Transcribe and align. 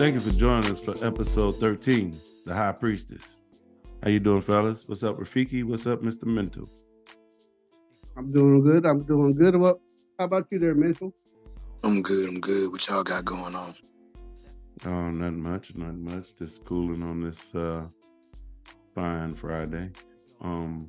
Thank 0.00 0.14
you 0.14 0.20
for 0.20 0.32
joining 0.32 0.72
us 0.72 0.80
for 0.80 0.94
episode 1.06 1.56
13, 1.56 2.16
The 2.46 2.54
High 2.54 2.72
Priestess. 2.72 3.20
How 4.02 4.08
you 4.08 4.18
doing, 4.18 4.40
fellas? 4.40 4.88
What's 4.88 5.02
up, 5.02 5.16
Rafiki? 5.18 5.62
What's 5.62 5.86
up, 5.86 6.00
Mr. 6.00 6.24
Mental? 6.24 6.66
I'm 8.16 8.32
doing 8.32 8.64
good. 8.64 8.86
I'm 8.86 9.02
doing 9.02 9.34
good. 9.34 9.56
What? 9.56 9.78
How 10.18 10.24
about 10.24 10.46
you 10.50 10.58
there, 10.58 10.74
Mental? 10.74 11.12
I'm 11.84 12.00
good. 12.00 12.26
I'm 12.26 12.40
good. 12.40 12.72
What 12.72 12.88
y'all 12.88 13.04
got 13.04 13.26
going 13.26 13.54
on? 13.54 13.74
Oh, 14.86 15.10
not 15.10 15.34
much. 15.34 15.74
not 15.74 15.94
much. 15.96 16.34
Just 16.34 16.64
cooling 16.64 17.02
on 17.02 17.20
this 17.20 17.54
uh, 17.54 17.82
fine 18.94 19.34
Friday. 19.34 19.90
Um, 20.40 20.88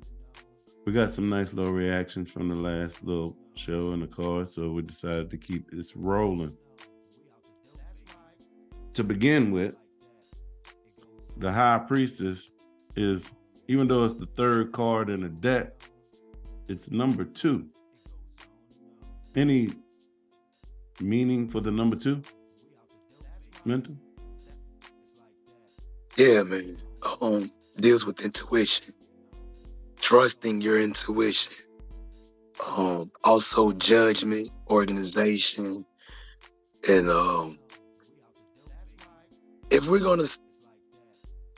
we 0.85 0.93
got 0.93 1.11
some 1.11 1.27
nice 1.27 1.51
little 1.51 1.73
reactions 1.73 2.31
from 2.31 2.47
the 2.47 2.55
last 2.55 3.03
little 3.03 3.35
show 3.55 3.91
in 3.91 3.99
the 3.99 4.07
car, 4.07 4.45
so 4.45 4.71
we 4.71 4.83
decided 4.83 5.29
to 5.31 5.37
keep 5.37 5.69
this 5.69 5.97
rolling. 5.97 6.55
To 8.95 9.03
begin 9.03 9.51
with, 9.51 9.75
the 11.37 11.51
High 11.51 11.79
Priestess 11.79 12.49
is, 12.95 13.23
even 13.67 13.87
though 13.87 14.03
it's 14.03 14.15
the 14.15 14.25
third 14.25 14.73
card 14.73 15.09
in 15.09 15.21
the 15.21 15.29
deck, 15.29 15.71
it's 16.67 16.91
number 16.91 17.23
two. 17.23 17.67
Any 19.35 19.73
meaning 20.99 21.49
for 21.49 21.61
the 21.61 21.71
number 21.71 21.95
two? 21.95 22.21
Mental? 23.63 23.95
Yeah, 26.17 26.43
man. 26.43 26.77
Um, 27.21 27.49
deals 27.79 28.05
with 28.05 28.23
intuition, 28.23 28.93
trusting 29.99 30.61
your 30.61 30.81
intuition. 30.81 31.65
Um, 32.77 33.11
also 33.23 33.71
judgment, 33.71 34.49
organization, 34.69 35.85
and 36.89 37.09
um, 37.09 37.57
if 39.71 39.87
we're 39.87 39.99
gonna 39.99 40.27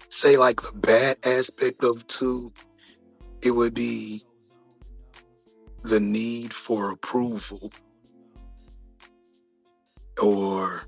say 0.09 0.38
like 0.38 0.61
the 0.61 0.72
bad 0.78 1.17
aspect 1.25 1.83
of 1.83 2.06
two, 2.08 2.52
it 3.42 3.52
would 3.52 3.73
be 3.73 4.22
the 5.83 6.00
need 6.00 6.53
for 6.53 6.92
approval 6.92 7.72
or 10.22 10.83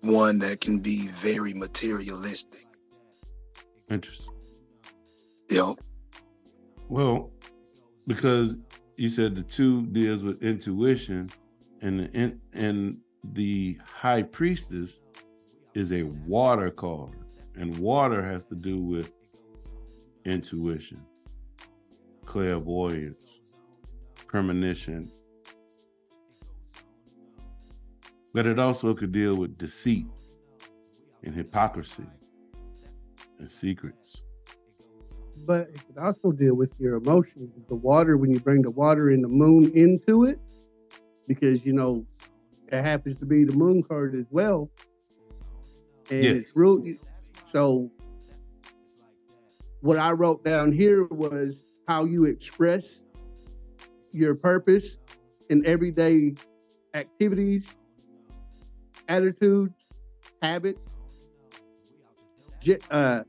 one 0.00 0.38
that 0.40 0.60
can 0.60 0.80
be 0.80 1.08
very 1.08 1.54
materialistic. 1.54 2.66
Interesting. 3.90 4.32
Yep. 5.50 5.76
Well, 6.88 7.30
because 8.06 8.56
you 8.96 9.10
said 9.10 9.36
the 9.36 9.42
two 9.42 9.86
deals 9.86 10.22
with 10.22 10.42
intuition, 10.42 11.30
and 11.82 12.00
the 12.00 12.10
in, 12.12 12.40
and 12.52 12.98
the 13.22 13.78
high 13.84 14.22
priestess 14.22 15.00
is 15.74 15.92
a 15.92 16.04
water 16.26 16.70
card, 16.70 17.12
and 17.56 17.76
water 17.78 18.22
has 18.24 18.46
to 18.46 18.54
do 18.54 18.80
with 18.80 19.10
intuition, 20.24 21.00
clairvoyance, 22.24 23.40
premonition. 24.26 25.10
But 28.32 28.46
it 28.46 28.58
also 28.58 28.94
could 28.94 29.12
deal 29.12 29.36
with 29.36 29.58
deceit 29.58 30.06
and 31.22 31.34
hypocrisy 31.34 32.06
and 33.38 33.48
secrets. 33.48 34.22
But 35.46 35.68
it 35.68 35.86
could 35.86 35.98
also 35.98 36.32
deal 36.32 36.54
with 36.54 36.72
your 36.78 36.96
emotions. 36.96 37.50
The 37.68 37.74
water, 37.74 38.16
when 38.16 38.32
you 38.32 38.40
bring 38.40 38.62
the 38.62 38.70
water 38.70 39.10
and 39.10 39.22
the 39.22 39.28
moon 39.28 39.70
into 39.74 40.24
it, 40.24 40.40
because 41.26 41.64
you 41.64 41.72
know 41.72 42.06
it 42.68 42.82
happens 42.82 43.18
to 43.18 43.26
be 43.26 43.44
the 43.44 43.52
moon 43.52 43.82
card 43.82 44.14
as 44.14 44.26
well. 44.30 44.70
And 46.10 46.22
Yes. 46.24 46.36
it's 46.44 46.56
real 46.56 46.82
so 47.44 47.90
what 49.80 49.98
I 49.98 50.12
wrote 50.12 50.44
down 50.44 50.72
here 50.72 51.04
was 51.04 51.64
how 51.86 52.04
you 52.04 52.24
express 52.24 53.02
your 54.12 54.34
purpose 54.34 54.96
in 55.50 55.66
everyday 55.66 56.34
activities, 56.94 57.74
attitudes, 59.08 59.74
habits, 60.40 60.80
uh, 62.90 63.24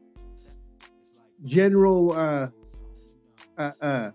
general 1.43 2.13
uh, 2.13 2.47
uh, 3.57 3.71
uh, 3.81 4.11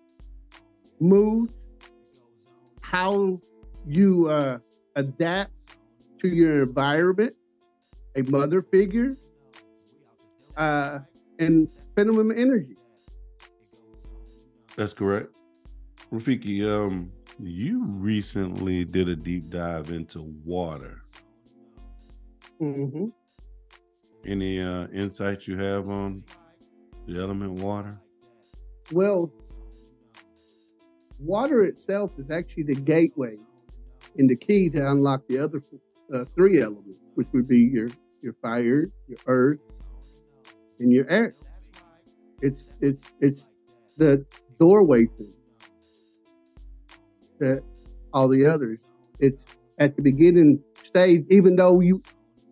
how 2.80 3.40
you 3.86 4.28
uh, 4.28 4.58
adapt 4.96 5.52
to 6.18 6.28
your 6.28 6.62
environment, 6.62 7.34
a 8.20 8.30
mother 8.30 8.62
figure, 8.62 9.16
uh, 10.56 11.00
and 11.38 11.68
feminine 11.96 12.36
energy. 12.36 12.76
That's 14.76 14.92
correct. 14.92 15.36
Rafiki, 16.12 16.64
um, 16.64 17.10
you 17.38 17.84
recently 17.84 18.84
did 18.84 19.08
a 19.08 19.16
deep 19.16 19.50
dive 19.50 19.90
into 19.90 20.22
water. 20.44 21.02
Mm-hmm. 22.60 23.06
Any 24.26 24.60
uh, 24.60 24.86
insights 24.88 25.48
you 25.48 25.56
have 25.58 25.88
on 25.88 26.22
the 27.06 27.20
element 27.20 27.52
water? 27.52 27.98
Well, 28.92 29.32
water 31.18 31.64
itself 31.64 32.18
is 32.18 32.30
actually 32.30 32.64
the 32.64 32.74
gateway 32.74 33.36
and 34.18 34.28
the 34.28 34.36
key 34.36 34.68
to 34.70 34.90
unlock 34.90 35.26
the 35.28 35.38
other 35.38 35.62
uh, 36.12 36.24
three 36.34 36.60
elements, 36.60 37.12
which 37.14 37.28
would 37.32 37.48
be 37.48 37.60
your 37.60 37.88
your 38.22 38.34
fire, 38.42 38.90
your 39.08 39.18
earth, 39.26 39.60
and 40.78 40.92
your 40.92 41.08
air. 41.10 41.34
It's 42.40 42.64
it's 42.80 43.00
it's 43.20 43.46
the 43.96 44.24
doorway 44.58 45.06
to 47.40 47.62
all 48.12 48.28
the 48.28 48.46
others. 48.46 48.78
It's 49.18 49.44
at 49.78 49.96
the 49.96 50.02
beginning 50.02 50.62
stage, 50.82 51.24
even 51.30 51.56
though 51.56 51.80
you, 51.80 52.02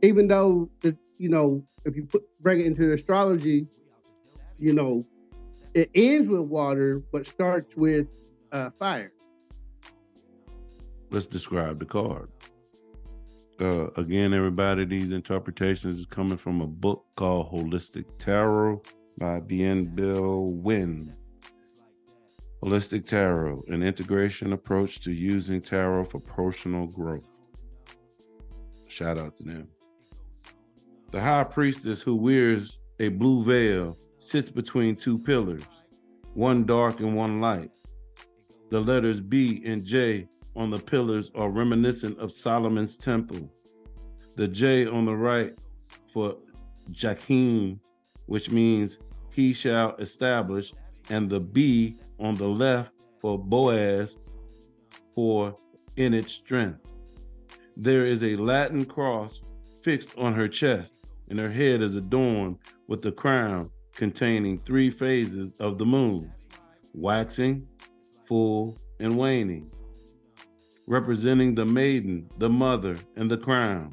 even 0.02 0.28
though 0.28 0.70
the, 0.80 0.96
you 1.18 1.28
know, 1.28 1.64
if 1.84 1.96
you 1.96 2.06
put 2.06 2.22
bring 2.40 2.60
it 2.60 2.66
into 2.66 2.92
astrology, 2.92 3.66
you 4.58 4.72
know, 4.72 5.04
it 5.74 5.90
ends 5.94 6.28
with 6.28 6.40
water 6.40 7.02
but 7.12 7.26
starts 7.26 7.76
with 7.76 8.06
uh, 8.52 8.70
fire. 8.78 9.12
Let's 11.10 11.26
describe 11.26 11.78
the 11.78 11.86
card. 11.86 12.28
Uh, 13.60 13.90
again, 13.96 14.32
everybody, 14.32 14.84
these 14.84 15.10
interpretations 15.10 15.98
is 15.98 16.06
coming 16.06 16.38
from 16.38 16.60
a 16.60 16.66
book 16.66 17.04
called 17.16 17.50
Holistic 17.50 18.04
Tarot 18.20 18.80
by 19.18 19.40
Benebell 19.40 20.52
Wen. 20.62 21.12
Holistic 22.62 23.04
Tarot, 23.04 23.64
an 23.66 23.82
integration 23.82 24.52
approach 24.52 25.00
to 25.00 25.10
using 25.10 25.60
tarot 25.60 26.04
for 26.04 26.20
personal 26.20 26.86
growth. 26.86 27.28
Shout 28.86 29.18
out 29.18 29.36
to 29.38 29.42
them. 29.42 29.68
The 31.10 31.20
high 31.20 31.44
priestess 31.44 32.00
who 32.00 32.14
wears 32.14 32.78
a 33.00 33.08
blue 33.08 33.44
veil 33.44 33.96
sits 34.18 34.50
between 34.50 34.94
two 34.94 35.18
pillars, 35.18 35.64
one 36.34 36.64
dark 36.64 37.00
and 37.00 37.16
one 37.16 37.40
light. 37.40 37.70
The 38.70 38.80
letters 38.80 39.20
B 39.20 39.62
and 39.64 39.84
J 39.84 40.28
on 40.56 40.70
the 40.70 40.78
pillars 40.78 41.30
are 41.34 41.50
reminiscent 41.50 42.18
of 42.18 42.32
Solomon's 42.32 42.96
temple. 42.96 43.50
The 44.36 44.48
J 44.48 44.86
on 44.86 45.04
the 45.04 45.16
right 45.16 45.58
for 46.12 46.36
Jachin, 46.90 47.78
which 48.26 48.50
means 48.50 48.98
he 49.32 49.52
shall 49.52 49.94
establish, 49.96 50.72
and 51.10 51.30
the 51.30 51.40
B 51.40 51.96
on 52.18 52.36
the 52.36 52.48
left 52.48 52.92
for 53.20 53.38
Boaz 53.38 54.16
for 55.14 55.54
in 55.96 56.14
its 56.14 56.32
strength. 56.32 56.92
There 57.76 58.04
is 58.04 58.22
a 58.22 58.36
Latin 58.36 58.84
cross 58.84 59.40
fixed 59.82 60.16
on 60.18 60.34
her 60.34 60.48
chest, 60.48 60.94
and 61.28 61.38
her 61.38 61.50
head 61.50 61.82
is 61.82 61.96
adorned 61.96 62.58
with 62.88 63.02
the 63.02 63.12
crown 63.12 63.70
containing 63.94 64.58
three 64.58 64.90
phases 64.90 65.50
of 65.60 65.78
the 65.78 65.86
moon 65.86 66.32
waxing, 66.94 67.66
full, 68.26 68.76
and 69.00 69.16
waning, 69.16 69.70
representing 70.88 71.54
the 71.54 71.66
maiden, 71.66 72.26
the 72.38 72.48
mother, 72.48 72.96
and 73.16 73.30
the 73.30 73.36
crown. 73.36 73.92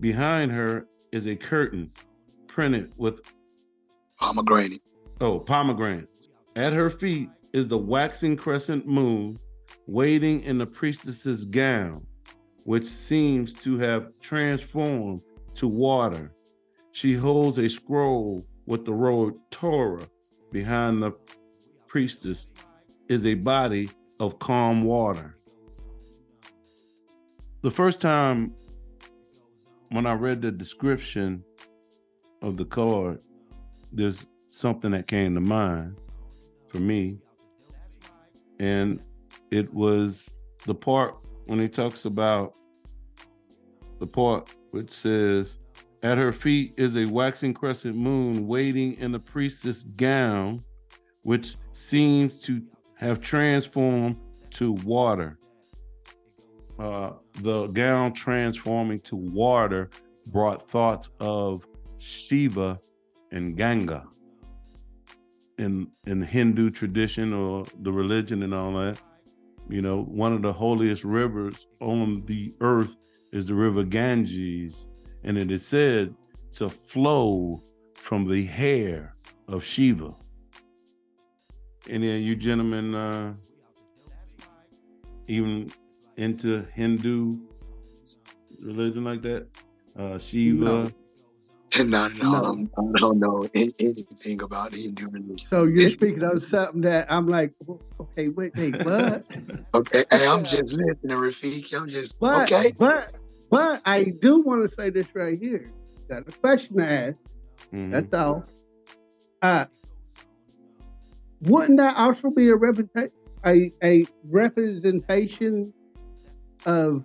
Behind 0.00 0.50
her 0.50 0.88
is 1.12 1.26
a 1.26 1.36
curtain 1.36 1.92
printed 2.48 2.92
with 2.96 3.20
Pomegranate. 4.18 4.80
oh 5.20 5.38
pomegranate. 5.38 6.08
At 6.56 6.72
her 6.72 6.90
feet 6.90 7.30
is 7.52 7.68
the 7.68 7.78
waxing 7.78 8.36
crescent 8.36 8.86
moon, 8.86 9.38
waiting 9.86 10.42
in 10.42 10.58
the 10.58 10.66
priestess's 10.66 11.44
gown, 11.44 12.04
which 12.64 12.86
seems 12.86 13.52
to 13.52 13.78
have 13.78 14.10
transformed 14.20 15.22
to 15.54 15.68
water. 15.68 16.32
She 16.90 17.14
holds 17.14 17.58
a 17.58 17.68
scroll 17.68 18.44
with 18.66 18.84
the 18.84 18.92
word 18.92 19.34
Torah. 19.52 20.08
Behind 20.50 21.00
the 21.00 21.12
priestess 21.86 22.46
is 23.08 23.24
a 23.24 23.34
body 23.34 23.88
of 24.18 24.38
calm 24.40 24.82
water. 24.82 25.36
The 27.62 27.70
first 27.70 28.00
time 28.00 28.54
when 29.90 30.04
I 30.04 30.14
read 30.14 30.42
the 30.42 30.50
description 30.50 31.44
of 32.42 32.56
the 32.56 32.64
card, 32.64 33.20
there's 33.92 34.26
something 34.48 34.90
that 34.90 35.06
came 35.06 35.36
to 35.36 35.40
mind 35.40 35.96
for 36.66 36.78
me. 36.78 37.20
And 38.58 39.00
it 39.52 39.72
was 39.72 40.28
the 40.66 40.74
part 40.74 41.14
when 41.46 41.60
he 41.60 41.68
talks 41.68 42.04
about 42.04 42.58
the 44.00 44.08
part 44.08 44.52
which 44.72 44.92
says, 44.92 45.56
At 46.02 46.18
her 46.18 46.32
feet 46.32 46.74
is 46.76 46.96
a 46.96 47.04
waxing 47.04 47.54
crescent 47.54 47.94
moon 47.94 48.48
waiting 48.48 48.94
in 48.94 49.14
a 49.14 49.20
priestess 49.20 49.84
gown, 49.84 50.64
which 51.22 51.54
seems 51.74 52.40
to 52.40 52.60
have 52.96 53.20
transformed 53.20 54.18
to 54.50 54.72
water. 54.72 55.38
Uh, 56.82 57.12
the 57.42 57.68
gown 57.68 58.12
transforming 58.12 58.98
to 58.98 59.14
water 59.14 59.88
brought 60.26 60.68
thoughts 60.68 61.10
of 61.20 61.64
Shiva 61.98 62.80
and 63.30 63.56
Ganga 63.56 64.04
in 65.58 65.92
in 66.08 66.22
Hindu 66.22 66.70
tradition 66.70 67.32
or 67.32 67.64
the 67.82 67.92
religion 67.92 68.42
and 68.42 68.52
all 68.52 68.72
that. 68.72 68.98
You 69.68 69.80
know, 69.80 70.02
one 70.02 70.32
of 70.32 70.42
the 70.42 70.52
holiest 70.52 71.04
rivers 71.04 71.68
on 71.80 72.26
the 72.26 72.52
earth 72.60 72.96
is 73.32 73.46
the 73.46 73.54
river 73.54 73.84
Ganges, 73.84 74.88
and 75.22 75.38
it 75.38 75.52
is 75.52 75.64
said 75.64 76.12
to 76.54 76.68
flow 76.68 77.62
from 77.94 78.28
the 78.28 78.42
hair 78.42 79.14
of 79.46 79.62
Shiva. 79.62 80.16
Any 81.88 82.16
of 82.16 82.22
you 82.22 82.34
gentlemen 82.34 82.92
uh, 82.92 83.34
even 85.28 85.70
into 86.16 86.64
Hindu 86.74 87.38
religion 88.62 89.04
like 89.04 89.22
that? 89.22 89.46
Uh, 89.98 90.18
Shiva. 90.18 90.64
No. 90.64 90.90
Not 91.84 92.14
at 92.14 92.22
all. 92.22 92.68
I 92.76 92.98
don't 92.98 93.18
know 93.18 93.48
anything 93.54 94.42
about 94.42 94.74
Hindu 94.74 95.08
religion. 95.08 95.38
So 95.38 95.64
you're 95.64 95.88
speaking 95.88 96.22
of 96.22 96.42
something 96.42 96.82
that 96.82 97.10
I'm 97.10 97.26
like, 97.26 97.54
okay, 97.98 98.28
wait, 98.28 98.52
wait, 98.56 98.84
what? 98.84 99.24
okay, 99.74 100.04
hey, 100.10 100.26
I'm 100.26 100.44
just 100.44 100.72
listening, 100.72 101.16
Rafiki. 101.16 101.74
I'm 101.80 101.88
just 101.88 102.20
but, 102.20 102.52
okay. 102.52 102.72
But 102.76 103.14
but 103.50 103.80
I 103.86 104.12
do 104.20 104.42
want 104.42 104.68
to 104.68 104.74
say 104.74 104.90
this 104.90 105.14
right 105.14 105.38
here. 105.38 105.70
Got 106.08 106.28
a 106.28 106.32
question 106.32 106.76
to 106.76 106.84
ask. 106.84 107.16
Mm-hmm. 107.72 107.90
That's 107.90 108.14
all. 108.14 108.44
Uh, 109.40 109.64
wouldn't 111.42 111.78
that 111.78 111.96
also 111.96 112.30
be 112.30 112.50
a 112.50 112.56
reputation, 112.56 113.12
a, 113.46 113.72
a 113.82 114.06
representation 114.24 115.72
of 116.66 117.04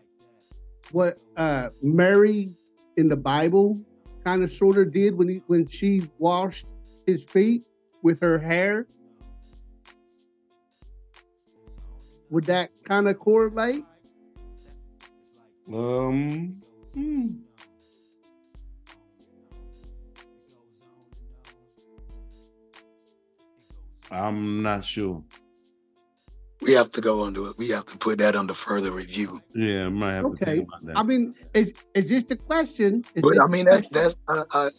what 0.91 1.17
uh, 1.35 1.69
Mary 1.81 2.55
in 2.95 3.09
the 3.09 3.17
Bible 3.17 3.79
kind 4.23 4.43
of 4.43 4.51
sort 4.51 4.77
of 4.77 4.91
did 4.91 5.15
when 5.15 5.29
he, 5.29 5.41
when 5.47 5.67
she 5.67 6.09
washed 6.17 6.67
his 7.05 7.23
feet 7.23 7.63
with 8.03 8.19
her 8.21 8.39
hair? 8.39 8.87
Would 12.29 12.45
that 12.45 12.71
kind 12.83 13.07
of 13.07 13.17
correlate? 13.19 13.85
Um, 15.73 16.61
hmm. 16.93 17.27
I'm 24.09 24.61
not 24.61 24.85
sure. 24.85 25.23
We 26.67 26.73
have 26.73 26.91
to 26.91 27.01
go 27.01 27.23
under 27.23 27.47
it. 27.47 27.55
We 27.57 27.69
have 27.69 27.85
to 27.85 27.97
put 27.97 28.19
that 28.19 28.35
under 28.35 28.53
further 28.53 28.91
review. 28.91 29.41
Yeah, 29.55 29.85
I 29.85 29.89
might 29.89 30.15
have 30.15 30.25
okay. 30.25 30.37
to 30.37 30.51
think 30.51 30.67
about 30.67 30.85
that. 30.85 30.97
I 30.97 31.03
mean, 31.03 31.33
is 31.53 31.73
is 31.95 32.09
this 32.09 32.25
the 32.25 32.35
question? 32.35 33.05
Is 33.15 33.21
but 33.21 33.41
I 33.41 33.47
mean, 33.47 33.65
that's 33.65 33.87
that's 33.87 34.17
I, 34.27 34.43
I, 34.51 34.69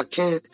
I 0.00 0.04
can't. 0.04 0.46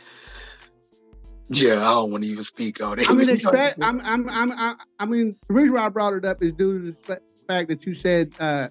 Yeah, 1.49 1.77
I 1.77 1.95
don't 1.95 2.11
want 2.11 2.25
to 2.25 2.29
even 2.29 2.45
speak 2.45 2.83
on 2.83 2.99
it. 2.99 3.09
I 3.09 3.15
mean, 3.15 3.35
fact, 3.37 3.79
I'm, 3.83 4.01
I'm, 4.01 4.29
I'm, 4.29 4.53
I, 4.53 4.75
I 4.99 5.07
mean, 5.07 5.37
the 5.49 5.55
reason 5.55 5.75
why 5.75 5.87
I 5.87 5.89
brought 5.89 6.13
it 6.13 6.25
up 6.25 6.43
is 6.43 6.53
due 6.53 6.81
to 6.81 6.93
the 6.93 7.21
fact 7.49 7.69
that 7.69 7.87
you 7.87 7.95
said 7.95 8.33
uh, 8.41 8.69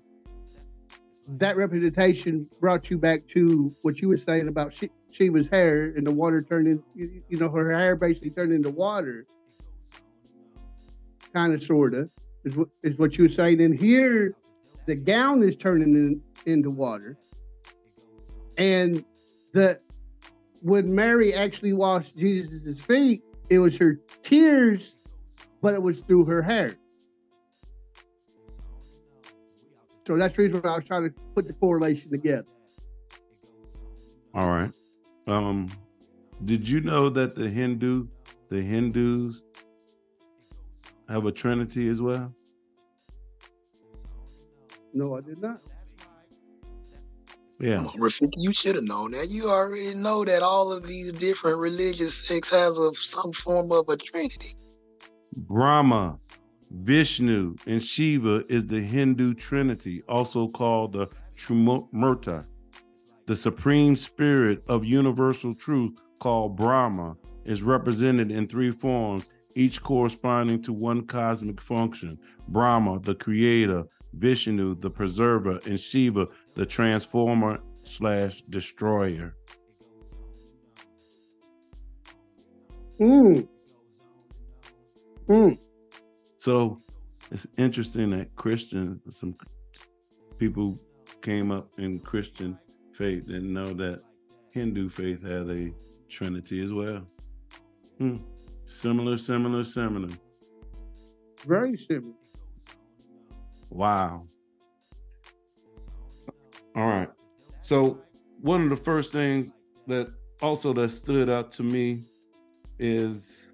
that 1.27 1.57
representation 1.57 2.47
brought 2.59 2.89
you 2.89 2.99
back 2.99 3.25
to 3.27 3.73
what 3.81 4.01
you 4.01 4.09
were 4.09 4.17
saying 4.17 4.49
about 4.49 4.73
she, 4.73 4.89
she 5.09 5.29
was 5.29 5.47
hair 5.47 5.93
and 5.95 6.05
the 6.05 6.11
water 6.11 6.43
turned 6.43 6.67
in, 6.67 6.83
you, 6.93 7.23
you 7.29 7.37
know, 7.39 7.49
her 7.49 7.71
hair 7.71 7.95
basically 7.95 8.29
turned 8.29 8.51
into 8.51 8.69
water 8.69 9.25
kind 11.35 11.53
of, 11.53 11.61
sort 11.61 11.93
of, 11.93 12.09
is 12.43 12.55
what 12.55 12.69
is 12.83 12.97
what 12.97 13.17
you 13.17 13.25
were 13.25 13.29
saying. 13.29 13.61
And 13.61 13.75
here, 13.75 14.35
the 14.85 14.95
gown 14.95 15.43
is 15.43 15.55
turning 15.55 15.93
in, 15.93 16.21
into 16.45 16.71
water, 16.71 17.17
and 18.57 19.03
the 19.51 19.79
when 20.61 20.93
Mary 20.95 21.33
actually 21.33 21.73
washed 21.73 22.17
Jesus' 22.17 22.81
feet, 22.81 23.21
it 23.49 23.59
was 23.59 23.77
her 23.77 23.99
tears, 24.23 24.97
but 25.61 25.73
it 25.73 25.81
was 25.81 26.01
through 26.01 26.25
her 26.25 26.41
hair. 26.41 26.75
So 30.07 30.17
that's 30.17 30.35
the 30.35 30.43
reason 30.43 30.61
why 30.61 30.71
I 30.71 30.75
was 30.75 30.85
trying 30.85 31.03
to 31.03 31.09
put 31.35 31.47
the 31.47 31.53
correlation 31.53 32.09
together. 32.09 32.47
All 34.33 34.49
right. 34.49 34.71
Um, 35.27 35.69
did 36.45 36.67
you 36.67 36.81
know 36.81 37.09
that 37.09 37.35
the 37.35 37.49
Hindu, 37.49 38.07
the 38.49 38.61
Hindus 38.61 39.44
have 41.09 41.25
a 41.25 41.31
Trinity 41.31 41.89
as 41.89 42.01
well? 42.01 42.33
No, 44.93 45.15
I 45.17 45.21
did 45.21 45.41
not. 45.41 45.61
Yeah. 47.59 47.85
Rafiki, 47.97 48.29
you 48.37 48.53
should 48.53 48.75
have 48.75 48.83
known 48.83 49.11
that. 49.11 49.29
You 49.29 49.49
already 49.49 49.93
know 49.93 50.25
that 50.25 50.41
all 50.41 50.71
of 50.71 50.85
these 50.85 51.11
different 51.13 51.59
religious 51.59 52.15
sects 52.15 52.51
have 52.51 52.73
a, 52.77 52.93
some 52.95 53.31
form 53.31 53.71
of 53.71 53.87
a 53.87 53.95
trinity. 53.95 54.55
Brahma, 55.37 56.19
Vishnu, 56.71 57.55
and 57.65 57.83
Shiva 57.83 58.43
is 58.49 58.65
the 58.65 58.81
Hindu 58.81 59.33
trinity, 59.35 60.01
also 60.07 60.47
called 60.49 60.93
the 60.93 61.07
Trimurti. 61.37 62.45
The 63.27 63.35
supreme 63.35 63.95
spirit 63.95 64.63
of 64.67 64.83
universal 64.83 65.55
truth, 65.55 66.01
called 66.19 66.55
Brahma, 66.55 67.15
is 67.45 67.63
represented 67.63 68.31
in 68.31 68.47
three 68.47 68.71
forms 68.71 69.25
each 69.55 69.81
corresponding 69.81 70.61
to 70.61 70.73
one 70.73 71.05
cosmic 71.07 71.61
function 71.61 72.19
Brahma, 72.47 72.99
the 72.99 73.15
creator, 73.15 73.83
Vishnu, 74.13 74.75
the 74.75 74.89
preserver, 74.89 75.59
and 75.65 75.79
Shiva, 75.79 76.27
the 76.53 76.65
transformer 76.65 77.59
slash 77.85 78.41
destroyer. 78.49 79.35
Mm. 82.99 83.47
Mm. 85.27 85.57
So 86.37 86.81
it's 87.31 87.47
interesting 87.57 88.11
that 88.11 88.35
Christian, 88.35 89.01
some 89.11 89.35
people 90.37 90.77
came 91.21 91.51
up 91.51 91.69
in 91.77 91.99
Christian 91.99 92.57
faith 92.93 93.27
and 93.27 93.53
know 93.53 93.73
that 93.73 94.01
Hindu 94.51 94.89
faith 94.89 95.21
had 95.23 95.49
a 95.49 95.73
trinity 96.07 96.63
as 96.63 96.71
well. 96.71 97.05
Hmm. 97.97 98.17
Similar, 98.67 99.17
similar, 99.17 99.63
similar. 99.63 100.09
Very 101.45 101.77
similar. 101.77 102.13
Wow. 103.69 104.27
All 106.75 106.87
right. 106.87 107.09
So 107.61 108.01
one 108.41 108.63
of 108.63 108.69
the 108.69 108.75
first 108.75 109.11
things 109.11 109.51
that 109.87 110.07
also 110.41 110.73
that 110.73 110.89
stood 110.89 111.29
out 111.29 111.51
to 111.53 111.63
me 111.63 112.03
is 112.79 113.51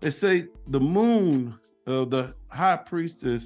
they 0.00 0.10
say 0.10 0.48
the 0.66 0.80
moon 0.80 1.58
of 1.86 2.10
the 2.10 2.34
high 2.48 2.76
priestess 2.76 3.44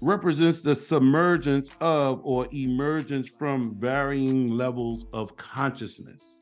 represents 0.00 0.60
the 0.60 0.74
submergence 0.74 1.70
of 1.80 2.20
or 2.22 2.46
emergence 2.52 3.28
from 3.28 3.74
varying 3.78 4.50
levels 4.50 5.06
of 5.12 5.36
consciousness 5.36 6.35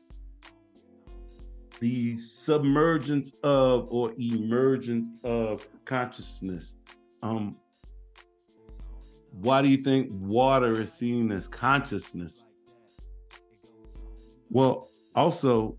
the 1.85 2.17
submergence 2.17 3.31
of 3.43 3.87
or 3.91 4.11
emergence 4.17 5.07
of 5.23 5.67
consciousness. 5.85 6.73
Um, 7.21 7.55
why 9.29 9.61
do 9.61 9.67
you 9.67 9.77
think 9.77 10.09
water 10.13 10.81
is 10.81 10.91
seen 10.91 11.31
as 11.31 11.47
consciousness? 11.47 12.47
Well, 14.49 14.89
also, 15.13 15.77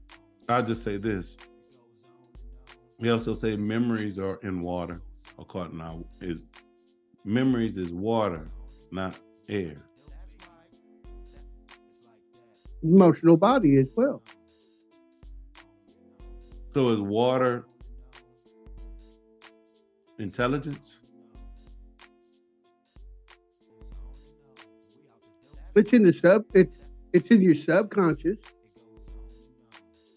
I'll 0.49 0.63
just 0.63 0.85
say 0.85 0.97
this. 0.97 1.39
We 3.01 3.11
also 3.11 3.35
say 3.35 3.57
memories 3.57 4.21
are 4.21 4.39
in 4.45 4.61
water. 4.61 5.03
According 5.41 5.77
now 5.79 6.05
is 6.21 6.49
memories 7.25 7.79
is 7.79 7.91
water, 7.91 8.47
not 8.93 9.19
air. 9.49 9.75
Emotional 12.85 13.37
body 13.37 13.79
as 13.79 13.91
well. 13.97 14.23
So 16.77 16.91
is 16.91 17.01
water 17.01 17.65
intelligence? 20.19 21.01
It's 25.75 25.95
in 25.95 26.05
the 26.05 26.13
sub. 26.13 26.45
It's 26.53 26.77
it's 27.15 27.31
in 27.31 27.41
your 27.41 27.55
subconscious, 27.55 28.43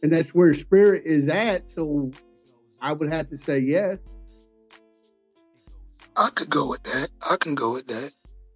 and 0.03 0.11
that's 0.11 0.35
where 0.35 0.53
spirit 0.53 1.03
is 1.05 1.29
at. 1.29 1.69
So, 1.69 2.11
I 2.81 2.91
would 2.91 3.09
have 3.09 3.29
to 3.29 3.37
say 3.37 3.59
yes. 3.59 3.97
I 6.17 6.27
could 6.35 6.49
go 6.49 6.69
with 6.69 6.83
that. 6.83 7.09
I 7.31 7.37
can 7.39 7.55
go 7.55 7.71
with 7.71 7.87
that. 7.87 8.13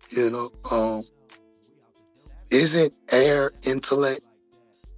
You 0.09 0.29
know, 0.29 0.51
um, 0.69 1.03
isn't 2.49 2.93
air 3.13 3.53
intellect? 3.65 4.23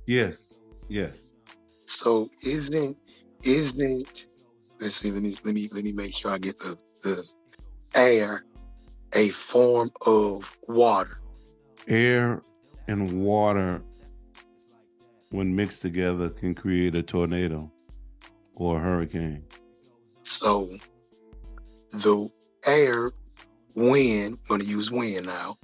Yes. 0.08 0.56
Yes. 0.90 1.25
So 1.86 2.30
isn't 2.46 2.98
isn't 3.44 4.28
let's 4.80 4.96
see, 4.96 5.12
let 5.12 5.22
me 5.22 5.36
let 5.44 5.54
me 5.54 5.70
let 5.72 5.84
me 5.84 5.94
make 5.94 6.14
sure 6.14 6.32
I 6.32 6.38
get 6.38 6.58
the, 6.60 6.76
the 7.04 7.30
air 7.96 8.44
a 9.14 9.30
form 9.30 9.92
of 10.06 10.58
water. 10.68 11.18
Air 11.88 12.42
and 12.88 13.24
water 13.24 13.82
when 15.30 15.56
mixed 15.56 15.82
together 15.82 16.30
can 16.30 16.54
create 16.54 16.96
a 16.96 17.04
tornado 17.04 17.72
or 18.56 18.78
a 18.78 18.82
hurricane. 18.82 19.44
So 20.24 20.70
the 21.92 22.30
air, 22.66 23.12
wind, 23.76 24.40
I'm 24.50 24.58
gonna 24.58 24.64
use 24.64 24.92
wind 24.92 25.26
now. 25.26 25.56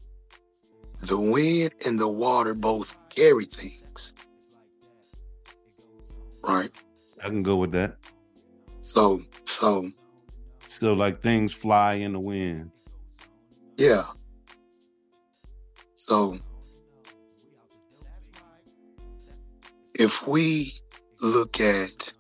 The 1.00 1.20
wind 1.20 1.74
and 1.86 2.00
the 2.00 2.08
water 2.08 2.54
both 2.54 2.96
carry 3.10 3.46
things. 3.46 4.14
Right? 6.44 6.70
I 7.24 7.28
can 7.30 7.44
go 7.44 7.58
with 7.58 7.72
that. 7.72 7.98
So 8.82 9.22
so 9.46 9.90
Still 10.68 10.96
like 10.96 11.22
things 11.22 11.54
fly 11.54 11.94
in 11.96 12.14
the 12.14 12.20
wind. 12.20 12.72
yeah. 13.78 14.04
So 15.96 16.38
if 19.94 20.28
we 20.28 20.72
look 21.22 21.60
at 21.62 22.14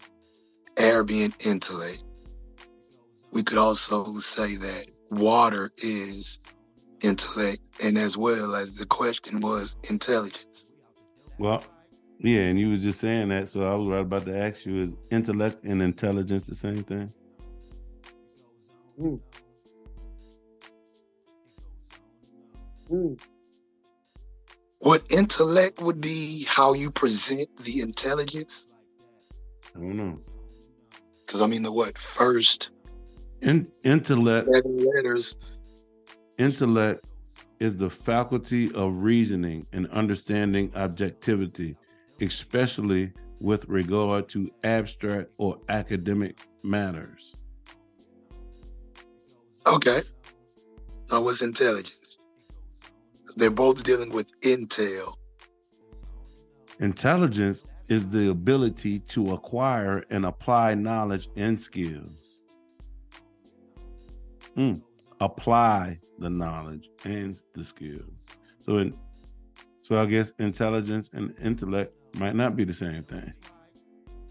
being 1.07 1.33
intellect, 1.45 2.03
we 3.31 3.43
could 3.43 3.57
also 3.57 4.19
say 4.19 4.55
that 4.57 4.85
water 5.09 5.71
is 5.77 6.39
intellect, 7.03 7.59
and 7.83 7.97
as 7.97 8.17
well 8.17 8.55
as 8.55 8.75
the 8.75 8.85
question 8.85 9.39
was 9.39 9.75
intelligence. 9.89 10.65
Well, 11.39 11.63
yeah, 12.23 12.41
and 12.41 12.59
you 12.59 12.69
were 12.69 12.77
just 12.77 12.99
saying 12.99 13.29
that, 13.29 13.49
so 13.49 13.63
I 13.63 13.75
was 13.75 13.87
right 13.89 14.01
about 14.01 14.25
to 14.25 14.37
ask 14.37 14.65
you: 14.65 14.83
Is 14.83 14.95
intellect 15.09 15.63
and 15.63 15.81
intelligence 15.81 16.45
the 16.45 16.55
same 16.55 16.83
thing? 16.83 17.11
Mm. 18.99 19.19
Mm. 22.91 23.19
What 24.79 25.03
intellect 25.11 25.81
would 25.81 26.01
be 26.01 26.45
how 26.47 26.73
you 26.73 26.91
present 26.91 27.47
the 27.63 27.81
intelligence? 27.81 28.67
I 29.75 29.79
don't 29.79 29.95
know. 29.95 30.19
Because 31.25 31.41
I 31.41 31.47
mean, 31.47 31.63
the 31.63 31.71
what 31.71 31.97
first 31.97 32.71
In- 33.41 33.71
intellect, 33.83 34.47
letters. 34.65 35.37
intellect 36.37 37.05
is 37.59 37.77
the 37.77 37.89
faculty 37.89 38.71
of 38.73 39.03
reasoning 39.03 39.65
and 39.71 39.87
understanding 39.91 40.71
objectivity, 40.75 41.77
especially 42.21 43.11
with 43.39 43.65
regard 43.67 44.29
to 44.29 44.49
abstract 44.63 45.29
or 45.37 45.57
academic 45.69 46.37
matters. 46.63 47.33
Okay. 49.65 49.99
Now, 51.11 51.21
what's 51.21 51.41
intelligence? 51.41 52.17
They're 53.35 53.49
both 53.51 53.83
dealing 53.83 54.11
with 54.11 54.27
intel. 54.41 55.15
Intelligence 56.79 57.65
is 57.87 58.07
the 58.09 58.29
ability 58.29 58.99
to 58.99 59.33
acquire 59.33 60.03
and 60.09 60.25
apply 60.25 60.75
knowledge 60.75 61.29
and 61.35 61.59
skills. 61.59 62.39
Mm, 64.57 64.81
Apply 65.19 65.99
the 66.17 66.29
knowledge 66.29 66.89
and 67.05 67.37
the 67.53 67.63
skills. 67.63 68.11
So, 68.65 68.77
in, 68.77 68.97
so 69.83 70.01
I 70.01 70.05
guess 70.05 70.33
intelligence 70.39 71.09
and 71.13 71.35
intellect 71.39 71.93
might 72.15 72.35
not 72.35 72.55
be 72.55 72.63
the 72.63 72.73
same 72.73 73.03
thing, 73.03 73.33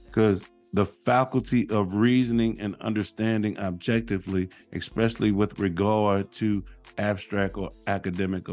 because 0.05 0.45
the 0.73 0.87
faculty 0.87 1.69
of 1.71 1.95
reasoning 1.95 2.61
and 2.61 2.77
understanding 2.81 3.59
objectively, 3.59 4.49
especially 4.73 5.33
with 5.33 5.59
regard 5.59 6.31
to 6.33 6.65
abstract 6.99 7.57
or 7.57 7.71
academic 7.87 8.47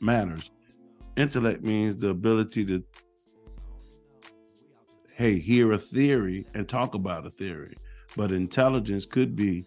matters, 0.00 0.50
intellect 1.16 1.62
means 1.62 1.96
the 1.96 2.08
ability 2.08 2.64
to 2.66 2.84
hey, 5.14 5.38
hear 5.38 5.72
a 5.72 5.78
theory 5.78 6.44
and 6.54 6.68
talk 6.68 6.94
about 6.94 7.24
a 7.24 7.30
theory. 7.30 7.76
But 8.16 8.32
intelligence 8.32 9.06
could 9.06 9.36
be 9.36 9.64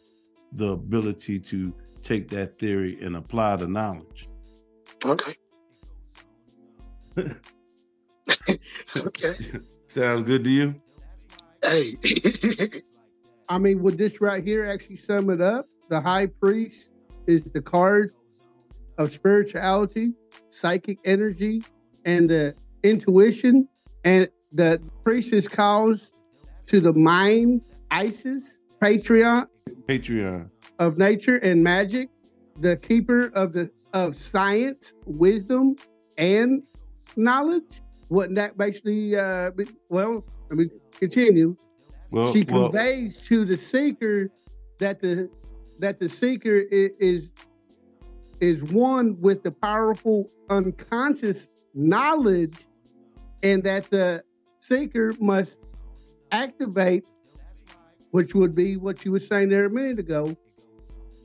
the 0.52 0.74
ability 0.74 1.40
to 1.40 1.74
take 2.04 2.28
that 2.30 2.60
theory 2.60 3.00
and 3.02 3.16
apply 3.16 3.56
the 3.56 3.68
knowledge. 3.68 4.28
Okay. 5.06 5.36
okay. 8.98 9.34
Sounds 9.88 10.24
good 10.24 10.44
to 10.44 10.50
you? 10.50 10.76
Hey. 11.64 11.94
I 13.50 13.58
mean, 13.58 13.82
would 13.82 13.98
this 13.98 14.20
right 14.20 14.44
here 14.44 14.66
actually 14.66 14.98
sum 14.98 15.30
it 15.30 15.42
up? 15.42 15.68
The 15.90 16.02
high 16.02 16.26
priest 16.26 16.90
is 17.28 17.44
the 17.46 17.62
card 17.62 18.12
of 18.98 19.12
spirituality, 19.12 20.14
psychic 20.50 21.00
energy, 21.06 21.64
and 22.04 22.30
the 22.30 22.56
intuition, 22.84 23.68
and 24.04 24.30
the 24.52 24.82
priest 25.04 25.34
is 25.34 25.48
caused 25.48 26.18
to 26.68 26.82
the 26.82 26.94
mind, 26.94 27.62
Isis, 27.92 28.60
patriarch 28.82 29.50
Patreon. 29.88 30.50
of 30.80 30.98
nature 30.98 31.38
and 31.38 31.64
magic, 31.64 32.10
the 32.58 32.76
keeper 32.78 33.28
of 33.34 33.54
the 33.54 33.72
of 33.94 34.16
science, 34.16 34.94
wisdom, 35.06 35.76
and 36.18 36.64
knowledge. 37.16 37.82
Wouldn't 38.10 38.36
that 38.36 38.58
basically? 38.58 39.16
Uh, 39.16 39.52
be, 39.52 39.66
well, 39.90 40.24
let 40.50 40.58
me 40.60 40.70
continue. 41.00 41.56
Well, 42.12 42.32
she 42.32 42.46
well, 42.48 42.70
conveys 42.70 43.18
to 43.28 43.44
the 43.46 43.58
seeker 43.58 44.30
that 44.80 45.02
the 45.02 45.30
that 45.80 46.00
the 46.00 46.08
seeker 46.08 46.60
i- 46.72 46.92
is 47.00 47.30
is 48.40 48.64
one 48.64 49.20
with 49.20 49.44
the 49.44 49.52
powerful 49.52 50.30
unconscious 50.50 51.50
knowledge, 51.74 52.56
and 53.44 53.64
that 53.64 53.90
the 53.90 54.24
seeker 54.60 55.14
must 55.20 55.60
activate, 56.32 57.06
which 58.12 58.34
would 58.36 58.56
be 58.56 58.78
what 58.78 59.04
you 59.04 59.12
were 59.12 59.20
saying 59.20 59.50
there 59.50 59.66
a 59.66 59.70
minute 59.70 60.00
ago, 60.00 60.36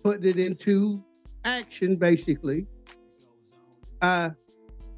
putting 0.02 0.24
it 0.28 0.38
into 0.38 1.04
action, 1.44 1.96
basically. 1.96 2.66
Uh, 4.00 4.30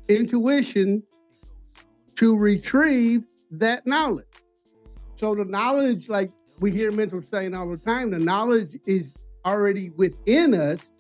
intuition 0.09 1.03
to 2.17 2.39
retrieve 2.39 3.25
that 3.51 3.87
knowledge. 3.87 4.27
So 5.17 5.35
the 5.35 5.45
knowledge, 5.45 6.09
like 6.09 6.31
we 6.61 6.71
hear 6.71 6.91
mentors 6.91 7.29
saying 7.29 7.55
all 7.55 7.69
the 7.69 7.77
time, 7.77 8.11
the 8.11 8.19
knowledge 8.19 8.79
is 8.87 9.15
already 9.45 9.91
within 9.91 10.55
us, 10.55 10.93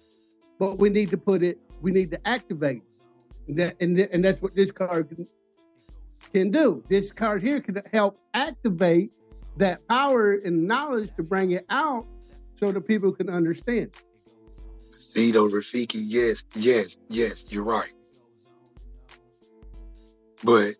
but 0.58 0.78
we 0.78 0.88
need 0.90 1.10
to 1.10 1.16
put 1.16 1.42
it, 1.42 1.58
we 1.80 1.90
need 1.90 2.10
to 2.10 2.28
activate. 2.28 2.82
That, 3.48 3.76
and, 3.80 3.98
and 3.98 4.24
that's 4.24 4.40
what 4.40 4.54
this 4.54 4.70
card 4.70 5.08
can, 5.08 5.26
can 6.32 6.50
do. 6.50 6.82
This 6.88 7.12
card 7.12 7.42
here 7.42 7.60
can 7.60 7.82
help 7.92 8.18
activate 8.32 9.10
that 9.56 9.86
power 9.88 10.32
and 10.32 10.66
knowledge 10.66 11.14
to 11.16 11.22
bring 11.22 11.52
it 11.52 11.66
out 11.68 12.06
so 12.54 12.72
the 12.72 12.80
people 12.80 13.12
can 13.12 13.28
understand. 13.28 13.90
Zito 14.90 15.50
Rafiki, 15.50 16.00
yes, 16.02 16.44
yes, 16.54 16.98
yes, 17.08 17.52
you're 17.52 17.64
right. 17.64 17.92
But 20.42 20.74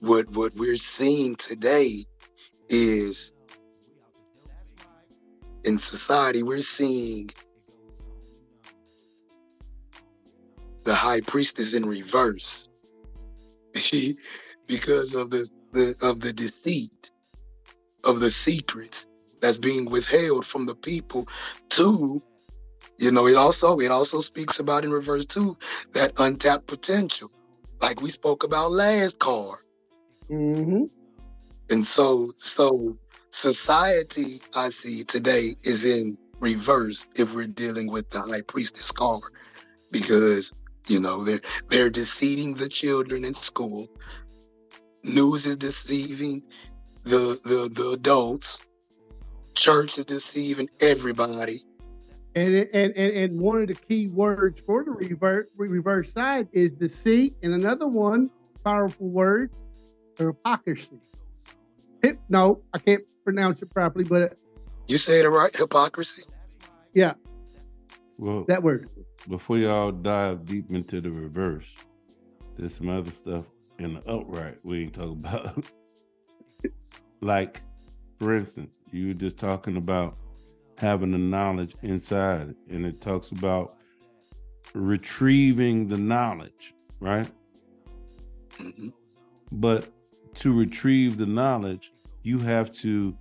what 0.00 0.30
what 0.30 0.54
we're 0.54 0.76
seeing 0.76 1.36
today 1.36 1.98
is 2.68 3.32
in 5.64 5.78
society, 5.78 6.42
we're 6.42 6.60
seeing 6.60 7.30
the 10.84 10.94
high 10.94 11.20
priestess 11.20 11.74
in 11.74 11.86
reverse 11.86 12.68
because 14.66 15.14
of 15.14 15.30
the, 15.30 15.48
the 15.72 15.94
of 16.02 16.20
the 16.20 16.32
deceit 16.32 17.10
of 18.04 18.20
the 18.20 18.30
secrets 18.30 19.06
that's 19.40 19.58
being 19.58 19.84
withheld 19.90 20.46
from 20.46 20.66
the 20.66 20.74
people 20.74 21.26
to 21.68 22.22
you 23.00 23.10
know, 23.10 23.26
it 23.26 23.36
also 23.36 23.80
it 23.80 23.90
also 23.90 24.20
speaks 24.20 24.60
about 24.60 24.84
in 24.84 24.90
reverse 24.90 25.24
too 25.24 25.56
that 25.94 26.12
untapped 26.18 26.66
potential, 26.66 27.30
like 27.80 28.02
we 28.02 28.10
spoke 28.10 28.44
about 28.44 28.72
last 28.72 29.18
card. 29.18 29.58
Mm-hmm. 30.30 30.84
And 31.70 31.86
so 31.86 32.32
so 32.38 32.96
society 33.30 34.40
I 34.56 34.70
see 34.70 35.04
today 35.04 35.54
is 35.64 35.84
in 35.84 36.16
reverse 36.40 37.06
if 37.16 37.34
we're 37.34 37.46
dealing 37.46 37.90
with 37.90 38.10
the 38.10 38.22
high 38.22 38.42
priestess 38.42 38.92
card, 38.92 39.22
because 39.90 40.52
You 40.88 40.98
know, 40.98 41.24
they're 41.24 41.40
they're 41.68 41.90
deceiving 41.90 42.54
the 42.54 42.68
children 42.68 43.24
in 43.24 43.34
school. 43.34 43.86
News 45.04 45.46
is 45.46 45.56
deceiving 45.56 46.42
the 47.04 47.38
the, 47.44 47.70
the 47.72 47.90
adults. 47.94 48.62
Church 49.54 49.98
is 49.98 50.06
deceiving 50.06 50.68
everybody. 50.80 51.58
And, 52.34 52.54
and 52.54 52.92
and 52.96 53.12
and 53.12 53.40
one 53.40 53.62
of 53.62 53.68
the 53.68 53.74
key 53.74 54.08
words 54.08 54.60
for 54.60 54.84
the 54.84 54.92
reverse 54.92 55.46
reverse 55.56 56.12
side 56.12 56.48
is 56.52 56.72
deceit, 56.72 57.34
and 57.42 57.52
another 57.52 57.86
one 57.86 58.30
powerful 58.64 59.10
word, 59.10 59.50
hypocrisy. 60.28 61.00
Hip, 62.02 62.18
no, 62.28 62.62
I 62.72 62.78
can't 62.78 63.02
pronounce 63.24 63.62
it 63.62 63.70
properly, 63.70 64.04
but 64.04 64.36
you 64.86 64.98
say 64.98 65.20
it 65.20 65.26
right. 65.28 65.54
Hypocrisy. 65.54 66.22
Yeah. 66.94 67.14
Well, 68.18 68.44
that 68.48 68.62
word. 68.62 68.88
Before 69.28 69.58
y'all 69.58 69.92
dive 69.92 70.46
deep 70.46 70.70
into 70.70 71.00
the 71.00 71.10
reverse, 71.10 71.66
there's 72.56 72.74
some 72.74 72.88
other 72.88 73.10
stuff 73.10 73.44
in 73.78 73.94
the 73.94 74.00
upright 74.10 74.58
we 74.62 74.82
ain't 74.82 74.94
talking 74.94 75.12
about. 75.12 75.64
like, 77.20 77.60
for 78.18 78.36
instance, 78.36 78.78
you 78.92 79.08
were 79.08 79.14
just 79.14 79.38
talking 79.38 79.76
about 79.76 80.16
having 80.78 81.10
the 81.10 81.18
knowledge 81.18 81.74
inside, 81.82 82.54
and 82.70 82.86
it 82.86 83.00
talks 83.00 83.30
about 83.30 83.76
retrieving 84.74 85.88
the 85.88 85.98
knowledge, 85.98 86.74
right? 87.00 87.30
Mm-hmm. 88.58 88.88
But 89.52 89.88
to 90.34 90.52
retrieve 90.52 91.16
the 91.16 91.26
knowledge, 91.26 91.92
you 92.22 92.38
have 92.38 92.72
to, 92.76 93.16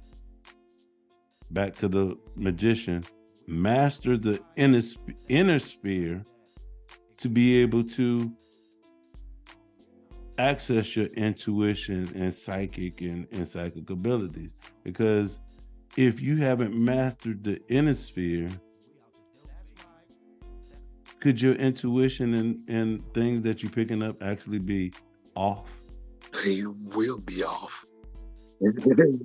back 1.52 1.76
to 1.78 1.88
the 1.88 2.18
magician, 2.36 3.04
master 3.48 4.18
the 4.18 4.40
inner, 4.56 4.82
inner 5.28 5.60
sphere 5.60 6.24
to 7.18 7.30
be 7.30 7.58
able 7.62 7.84
to 7.84 8.32
access 10.38 10.96
your 10.96 11.08
intuition 11.08 12.10
and 12.16 12.34
psychic 12.34 13.02
and, 13.02 13.28
and 13.32 13.48
psychic 13.48 13.90
abilities. 13.90 14.52
Because 14.84 15.40
if 15.98 16.22
you 16.22 16.38
haven't 16.38 16.74
mastered 16.74 17.44
the 17.44 17.60
inner 17.68 17.94
sphere, 17.94 18.50
could 21.20 21.42
your 21.42 21.56
intuition 21.56 22.34
and, 22.36 22.70
and 22.70 23.14
things 23.14 23.42
that 23.42 23.62
you're 23.62 23.72
picking 23.72 24.02
up 24.02 24.22
actually 24.24 24.60
be 24.60 24.94
off? 25.36 25.79
They 26.34 26.64
will 26.66 27.22
be 27.22 27.44
off. 27.44 27.86
They 28.62 28.74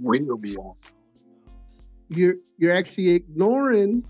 will 0.02 0.38
be 0.38 0.56
off. 0.56 0.76
You're 2.08 2.36
you're 2.56 2.72
actually 2.72 3.10
ignoring 3.10 4.04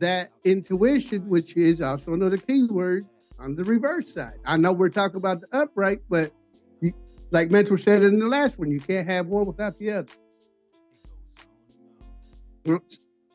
that 0.00 0.32
intuition, 0.44 1.28
which 1.28 1.56
is 1.56 1.80
also 1.80 2.12
another 2.12 2.36
key 2.36 2.64
word 2.64 3.06
on 3.38 3.54
the 3.54 3.64
reverse 3.64 4.12
side. 4.12 4.38
I 4.44 4.56
know 4.56 4.72
we're 4.72 4.88
talking 4.88 5.16
about 5.16 5.40
the 5.40 5.46
upright, 5.56 6.00
but 6.08 6.32
you, 6.80 6.92
like 7.30 7.50
Mentor 7.50 7.78
said 7.78 8.02
in 8.02 8.18
the 8.18 8.26
last 8.26 8.58
one, 8.58 8.70
you 8.70 8.80
can't 8.80 9.06
have 9.06 9.26
one 9.26 9.46
without 9.46 9.78
the 9.78 9.92
other. 9.92 10.12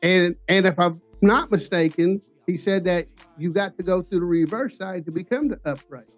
And 0.02 0.36
and 0.48 0.66
if 0.66 0.78
I'm 0.78 1.00
not 1.22 1.50
mistaken, 1.50 2.20
he 2.46 2.56
said 2.56 2.84
that 2.84 3.06
you 3.36 3.52
got 3.52 3.76
to 3.76 3.82
go 3.82 4.02
through 4.02 4.20
the 4.20 4.26
reverse 4.26 4.76
side 4.76 5.04
to 5.06 5.12
become 5.12 5.48
the 5.48 5.60
upright. 5.64 6.10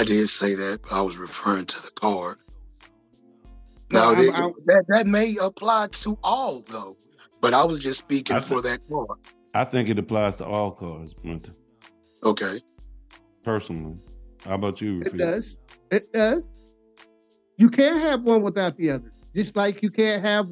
I 0.00 0.04
did 0.04 0.30
say 0.30 0.54
that, 0.54 0.80
I 0.90 1.02
was 1.02 1.18
referring 1.18 1.66
to 1.66 1.82
the 1.82 1.90
card. 1.94 2.38
Now, 3.90 4.12
I, 4.12 4.12
I, 4.12 4.50
that 4.64 4.84
that 4.88 5.06
may 5.06 5.36
apply 5.42 5.88
to 5.88 6.16
all 6.22 6.62
though, 6.62 6.96
but 7.42 7.52
I 7.52 7.64
was 7.64 7.80
just 7.80 7.98
speaking 7.98 8.36
th- 8.36 8.48
for 8.48 8.62
that 8.62 8.80
card. 8.88 9.18
I 9.52 9.64
think 9.64 9.90
it 9.90 9.98
applies 9.98 10.36
to 10.36 10.46
all 10.46 10.70
cards, 10.70 11.12
Winter. 11.22 11.52
Okay. 12.24 12.60
Personally, 13.44 13.98
how 14.46 14.54
about 14.54 14.80
you? 14.80 15.02
It 15.02 15.18
does. 15.18 15.58
It 15.90 16.10
does. 16.14 16.44
You 17.58 17.68
can't 17.68 18.00
have 18.00 18.24
one 18.24 18.40
without 18.40 18.78
the 18.78 18.92
other. 18.92 19.12
Just 19.34 19.54
like 19.54 19.82
you 19.82 19.90
can't 19.90 20.22
have 20.22 20.50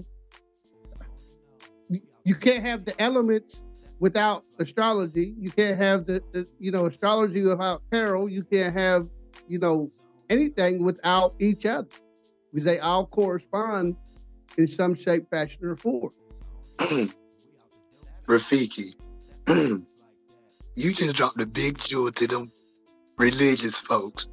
you 2.25 2.35
can't 2.35 2.63
have 2.63 2.85
the 2.85 3.01
elements 3.01 3.63
without 3.99 4.45
astrology. 4.59 5.35
You 5.39 5.51
can't 5.53 5.79
have 5.79 6.05
the, 6.05 6.23
the 6.33 6.47
you 6.59 6.71
know 6.71 6.85
astrology 6.85 7.43
without 7.45 7.81
tarot. 7.91 8.27
You 8.27 8.45
can't 8.45 8.75
have 8.75 9.09
you 9.49 9.59
know 9.59 9.91
anything 10.31 10.83
without 10.83 11.35
each 11.39 11.67
other 11.67 11.89
because 12.53 12.65
they 12.65 12.79
all 12.79 13.07
correspond 13.07 13.97
in 14.57 14.67
some 14.67 14.95
shape, 14.95 15.29
fashion, 15.31 15.65
or 15.65 15.77
form. 15.77 16.13
Rafiki, 18.27 18.97
you 19.49 20.93
just 20.93 21.17
dropped 21.17 21.41
a 21.41 21.47
big 21.47 21.79
jewel 21.79 22.11
to 22.13 22.27
them 22.27 22.53
religious 23.17 23.79
folks. 23.79 24.29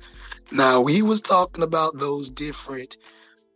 Now 0.52 0.82
we 0.82 1.02
was 1.02 1.22
talking 1.22 1.64
about 1.64 1.98
those 1.98 2.30
different 2.30 2.98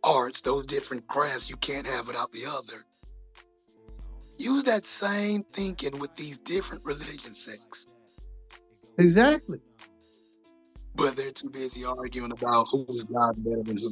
arts, 0.02 0.40
those 0.40 0.66
different 0.66 1.06
crafts 1.06 1.50
you 1.50 1.56
can't 1.56 1.86
have 1.86 2.06
without 2.06 2.32
the 2.32 2.46
other. 2.48 2.84
Use 4.38 4.64
that 4.64 4.86
same 4.86 5.44
thinking 5.52 5.98
with 5.98 6.14
these 6.16 6.38
different 6.38 6.84
religion 6.84 7.34
sects. 7.34 7.86
Exactly. 8.98 9.60
But 11.00 11.16
they're 11.16 11.32
too 11.32 11.50
busy 11.50 11.84
arguing 11.84 12.32
about 12.32 12.66
who's 12.70 13.04
God 13.04 13.42
better 13.42 13.62
than 13.62 13.78
who 13.78 13.90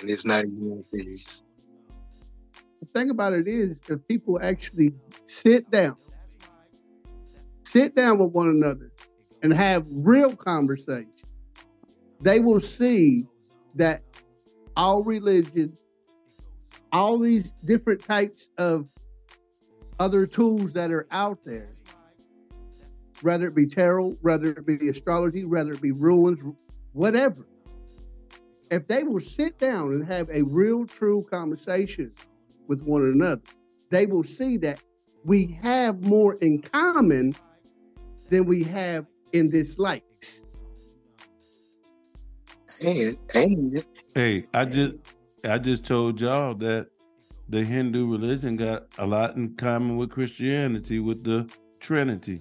and 0.00 0.08
it's 0.08 0.24
not 0.24 0.44
even 0.44 0.84
serious. 0.90 1.42
The 2.80 2.86
thing 2.86 3.10
about 3.10 3.32
it 3.34 3.46
is, 3.46 3.80
if 3.88 4.06
people 4.08 4.40
actually 4.42 4.92
sit 5.24 5.70
down, 5.70 5.96
sit 7.64 7.94
down 7.94 8.18
with 8.18 8.32
one 8.32 8.48
another, 8.48 8.90
and 9.42 9.52
have 9.52 9.84
real 9.88 10.34
conversation, 10.34 11.12
they 12.20 12.40
will 12.40 12.60
see 12.60 13.26
that 13.74 14.02
all 14.76 15.02
religion, 15.02 15.76
all 16.92 17.18
these 17.18 17.52
different 17.64 18.02
types 18.02 18.48
of 18.58 18.88
other 19.98 20.26
tools 20.26 20.72
that 20.72 20.90
are 20.90 21.06
out 21.10 21.38
there, 21.44 21.72
whether 23.22 23.46
it 23.46 23.54
be 23.54 23.66
tarot, 23.66 24.16
whether 24.20 24.50
it 24.50 24.66
be 24.66 24.88
astrology, 24.88 25.44
whether 25.44 25.72
it 25.72 25.80
be 25.80 25.92
runes, 25.92 26.40
whatever, 26.92 27.46
if 28.70 28.86
they 28.86 29.04
will 29.04 29.20
sit 29.20 29.58
down 29.58 29.92
and 29.92 30.06
have 30.06 30.28
a 30.30 30.42
real, 30.42 30.86
true 30.86 31.26
conversation 31.30 32.12
with 32.68 32.82
one 32.82 33.02
another, 33.02 33.42
they 33.90 34.06
will 34.06 34.24
see 34.24 34.56
that 34.56 34.80
we 35.24 35.46
have 35.46 36.04
more 36.04 36.34
in 36.36 36.60
common 36.60 37.34
than 38.30 38.44
we 38.46 38.64
have 38.64 39.06
in 39.32 39.50
dislikes. 39.50 40.42
And, 42.84 43.18
and 43.34 43.84
hey, 44.14 44.46
I 44.54 44.64
just 44.64 44.94
I 45.44 45.58
just 45.58 45.84
told 45.84 46.20
y'all 46.20 46.54
that 46.54 46.88
the 47.48 47.62
Hindu 47.62 48.10
religion 48.10 48.56
got 48.56 48.86
a 48.98 49.06
lot 49.06 49.36
in 49.36 49.54
common 49.56 49.98
with 49.98 50.10
Christianity 50.10 50.98
with 50.98 51.22
the 51.22 51.50
Trinity. 51.80 52.40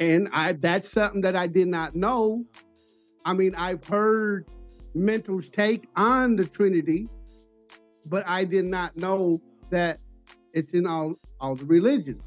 And 0.00 0.28
I 0.32 0.52
that's 0.52 0.90
something 0.90 1.20
that 1.22 1.36
I 1.36 1.46
did 1.46 1.68
not 1.68 1.94
know 1.94 2.44
I 3.24 3.34
mean, 3.34 3.54
I've 3.54 3.84
heard 3.84 4.46
mentors 4.94 5.48
take 5.48 5.88
on 5.96 6.36
the 6.36 6.46
Trinity, 6.46 7.08
but 8.06 8.26
I 8.26 8.44
did 8.44 8.64
not 8.64 8.96
know 8.96 9.40
that 9.70 10.00
it's 10.52 10.74
in 10.74 10.86
all, 10.86 11.14
all 11.40 11.54
the 11.54 11.64
religions. 11.64 12.22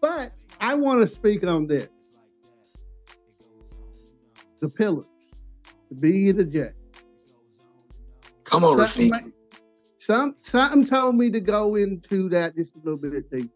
But 0.00 0.32
I 0.60 0.74
want 0.74 1.00
to 1.00 1.12
speak 1.12 1.44
on 1.44 1.66
this. 1.66 1.88
The 4.60 4.68
pillars, 4.68 5.06
the 5.90 5.96
B 5.96 6.28
and 6.30 6.38
the 6.38 6.44
J. 6.44 6.70
Come 8.44 8.64
on, 8.64 8.76
Rafik. 8.76 9.32
Some 9.98 10.36
something 10.40 10.86
told 10.86 11.16
me 11.16 11.30
to 11.30 11.40
go 11.40 11.74
into 11.74 12.28
that 12.30 12.56
just 12.56 12.74
a 12.74 12.78
little 12.78 12.96
bit 12.96 13.30
deeper 13.30 13.52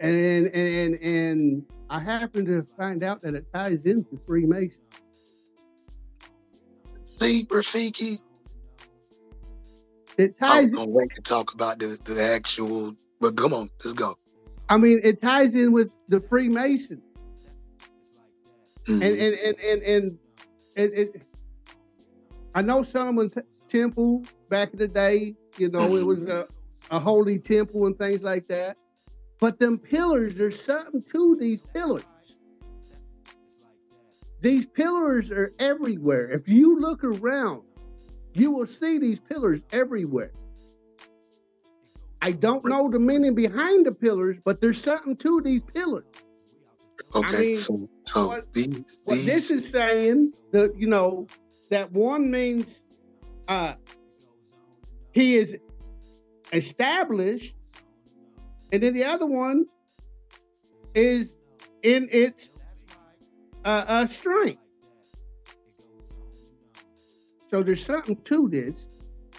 and 0.00 0.46
and 0.48 0.94
and 0.96 1.64
I 1.90 1.98
happen 1.98 2.44
to 2.46 2.62
find 2.62 3.02
out 3.02 3.22
that 3.22 3.34
it 3.34 3.46
ties 3.52 3.84
into 3.84 4.16
Freemason. 4.16 4.82
See, 7.04 7.44
Rafiki. 7.46 8.22
It 10.16 10.38
ties. 10.38 10.72
I'm 10.74 10.92
wait 10.92 11.10
to 11.14 11.22
talk 11.22 11.54
about 11.54 11.78
the, 11.78 11.98
the 12.04 12.22
actual, 12.22 12.94
but 13.20 13.36
come 13.36 13.54
on, 13.54 13.68
let's 13.84 13.92
go. 13.94 14.16
I 14.68 14.76
mean, 14.76 15.00
it 15.02 15.22
ties 15.22 15.54
in 15.54 15.72
with 15.72 15.92
the 16.08 16.20
Freemason, 16.20 17.00
mm-hmm. 18.84 19.02
and, 19.02 19.02
and 19.02 19.34
and 19.34 19.58
and 19.58 19.82
and 19.82 20.18
it, 20.76 20.92
it, 20.92 21.22
I 22.54 22.62
know 22.62 22.82
Solomon 22.82 23.30
T- 23.30 23.40
Temple 23.68 24.24
back 24.48 24.72
in 24.72 24.78
the 24.78 24.88
day. 24.88 25.34
You 25.56 25.70
know, 25.70 25.80
mm-hmm. 25.80 25.98
it 25.98 26.06
was 26.06 26.24
a, 26.24 26.46
a 26.90 26.98
holy 26.98 27.38
temple 27.38 27.86
and 27.86 27.96
things 27.96 28.22
like 28.22 28.48
that. 28.48 28.76
But 29.40 29.58
them 29.58 29.78
pillars, 29.78 30.36
there's 30.36 30.60
something 30.60 31.02
to 31.12 31.36
these 31.36 31.60
pillars. 31.60 32.04
These 34.40 34.66
pillars 34.66 35.30
are 35.30 35.52
everywhere. 35.58 36.30
If 36.30 36.48
you 36.48 36.78
look 36.78 37.02
around, 37.04 37.62
you 38.34 38.50
will 38.50 38.66
see 38.66 38.98
these 38.98 39.20
pillars 39.20 39.62
everywhere. 39.72 40.32
I 42.20 42.32
don't 42.32 42.64
know 42.64 42.90
the 42.90 42.98
meaning 42.98 43.34
behind 43.34 43.86
the 43.86 43.92
pillars, 43.92 44.38
but 44.44 44.60
there's 44.60 44.80
something 44.80 45.16
to 45.16 45.40
these 45.40 45.62
pillars. 45.62 46.04
Okay, 47.14 47.38
mean, 47.38 47.54
so 47.56 47.88
so 48.06 48.28
what- 48.28 48.52
these, 48.52 49.00
What 49.04 49.14
these 49.14 49.26
this 49.26 49.50
is 49.50 49.68
saying, 49.70 50.32
that 50.50 50.74
you 50.76 50.88
know, 50.88 51.26
that 51.70 51.90
one 51.92 52.30
means 52.30 52.82
uh 53.46 53.74
he 55.12 55.36
is 55.36 55.56
established, 56.52 57.56
and 58.72 58.82
then 58.82 58.94
the 58.94 59.04
other 59.04 59.26
one 59.26 59.66
is 60.94 61.34
in 61.82 62.08
its 62.10 62.50
uh, 63.64 63.84
uh 63.86 64.06
strength. 64.06 64.60
So 67.46 67.62
there's 67.62 67.84
something 67.84 68.16
to 68.24 68.48
this. 68.48 68.88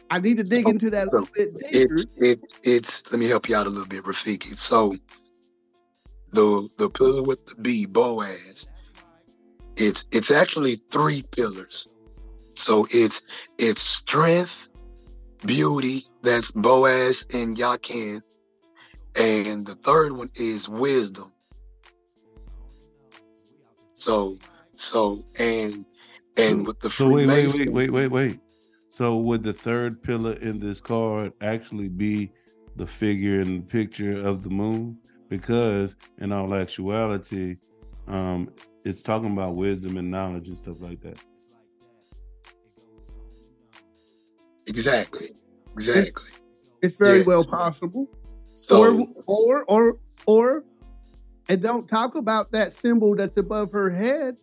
I 0.09 0.19
need 0.19 0.37
to 0.37 0.43
dig 0.43 0.65
So- 0.65 0.71
into 0.71 0.89
that 0.89 1.07
a 1.07 1.11
little 1.11 1.29
bit 1.35 1.53
deeper. 1.53 1.95
it's 1.95 2.05
it 2.17 2.39
it's 2.63 3.11
let 3.11 3.19
me 3.19 3.27
help 3.27 3.47
you 3.47 3.55
out 3.55 3.67
a 3.67 3.69
little 3.69 3.87
bit, 3.87 4.03
Rafiki. 4.03 4.57
So 4.57 4.95
the 6.31 6.67
the 6.77 6.89
pillar 6.89 7.23
with 7.23 7.45
the 7.45 7.55
B, 7.61 7.85
Boaz, 7.85 8.67
it's 9.77 10.07
it's 10.11 10.31
actually 10.31 10.75
three 10.91 11.23
pillars. 11.31 11.87
So 12.55 12.87
it's 12.91 13.21
it's 13.59 13.81
strength, 13.81 14.69
beauty, 15.45 15.99
that's 16.23 16.51
Boaz 16.51 17.25
and 17.33 17.57
Yakin. 17.57 18.21
And 19.19 19.67
the 19.67 19.75
third 19.75 20.13
one 20.13 20.29
is 20.36 20.69
wisdom. 20.69 21.29
So 23.93 24.38
so 24.75 25.25
and 25.38 25.86
and 26.38 26.65
with 26.65 26.79
the 26.79 26.89
So 26.89 27.10
wait, 27.10 27.27
wait, 27.27 27.47
wait, 27.47 27.73
wait, 27.73 27.89
wait, 27.91 28.08
wait. 28.08 28.39
So 28.89 29.17
would 29.17 29.43
the 29.43 29.53
third 29.53 30.01
pillar 30.01 30.34
in 30.34 30.60
this 30.60 30.79
card 30.79 31.34
actually 31.41 31.89
be 31.89 32.32
the 32.77 32.88
figure 32.88 33.41
in 33.41 33.58
the 33.58 33.63
picture 33.63 34.25
of 34.25 34.43
the 34.43 34.49
moon? 34.49 34.97
Because 35.29 35.95
in 36.19 36.32
all 36.32 36.55
actuality, 36.55 37.58
um, 38.08 38.49
it's 38.86 39.01
talking 39.01 39.34
about 39.34 39.55
wisdom 39.55 39.97
and 39.97 40.10
knowledge 40.10 40.47
and 40.47 40.58
stuff 40.58 40.82
like 40.82 41.01
that. 41.01 41.19
Exactly. 44.65 45.27
Exactly. 45.75 46.32
It's 46.82 46.95
very 46.95 47.19
Yeah. 47.19 47.25
well 47.25 47.43
possible. 47.43 48.08
So 48.60 48.78
or 48.78 49.08
or 49.26 49.63
or 49.65 49.98
or 50.26 50.63
and 51.48 51.62
don't 51.62 51.88
talk 51.88 52.15
about 52.15 52.52
that 52.52 52.74
symbol 52.74 53.15
that's 53.15 53.38
above 53.38 53.72
her 53.72 53.89
head. 53.89 54.36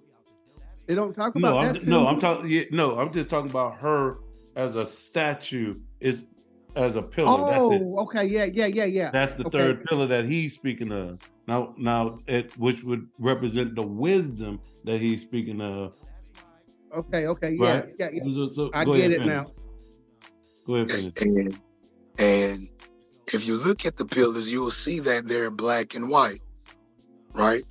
They 0.87 0.95
don't 0.95 1.15
talk 1.15 1.37
about 1.37 1.51
No, 1.51 1.59
I'm, 1.59 1.75
that. 1.75 1.87
no. 1.87 2.07
I'm 2.07 2.19
talking. 2.19 2.51
Yeah, 2.51 2.63
no, 2.71 2.99
I'm 2.99 3.13
just 3.13 3.29
talking 3.29 3.51
about 3.51 3.77
her 3.79 4.17
as 4.55 4.75
a 4.75 4.87
statue, 4.87 5.75
is 6.01 6.25
as 6.77 6.97
a 6.97 7.03
pillar. 7.03 7.45
That's 7.47 7.61
oh, 7.61 7.73
it. 7.73 7.83
Oh, 7.85 7.99
okay, 8.05 8.25
yeah, 8.25 8.45
yeah, 8.45 8.67
yeah, 8.67 8.85
yeah. 8.85 9.11
That's 9.11 9.35
the 9.35 9.47
Okay. 9.47 9.59
third 9.59 9.85
pillar 9.85 10.07
that 10.07 10.25
he's 10.25 10.55
speaking 10.55 10.93
of. 10.93 11.19
Now, 11.47 11.75
now, 11.77 12.21
it 12.27 12.57
which 12.59 12.83
would 12.85 13.07
represent 13.19 13.75
the 13.75 13.83
wisdom 13.87 14.61
that 14.85 15.01
he's 15.01 15.21
speaking 15.23 15.61
of. 15.61 15.95
Okay, 16.95 17.27
okay, 17.27 17.53
yeah, 17.53 17.81
Right. 17.81 17.95
yeah, 17.99 18.09
yeah. 18.13 18.23
So- 18.25 18.49
so 18.49 18.71
I 18.73 18.85
get 18.85 18.95
ahead, 18.95 19.11
it 19.11 19.19
finish. 19.19 19.27
now. 19.27 19.47
Go 20.67 20.75
ahead, 20.77 20.91
finish. 20.91 21.13
and 21.23 21.59
and 22.19 22.69
if 23.33 23.47
you 23.47 23.57
look 23.57 23.85
at 23.87 23.97
the 23.97 24.05
pillars, 24.05 24.51
you 24.51 24.61
will 24.61 24.71
see 24.71 25.01
that 25.01 25.27
they're 25.27 25.51
black 25.51 25.95
and 25.95 26.09
white, 26.09 26.41
right? 27.35 27.63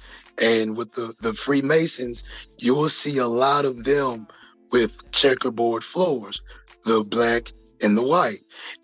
And 0.42 0.76
with 0.76 0.94
the 0.94 1.16
the 1.22 1.34
Freemasons, 1.34 2.24
you 2.60 2.76
will 2.76 2.90
see 2.90 3.18
a 3.18 3.28
lot 3.28 3.66
of 3.66 3.84
them 3.84 4.28
with 4.72 5.12
checkerboard 5.12 5.84
floors, 5.84 6.42
the 6.84 7.04
black 7.04 7.54
and 7.82 7.98
the 7.98 8.04
white, 8.04 8.42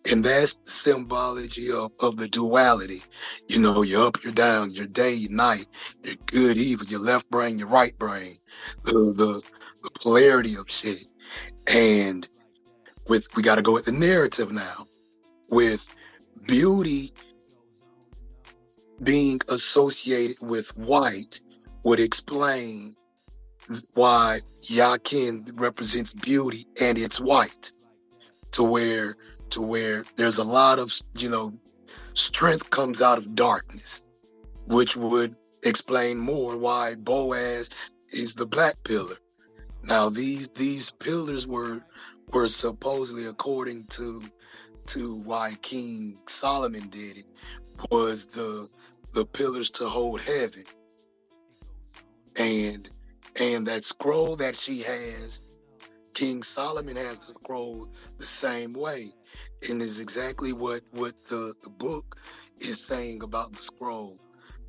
and 0.10 0.23
that's 0.23 0.53
the 0.53 0.71
symbology 0.71 1.71
of, 1.71 1.91
of 2.01 2.17
the 2.17 2.27
duality. 2.27 2.99
You 3.47 3.60
know, 3.60 3.81
you're 3.84 4.07
up, 4.07 4.23
you're 4.23 4.34
down, 4.34 4.71
you're 4.71 4.86
day, 4.86 5.13
you're 5.13 5.31
night, 5.31 5.67
you're 6.03 6.15
good, 6.25 6.57
evil, 6.57 6.86
your 6.88 7.01
left 7.01 7.29
brain, 7.29 7.60
your 7.60 7.69
right 7.69 7.97
brain, 7.97 8.36
the 8.84 9.13
the, 9.15 9.41
the 9.84 9.89
polarity 9.99 10.55
of 10.55 10.69
shit, 10.69 11.05
and 11.67 12.27
with 13.10 13.27
we 13.36 13.43
got 13.43 13.55
to 13.55 13.62
go 13.62 13.73
with 13.73 13.86
the 13.86 13.91
narrative 13.91 14.51
now 14.51 14.86
with 15.49 15.88
beauty 16.45 17.12
being 19.04 19.39
associated 19.49 20.38
with 20.41 20.75
white 20.77 21.41
would 21.84 21.99
explain 21.99 22.93
why 23.93 24.39
Yakin 24.63 25.45
represents 25.56 26.13
beauty 26.13 26.65
and 26.82 26.99
it's 26.99 27.19
white 27.19 27.71
to 28.51 28.63
where 28.63 29.15
to 29.49 29.62
where 29.62 30.06
there's 30.17 30.38
a 30.38 30.43
lot 30.43 30.80
of 30.80 30.93
you 31.17 31.30
know 31.30 31.51
strength 32.13 32.69
comes 32.69 33.01
out 33.01 33.17
of 33.17 33.36
darkness 33.36 34.04
which 34.67 34.95
would 34.95 35.36
explain 35.63 36.17
more 36.17 36.58
why 36.58 36.95
Boaz 36.95 37.69
is 38.10 38.34
the 38.34 38.45
black 38.45 38.75
pillar. 38.84 39.15
Now 39.84 40.10
these 40.10 40.49
these 40.49 40.91
pillars 40.91 41.47
were 41.47 41.82
were 42.34 42.47
supposedly 42.47 43.25
according 43.25 43.86
to 43.88 44.23
to 44.87 45.15
why 45.23 45.55
King 45.61 46.17
Solomon 46.27 46.89
did 46.89 47.19
it 47.19 47.25
was 47.89 48.25
the 48.25 48.67
the 49.13 49.25
pillars 49.25 49.69
to 49.71 49.87
hold 49.87 50.21
heaven. 50.21 50.63
And 52.37 52.89
and 53.39 53.67
that 53.67 53.85
scroll 53.85 54.35
that 54.37 54.55
she 54.55 54.79
has, 54.79 55.41
King 56.13 56.43
Solomon 56.43 56.95
has 56.95 57.19
the 57.19 57.33
scroll 57.33 57.87
the 58.17 58.25
same 58.25 58.73
way. 58.73 59.07
And 59.69 59.81
is 59.81 59.99
exactly 59.99 60.53
what 60.53 60.81
what 60.91 61.13
the, 61.25 61.53
the 61.63 61.69
book 61.69 62.17
is 62.59 62.83
saying 62.83 63.23
about 63.23 63.53
the 63.53 63.61
scroll. 63.61 64.17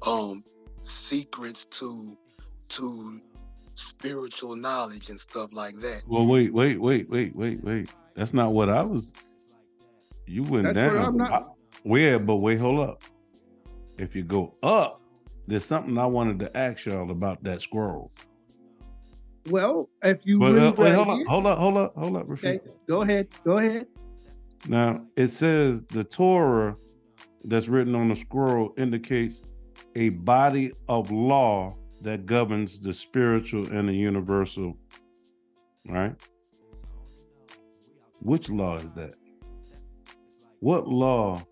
Um 0.07 0.45
secrets 0.83 1.65
to 1.67 2.17
to 2.71 3.21
spiritual 3.75 4.57
knowledge 4.57 5.11
and 5.11 5.19
stuff 5.19 5.51
like 5.53 5.77
that. 5.81 6.05
Well, 6.07 6.27
wait, 6.27 6.53
wait, 6.53 6.81
wait, 6.81 7.09
wait, 7.09 7.35
wait, 7.35 7.63
wait. 7.65 7.89
That's 8.15 8.35
not 8.35 8.53
what 8.53 8.69
I 8.69 8.83
was. 8.83 9.13
You 10.27 10.43
went 10.43 10.65
That's 10.65 10.77
down. 10.77 10.99
I'm 10.99 11.17
not- 11.17 11.33
I- 11.33 11.47
yeah, 11.85 12.19
but 12.19 12.37
wait, 12.37 12.59
hold 12.61 12.81
up. 12.81 13.03
If 13.99 14.15
you 14.15 14.23
go 14.23 14.55
up, 14.63 15.01
there's 15.47 15.65
something 15.65 15.99
I 15.99 16.07
wanted 16.07 16.39
to 16.41 16.57
ask 16.57 16.85
y'all 16.87 17.11
about 17.11 17.43
that 17.45 17.63
scroll. 17.63 18.11
Well, 19.49 19.89
if 20.03 20.21
you 20.25 20.39
But 20.39 20.59
uh, 20.59 20.73
wait, 20.77 20.95
hold 20.95 21.09
up, 21.09 21.27
hold 21.27 21.47
up, 21.47 21.59
hold 21.59 21.77
up, 21.77 21.95
hold 21.97 22.17
up, 22.17 22.31
okay, 22.31 22.61
go 22.89 23.03
ahead, 23.03 23.29
go 23.45 23.59
ahead. 23.59 23.87
Now 24.69 25.05
it 25.17 25.29
says 25.29 25.83
the 25.89 26.05
Torah 26.05 26.77
that's 27.45 27.67
written 27.67 27.97
on 27.97 28.09
the 28.09 28.17
scroll 28.17 28.73
indicates 28.79 29.41
a 29.97 30.11
body 30.11 30.73
of 30.89 31.11
law 31.11 31.77
that 32.03 32.27
governs 32.27 32.79
the 32.79 32.93
spiritual 32.93 33.67
and 33.73 33.89
the 33.89 33.93
universal. 33.93 34.77
Right? 35.89 36.15
Which 38.21 38.49
law 38.49 38.77
is 38.77 38.93
that? 38.93 39.15
What 40.63 40.87
law 40.87 41.43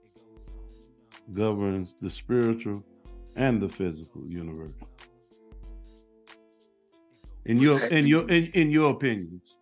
governs 1.33 1.97
the 2.01 2.09
spiritual 2.09 2.85
and 3.35 3.61
the 3.61 3.69
physical 3.69 4.25
universe? 4.29 4.71
In 7.45 7.57
your 7.57 7.85
in 7.89 8.07
your 8.07 8.31
in, 8.31 8.53
in 8.53 8.71
your 8.71 8.93
opinions. 8.93 9.57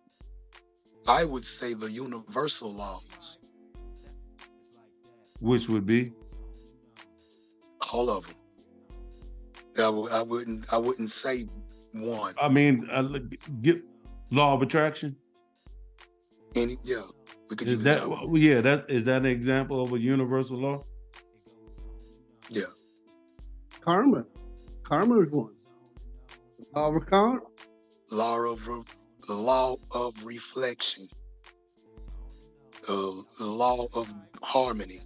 I 1.07 1.25
would 1.25 1.43
say 1.43 1.73
the 1.73 1.91
universal 1.91 2.71
laws, 2.71 3.39
Which 5.39 5.67
would 5.67 5.87
be 5.87 6.13
all 7.91 8.11
of 8.11 8.27
them. 8.27 8.35
I, 9.77 9.81
w- 9.81 10.09
I 10.11 10.21
wouldn't 10.21 10.71
I 10.71 10.77
wouldn't 10.77 11.09
say 11.09 11.47
one. 11.95 12.35
I 12.39 12.49
mean, 12.49 12.87
uh, 12.93 13.01
look, 13.01 13.23
get 13.63 13.83
law 14.29 14.53
of 14.53 14.61
attraction. 14.61 15.15
Any 16.53 16.77
yeah, 16.83 17.01
we 17.49 17.55
could 17.55 17.67
Is 17.67 17.75
use 17.75 17.83
that 17.85 18.01
that. 18.01 18.09
one. 18.09 18.35
yeah? 18.35 18.61
That 18.61 18.85
is 18.89 19.05
that 19.05 19.17
an 19.21 19.25
example 19.27 19.81
of 19.81 19.93
a 19.93 19.99
universal 19.99 20.57
law? 20.57 20.83
Yeah, 22.49 22.63
Karma, 23.81 24.23
karma 24.83 25.19
is 25.19 25.31
one. 25.31 25.53
Our 26.75 26.99
karma, 26.99 27.41
law 28.11 28.39
of 28.39 28.67
re- 28.67 28.83
the 29.27 29.33
law 29.35 29.77
of 29.93 30.13
reflection, 30.25 31.07
uh, 32.87 33.11
the 33.39 33.45
law 33.45 33.85
of 33.95 34.13
harmony. 34.41 34.99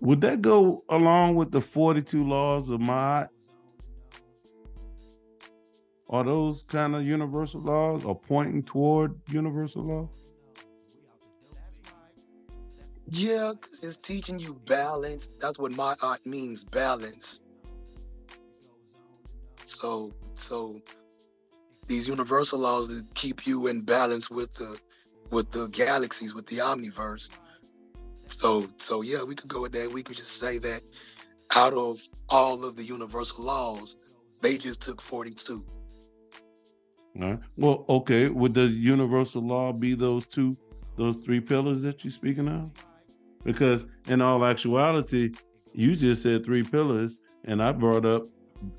Would 0.00 0.20
that 0.20 0.42
go 0.42 0.84
along 0.88 1.36
with 1.36 1.50
the 1.50 1.60
forty-two 1.60 2.22
laws 2.24 2.70
of 2.70 2.80
Ma'at? 2.80 3.28
Are 6.08 6.24
those 6.24 6.62
kind 6.68 6.94
of 6.94 7.04
universal 7.04 7.60
laws, 7.60 8.04
or 8.04 8.18
pointing 8.18 8.62
toward 8.62 9.18
universal 9.28 9.82
law? 9.82 10.08
Yeah, 13.10 13.52
it's 13.82 13.96
teaching 13.96 14.38
you 14.38 14.54
balance. 14.66 15.28
That's 15.40 15.58
what 15.58 15.72
Ma'at 15.72 16.24
means, 16.26 16.64
balance. 16.64 17.40
So, 19.64 20.12
so 20.34 20.80
these 21.86 22.08
universal 22.08 22.60
laws 22.60 22.88
that 22.88 23.14
keep 23.14 23.46
you 23.46 23.66
in 23.66 23.80
balance 23.80 24.30
with 24.30 24.52
the 24.54 24.78
with 25.30 25.50
the 25.50 25.68
galaxies, 25.68 26.34
with 26.34 26.46
the 26.46 26.58
omniverse. 26.58 27.30
So 28.28 28.66
so 28.78 29.02
yeah, 29.02 29.22
we 29.24 29.34
could 29.34 29.48
go 29.48 29.62
with 29.62 29.72
that. 29.72 29.90
We 29.90 30.02
could 30.02 30.16
just 30.16 30.38
say 30.38 30.58
that 30.58 30.82
out 31.54 31.74
of 31.74 32.00
all 32.28 32.64
of 32.64 32.76
the 32.76 32.84
universal 32.84 33.44
laws, 33.44 33.96
they 34.40 34.56
just 34.56 34.80
took 34.80 35.00
42. 35.00 35.64
All 37.20 37.30
right. 37.30 37.38
Well, 37.56 37.84
okay. 37.88 38.28
Would 38.28 38.54
the 38.54 38.66
universal 38.66 39.42
law 39.42 39.72
be 39.72 39.94
those 39.94 40.26
two, 40.26 40.56
those 40.96 41.16
three 41.24 41.40
pillars 41.40 41.82
that 41.82 42.04
you're 42.04 42.12
speaking 42.12 42.48
of? 42.48 42.70
Because 43.44 43.84
in 44.08 44.20
all 44.20 44.44
actuality, 44.44 45.32
you 45.72 45.94
just 45.94 46.22
said 46.22 46.44
three 46.44 46.62
pillars, 46.62 47.18
and 47.44 47.62
I 47.62 47.72
brought 47.72 48.04
up 48.04 48.24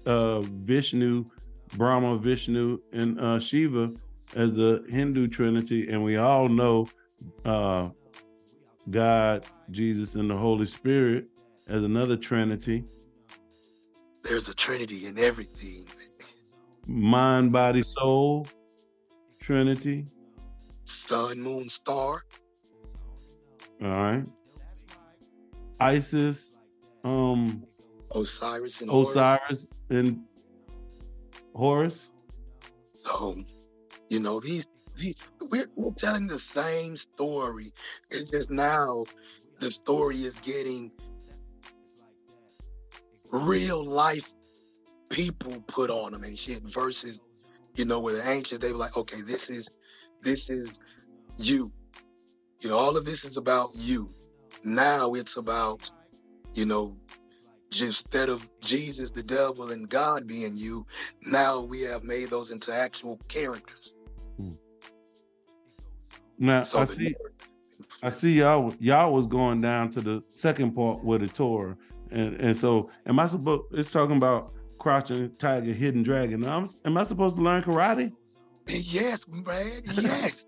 uh, 0.05 0.41
Vishnu, 0.41 1.25
Brahma, 1.75 2.17
Vishnu, 2.17 2.79
and 2.91 3.19
uh, 3.19 3.39
Shiva 3.39 3.91
as 4.35 4.53
the 4.53 4.85
Hindu 4.89 5.27
Trinity, 5.27 5.89
and 5.89 6.03
we 6.03 6.17
all 6.17 6.49
know 6.49 6.89
uh, 7.45 7.89
God, 8.89 9.45
Jesus, 9.71 10.15
and 10.15 10.29
the 10.29 10.37
Holy 10.37 10.65
Spirit 10.65 11.27
as 11.67 11.83
another 11.83 12.17
Trinity. 12.17 12.83
There's 14.23 14.49
a 14.49 14.55
Trinity 14.55 15.07
in 15.07 15.17
everything. 15.17 15.85
Mind, 16.87 17.51
body, 17.51 17.83
soul, 17.83 18.47
Trinity. 19.41 20.05
Sun, 20.85 21.41
moon, 21.41 21.67
star. 21.67 22.21
All 23.83 23.89
right. 23.89 24.23
Isis, 25.79 26.53
um, 27.03 27.63
Osiris 28.15 28.81
and 28.81 28.89
Osiris 28.89 29.67
Horus. 29.67 29.67
and 29.89 30.23
Horus. 31.53 32.09
So, 32.93 33.35
you 34.09 34.19
know, 34.19 34.39
these, 34.39 34.65
these 34.97 35.15
we're, 35.41 35.67
we're 35.75 35.91
telling 35.91 36.25
the 36.25 36.39
same 36.39 36.97
story. 36.97 37.67
It's 38.09 38.23
just 38.23 38.49
now 38.49 39.05
the 39.59 39.71
story 39.71 40.15
is 40.15 40.39
getting 40.39 40.91
real 43.31 43.83
life 43.83 44.33
people 45.09 45.63
put 45.67 45.89
on 45.89 46.11
them 46.11 46.23
and 46.23 46.37
shit 46.37 46.61
versus, 46.63 47.19
you 47.75 47.85
know, 47.85 47.99
with 47.99 48.17
the 48.17 48.29
ancients, 48.29 48.65
they 48.65 48.71
were 48.71 48.77
like, 48.77 48.97
okay, 48.97 49.21
this 49.25 49.49
is 49.49 49.69
this 50.21 50.49
is 50.49 50.69
you. 51.37 51.71
You 52.61 52.69
know, 52.69 52.77
all 52.77 52.97
of 52.97 53.05
this 53.05 53.23
is 53.23 53.37
about 53.37 53.69
you. 53.75 54.09
Now 54.63 55.13
it's 55.13 55.37
about, 55.37 55.89
you 56.55 56.65
know, 56.65 56.97
just 57.69 58.03
instead 58.03 58.29
of 58.29 58.47
Jesus, 58.61 59.11
the 59.11 59.23
devil, 59.23 59.71
and 59.71 59.87
God 59.87 60.25
being 60.25 60.55
you, 60.55 60.85
now 61.23 61.61
we 61.61 61.81
have 61.81 62.03
made 62.03 62.29
those 62.29 62.51
into 62.51 62.73
actual 62.73 63.19
characters. 63.27 63.93
Now 66.39 66.63
So 66.63 66.79
I 66.79 66.85
see, 66.85 67.15
I 68.01 68.09
see 68.09 68.33
y'all. 68.33 68.73
Y'all 68.79 69.13
was 69.13 69.27
going 69.27 69.61
down 69.61 69.91
to 69.91 70.01
the 70.01 70.23
second 70.29 70.73
part 70.73 71.03
with 71.03 71.21
the 71.21 71.27
Torah, 71.27 71.75
and 72.11 72.35
and 72.35 72.55
so 72.55 72.89
am 73.05 73.19
I 73.19 73.27
supposed? 73.27 73.63
It's 73.73 73.91
talking 73.91 74.17
about 74.17 74.53
crouching 74.87 75.29
tiger, 75.37 75.73
hidden 75.73 76.01
dragon. 76.01 76.39
Now, 76.39 76.59
I'm, 76.59 76.69
am 76.85 76.97
I 76.97 77.03
supposed 77.03 77.35
to 77.35 77.41
learn 77.41 77.61
karate? 77.61 78.13
Yes, 78.69 79.25
Brad. 79.25 79.81
Yes. 79.85 80.45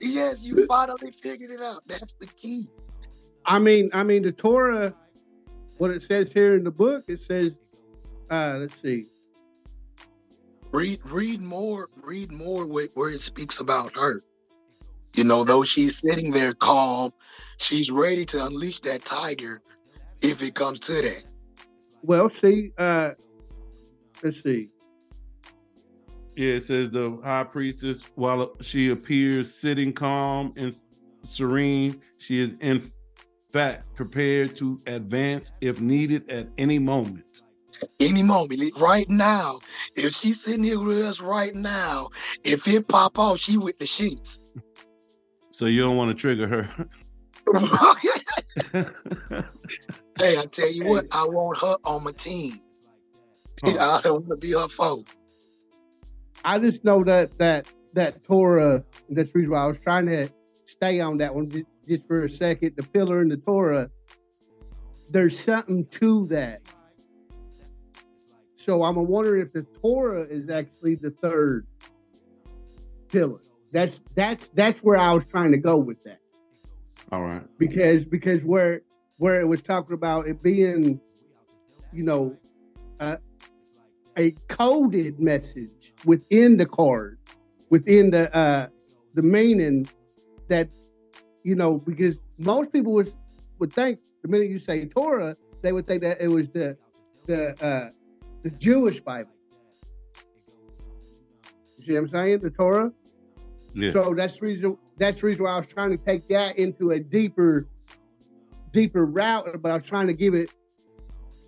yes, 0.00 0.42
you 0.42 0.66
finally 0.66 1.12
figured 1.22 1.52
it 1.52 1.60
out. 1.62 1.82
That's 1.86 2.14
the 2.14 2.26
key. 2.26 2.68
I 3.46 3.60
mean, 3.60 3.88
I 3.94 4.02
mean 4.02 4.24
the 4.24 4.32
Torah, 4.32 4.92
what 5.76 5.92
it 5.92 6.02
says 6.02 6.32
here 6.32 6.56
in 6.56 6.64
the 6.64 6.72
book, 6.72 7.04
it 7.06 7.20
says, 7.20 7.60
uh, 8.30 8.56
let's 8.58 8.82
see, 8.82 9.06
Read 10.72 10.98
read 11.04 11.40
more, 11.40 11.88
read 12.02 12.32
more 12.32 12.66
where, 12.66 12.88
where 12.94 13.10
it 13.10 13.20
speaks 13.20 13.60
about 13.60 13.94
her. 13.94 14.22
You 15.14 15.22
know, 15.22 15.44
though 15.44 15.62
she's 15.62 15.98
sitting 15.98 16.32
there 16.32 16.52
calm, 16.52 17.12
she's 17.58 17.92
ready 17.92 18.24
to 18.24 18.44
unleash 18.44 18.80
that 18.80 19.04
tiger 19.04 19.62
if 20.20 20.42
it 20.42 20.56
comes 20.56 20.80
to 20.80 20.94
that. 20.94 21.24
Well, 22.02 22.28
see, 22.28 22.72
uh, 22.78 23.12
let's 24.22 24.42
see, 24.42 24.70
Yeah, 26.36 26.54
it 26.54 26.64
says 26.64 26.90
the 26.90 27.18
high 27.22 27.44
priestess, 27.44 28.02
while 28.14 28.54
she 28.60 28.90
appears 28.90 29.54
sitting 29.54 29.92
calm 29.92 30.52
and 30.56 30.74
serene, 31.24 32.00
she 32.18 32.40
is 32.40 32.52
in 32.60 32.90
fact 33.52 33.94
prepared 33.94 34.56
to 34.56 34.80
advance 34.86 35.52
if 35.60 35.80
needed 35.80 36.30
at 36.30 36.48
any 36.58 36.78
moment. 36.78 37.24
Any 38.00 38.22
moment, 38.22 38.60
right 38.80 39.08
now, 39.08 39.58
if 39.94 40.14
she's 40.14 40.40
sitting 40.40 40.64
here 40.64 40.80
with 40.80 40.98
us 40.98 41.20
right 41.20 41.54
now, 41.54 42.08
if 42.44 42.66
it 42.66 42.88
pop 42.88 43.18
off, 43.18 43.38
she 43.38 43.56
with 43.58 43.78
the 43.78 43.86
sheets. 43.86 44.40
So 45.52 45.66
you 45.66 45.82
don't 45.82 45.96
want 45.96 46.10
to 46.10 46.14
trigger 46.14 46.48
her. 46.48 46.88
hey, 50.18 50.38
I 50.38 50.44
tell 50.44 50.70
you 50.70 50.86
what, 50.86 51.06
I 51.12 51.26
want 51.26 51.58
her 51.58 51.76
on 51.84 52.04
my 52.04 52.12
team. 52.12 52.60
I 53.64 54.00
don't 54.02 54.26
want 54.26 54.28
to 54.28 54.36
be 54.36 54.52
her 54.52 54.68
foe. 54.68 55.02
I 56.44 56.58
just 56.58 56.84
know 56.84 57.04
that 57.04 57.36
that 57.38 57.66
that 57.94 58.24
Torah. 58.24 58.84
That's 59.08 59.32
the 59.32 59.38
reason 59.38 59.52
why 59.52 59.64
I 59.64 59.66
was 59.66 59.78
trying 59.78 60.06
to 60.06 60.28
stay 60.64 61.00
on 61.00 61.18
that 61.18 61.34
one 61.34 61.50
just, 61.50 61.66
just 61.88 62.06
for 62.06 62.24
a 62.24 62.28
second. 62.28 62.74
The 62.76 62.82
pillar 62.82 63.20
in 63.20 63.28
the 63.28 63.36
Torah. 63.36 63.90
There's 65.10 65.38
something 65.38 65.86
to 65.86 66.26
that. 66.26 66.60
So 68.54 68.82
I'm 68.82 68.96
wondering 69.08 69.42
if 69.42 69.52
the 69.52 69.62
Torah 69.80 70.22
is 70.22 70.50
actually 70.50 70.96
the 70.96 71.10
third 71.10 71.66
pillar. 73.08 73.40
That's 73.72 74.00
that's 74.14 74.48
that's 74.50 74.80
where 74.80 74.98
I 74.98 75.12
was 75.14 75.24
trying 75.24 75.52
to 75.52 75.58
go 75.58 75.78
with 75.78 76.02
that 76.04 76.20
All 77.12 77.22
right. 77.22 77.42
because 77.58 78.06
because 78.06 78.44
where 78.44 78.82
where 79.18 79.40
it 79.40 79.46
was 79.46 79.60
talking 79.62 79.94
about 79.94 80.26
it 80.26 80.42
being, 80.42 81.00
you 81.92 82.02
know, 82.02 82.36
uh, 83.00 83.16
a 84.16 84.32
coded 84.48 85.20
message 85.20 85.92
within 86.04 86.56
the 86.56 86.66
card, 86.66 87.18
within 87.70 88.10
the 88.10 88.34
uh, 88.34 88.68
the 89.14 89.22
meaning 89.22 89.88
that 90.48 90.68
you 91.44 91.54
know 91.54 91.78
because 91.78 92.18
most 92.38 92.72
people 92.72 92.92
would 92.94 93.12
would 93.58 93.72
think 93.72 94.00
the 94.22 94.28
minute 94.28 94.48
you 94.48 94.58
say 94.58 94.84
Torah, 94.86 95.36
they 95.62 95.72
would 95.72 95.86
think 95.86 96.02
that 96.02 96.20
it 96.20 96.28
was 96.28 96.48
the 96.48 96.76
the 97.26 97.54
uh, 97.64 97.90
the 98.42 98.50
Jewish 98.50 99.00
Bible. 99.00 99.30
You 101.76 101.84
see 101.84 101.92
what 101.92 102.00
I'm 102.00 102.08
saying? 102.08 102.40
The 102.40 102.50
Torah. 102.50 102.92
Yeah. 103.74 103.90
So 103.90 104.14
that's 104.14 104.40
the 104.40 104.46
reason. 104.46 104.78
That's 104.96 105.20
the 105.20 105.28
reason 105.28 105.44
why 105.44 105.52
I 105.52 105.56
was 105.56 105.66
trying 105.66 105.90
to 105.90 105.96
take 105.96 106.26
that 106.28 106.58
into 106.58 106.90
a 106.90 106.98
deeper, 106.98 107.68
deeper 108.72 109.06
route. 109.06 109.60
But 109.60 109.70
I 109.70 109.74
was 109.74 109.86
trying 109.86 110.06
to 110.08 110.14
give 110.14 110.34
it 110.34 110.50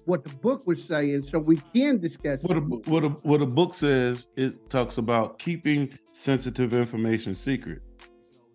what 0.04 0.24
the 0.24 0.30
book 0.30 0.66
was 0.66 0.83
saying, 0.83 1.22
so 1.22 1.38
we 1.38 1.59
can 1.72 1.98
discuss. 1.98 2.42
what 2.44 2.56
a, 2.56 2.61
book. 2.61 2.87
what 2.87 3.04
a, 3.04 3.09
what 3.09 3.42
a 3.42 3.46
book 3.46 3.74
says, 3.74 4.26
it 4.37 4.68
talks 4.70 4.98
about 4.98 5.38
keeping 5.38 5.96
sensitive 6.12 6.72
information 6.72 7.35
secret, 7.35 7.83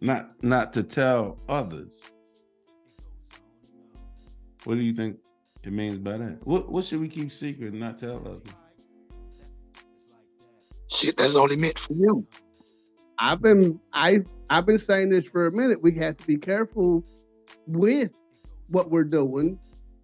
not 0.02 0.32
not 0.44 0.74
to 0.74 0.84
tell 0.84 1.38
others. 1.48 2.02
What 4.66 4.76
do 4.76 4.82
you 4.82 4.94
think 4.94 5.18
it 5.64 5.72
means 5.72 6.00
by 6.00 6.18
that? 6.18 6.40
What 6.46 6.72
what 6.72 6.84
should 6.84 7.00
we 7.00 7.08
keep 7.08 7.32
secret 7.32 7.72
and 7.72 7.80
not 7.80 8.00
tell 8.00 8.18
others? 8.18 8.42
Shit, 10.92 11.18
that's 11.18 11.36
only 11.36 11.56
meant 11.56 11.80
for 11.80 11.94
you. 11.94 12.28
I've 13.18 13.42
been 13.42 13.80
I 13.94 14.24
I've 14.50 14.66
been 14.66 14.80
saying 14.80 15.10
this 15.10 15.28
for 15.28 15.48
a 15.48 15.52
minute. 15.52 15.82
We 15.82 15.94
have 15.96 16.18
to 16.18 16.28
be 16.28 16.38
careful 16.38 17.04
with 17.68 18.12
what 18.68 18.90
we're 18.90 19.04
doing 19.04 19.60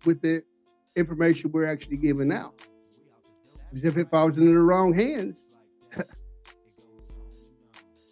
with 0.06 0.22
the 0.22 0.44
information 0.96 1.52
we're 1.52 1.68
actually 1.68 1.98
giving 1.98 2.32
out. 2.32 2.62
Because 3.70 3.86
if 3.86 3.98
it 3.98 4.10
falls 4.10 4.38
into 4.38 4.52
the 4.52 4.60
wrong 4.60 4.94
hands, 4.94 5.42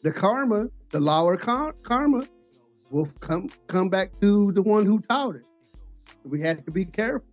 the 0.03 0.12
karma, 0.12 0.67
the 0.89 0.99
law 0.99 1.29
of 1.29 1.39
kar- 1.39 1.75
karma, 1.83 2.25
will 2.91 3.07
come 3.19 3.49
come 3.67 3.89
back 3.89 4.12
to 4.19 4.51
the 4.53 4.62
one 4.62 4.85
who 4.85 4.99
taught 5.01 5.35
it. 5.35 5.45
We 6.23 6.41
have 6.41 6.65
to 6.65 6.71
be 6.71 6.85
careful. 6.85 7.27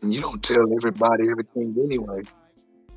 And 0.00 0.12
you 0.12 0.20
don't 0.20 0.42
tell 0.42 0.64
everybody 0.76 1.28
everything 1.30 1.76
anyway. 1.82 2.22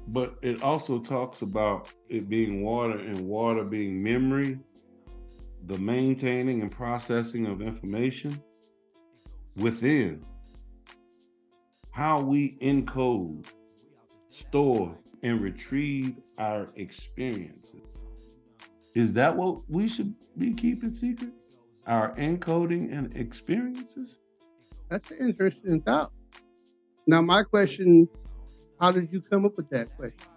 But 0.08 0.38
it 0.42 0.62
also 0.62 1.00
talks 1.00 1.42
about 1.42 1.92
it 2.10 2.30
being 2.30 2.64
water 2.64 2.98
and 2.98 3.28
water 3.28 3.64
being 3.64 4.04
memory, 4.04 4.60
the 5.68 5.78
maintaining 5.80 6.62
and 6.62 6.72
processing 6.72 7.48
of 7.48 7.62
information 7.62 8.42
within. 9.58 10.24
How 11.92 12.20
we 12.20 12.58
encode, 12.58 13.46
store, 14.30 14.96
and 15.24 15.42
retrieve 15.42 16.18
our 16.38 16.68
experiences. 16.76 17.98
Is 18.94 19.14
that 19.14 19.36
what 19.36 19.68
we 19.70 19.88
should 19.88 20.14
be 20.38 20.54
keeping 20.54 20.94
secret? 20.94 21.32
Our 21.88 22.16
encoding 22.16 22.96
and 22.96 23.16
experiences? 23.16 24.20
That's 24.90 25.10
an 25.12 25.18
interesting 25.20 25.82
thought. 25.82 26.12
Now, 27.08 27.22
my 27.22 27.44
question: 27.44 28.08
How 28.80 28.92
did 28.92 29.12
you 29.12 29.22
come 29.22 29.46
up 29.46 29.58
with 29.58 29.70
that 29.70 29.96
question? 29.96 30.28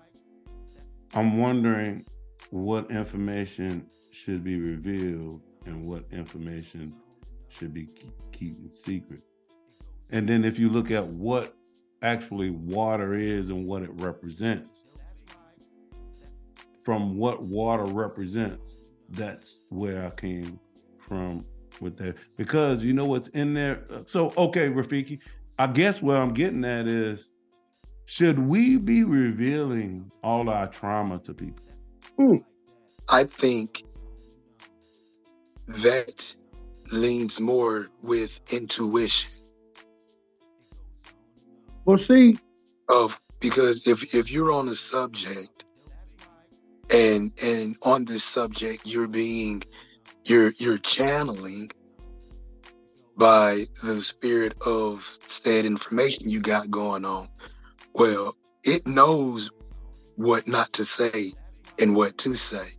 I'm 1.14 1.38
wondering 1.38 2.04
what 2.50 2.90
information 2.90 3.86
should 4.18 4.42
be 4.42 4.58
revealed 4.58 5.40
and 5.66 5.84
what 5.86 6.04
information 6.10 6.94
should 7.48 7.72
be 7.72 7.88
keeping 8.32 8.70
secret. 8.70 9.22
And 10.10 10.28
then 10.28 10.44
if 10.44 10.58
you 10.58 10.68
look 10.68 10.90
at 10.90 11.06
what 11.06 11.54
actually 12.02 12.50
water 12.50 13.14
is 13.14 13.50
and 13.50 13.66
what 13.66 13.82
it 13.82 13.90
represents, 13.94 14.84
from 16.82 17.16
what 17.16 17.42
water 17.42 17.84
represents, 17.84 18.76
that's 19.10 19.60
where 19.68 20.06
I 20.06 20.10
came 20.10 20.58
from 20.98 21.44
with 21.80 21.96
that. 21.98 22.16
Because 22.36 22.82
you 22.82 22.92
know 22.92 23.06
what's 23.06 23.28
in 23.28 23.54
there. 23.54 23.84
So 24.06 24.32
okay, 24.36 24.68
Rafiki, 24.68 25.20
I 25.58 25.66
guess 25.66 26.02
where 26.02 26.20
I'm 26.20 26.32
getting 26.32 26.64
at 26.64 26.86
is 26.86 27.28
should 28.06 28.38
we 28.38 28.78
be 28.78 29.04
revealing 29.04 30.10
all 30.24 30.48
our 30.48 30.66
trauma 30.66 31.18
to 31.20 31.34
people? 31.34 31.64
Hmm. 32.16 32.36
I 33.10 33.24
think 33.24 33.84
that 35.68 36.34
leans 36.92 37.40
more 37.40 37.88
with 38.02 38.40
intuition. 38.52 39.44
Well, 41.84 41.98
see, 41.98 42.38
of 42.88 43.20
because 43.40 43.86
if 43.86 44.14
if 44.14 44.30
you're 44.30 44.52
on 44.52 44.68
a 44.68 44.74
subject 44.74 45.64
and 46.92 47.32
and 47.42 47.76
on 47.82 48.04
this 48.04 48.24
subject 48.24 48.80
you're 48.86 49.08
being 49.08 49.62
you're 50.26 50.50
you're 50.58 50.78
channeling 50.78 51.70
by 53.16 53.64
the 53.82 54.00
spirit 54.00 54.54
of 54.66 55.18
said 55.26 55.64
information 55.64 56.28
you 56.28 56.40
got 56.40 56.70
going 56.70 57.04
on 57.04 57.28
well 57.94 58.34
it 58.64 58.86
knows 58.86 59.50
what 60.16 60.46
not 60.48 60.72
to 60.72 60.84
say 60.84 61.30
and 61.80 61.94
what 61.94 62.16
to 62.18 62.34
say 62.34 62.77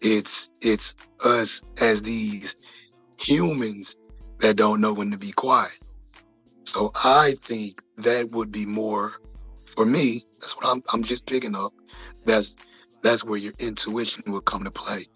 it's 0.00 0.50
it's 0.60 0.94
us 1.24 1.62
as 1.80 2.02
these 2.02 2.56
humans 3.18 3.96
that 4.40 4.56
don't 4.56 4.80
know 4.80 4.92
when 4.92 5.10
to 5.10 5.18
be 5.18 5.32
quiet. 5.32 5.78
So 6.64 6.90
i 7.04 7.34
think 7.42 7.82
that 7.98 8.30
would 8.32 8.52
be 8.52 8.66
more 8.66 9.12
for 9.64 9.86
me. 9.86 10.22
That's 10.34 10.56
what 10.56 10.66
i'm, 10.66 10.82
I'm 10.92 11.02
just 11.02 11.26
picking 11.26 11.54
up. 11.54 11.72
That's 12.24 12.56
that's 13.02 13.24
where 13.24 13.38
your 13.38 13.54
intuition 13.58 14.24
will 14.26 14.40
come 14.40 14.64
to 14.64 14.70
play. 14.70 15.06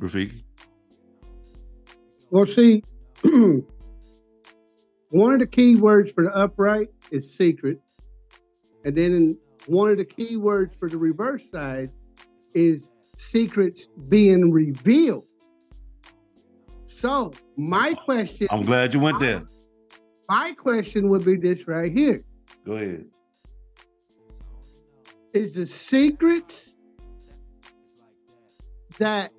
Rafiki? 0.00 0.44
Well 2.30 2.46
see 2.46 2.82
one 5.10 5.34
of 5.34 5.40
the 5.40 5.46
key 5.46 5.76
words 5.76 6.12
for 6.12 6.24
the 6.24 6.34
upright 6.34 6.88
is 7.10 7.32
secret. 7.36 7.80
And 8.84 8.96
then 8.96 9.36
one 9.66 9.90
of 9.90 9.98
the 9.98 10.04
key 10.04 10.36
words 10.36 10.74
for 10.76 10.88
the 10.88 10.96
reverse 10.96 11.50
side 11.50 11.90
is 12.54 12.89
secrets 13.20 13.86
being 14.08 14.50
revealed. 14.50 15.26
So 16.86 17.32
my 17.56 17.94
question 17.94 18.48
I'm 18.50 18.64
glad 18.64 18.94
you 18.94 19.00
went 19.00 19.20
there. 19.20 19.42
My 20.28 20.52
question 20.52 21.08
would 21.10 21.24
be 21.24 21.36
this 21.36 21.68
right 21.68 21.92
here. 21.92 22.22
Go 22.64 22.72
ahead. 22.72 23.04
Is 25.32 25.52
the 25.52 25.66
secrets 25.66 26.74
that 28.98 29.32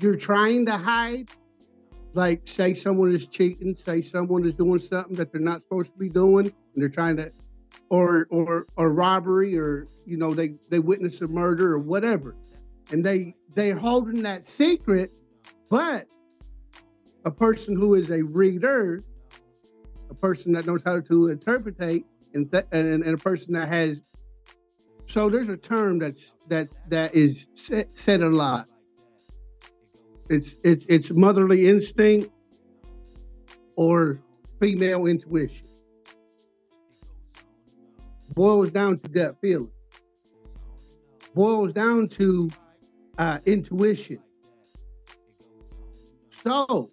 you're 0.00 0.16
trying 0.16 0.66
to 0.66 0.76
hide, 0.76 1.28
like 2.12 2.42
say 2.44 2.74
someone 2.74 3.12
is 3.12 3.26
cheating, 3.26 3.74
say 3.74 4.02
someone 4.02 4.44
is 4.44 4.54
doing 4.54 4.80
something 4.80 5.16
that 5.16 5.32
they're 5.32 5.40
not 5.40 5.62
supposed 5.62 5.92
to 5.92 5.98
be 5.98 6.08
doing, 6.08 6.46
and 6.46 6.82
they're 6.82 6.88
trying 6.88 7.16
to, 7.16 7.32
or 7.90 8.26
or 8.30 8.66
or 8.76 8.92
robbery, 8.92 9.58
or 9.58 9.86
you 10.04 10.16
know 10.16 10.34
they 10.34 10.54
they 10.68 10.78
witness 10.78 11.22
a 11.22 11.28
murder 11.28 11.72
or 11.72 11.78
whatever 11.78 12.36
and 12.90 13.04
they 13.04 13.34
they're 13.54 13.76
holding 13.76 14.22
that 14.22 14.44
secret 14.44 15.10
but 15.70 16.06
a 17.24 17.30
person 17.30 17.76
who 17.76 17.94
is 17.94 18.10
a 18.10 18.22
reader 18.22 19.02
a 20.10 20.14
person 20.14 20.52
that 20.52 20.66
knows 20.66 20.82
how 20.84 21.00
to 21.00 21.28
interpret 21.28 21.78
and, 22.34 22.50
th- 22.50 22.64
and, 22.72 22.88
and 22.88 23.14
a 23.14 23.18
person 23.18 23.54
that 23.54 23.68
has 23.68 24.02
so 25.08 25.30
there's 25.30 25.48
a 25.48 25.56
term 25.56 25.98
that's 25.98 26.34
that 26.48 26.68
that 26.90 27.14
is 27.14 27.46
said 27.54 28.20
a 28.20 28.28
lot. 28.28 28.68
It's 30.28 30.54
it's 30.62 30.84
it's 30.86 31.10
motherly 31.10 31.66
instinct 31.66 32.30
or 33.74 34.20
female 34.60 35.06
intuition. 35.06 35.66
Boils 38.34 38.70
down 38.70 38.98
to 38.98 39.08
gut 39.08 39.40
feeling. 39.40 39.70
Boils 41.34 41.72
down 41.72 42.08
to 42.08 42.50
uh, 43.18 43.38
intuition. 43.46 44.20
So, 46.30 46.90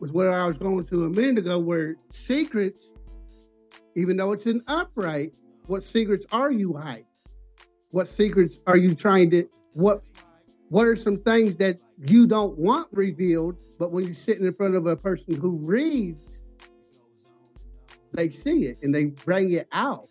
was 0.00 0.12
where 0.12 0.38
I 0.40 0.46
was 0.46 0.58
going 0.58 0.84
to 0.86 1.04
a 1.04 1.10
minute 1.10 1.38
ago, 1.38 1.58
where 1.58 1.96
secrets, 2.10 2.88
even 3.96 4.16
though 4.16 4.32
it's 4.32 4.46
an 4.46 4.62
upright, 4.66 5.32
what 5.66 5.82
secrets 5.82 6.26
are 6.32 6.50
you 6.50 6.76
hiding? 6.76 7.04
What 7.90 8.08
secrets 8.08 8.58
are 8.66 8.76
you 8.76 8.94
trying 8.94 9.30
to 9.30 9.48
what 9.72 10.02
what 10.68 10.86
are 10.86 10.96
some 10.96 11.18
things 11.18 11.56
that 11.56 11.78
you 11.98 12.26
don't 12.26 12.58
want 12.58 12.88
revealed, 12.92 13.56
but 13.78 13.92
when 13.92 14.04
you're 14.04 14.14
sitting 14.14 14.46
in 14.46 14.52
front 14.52 14.74
of 14.74 14.86
a 14.86 14.96
person 14.96 15.34
who 15.34 15.58
reads, 15.58 16.42
they 18.12 18.28
see 18.28 18.66
it 18.66 18.78
and 18.82 18.94
they 18.94 19.06
bring 19.06 19.52
it 19.52 19.68
out. 19.72 20.08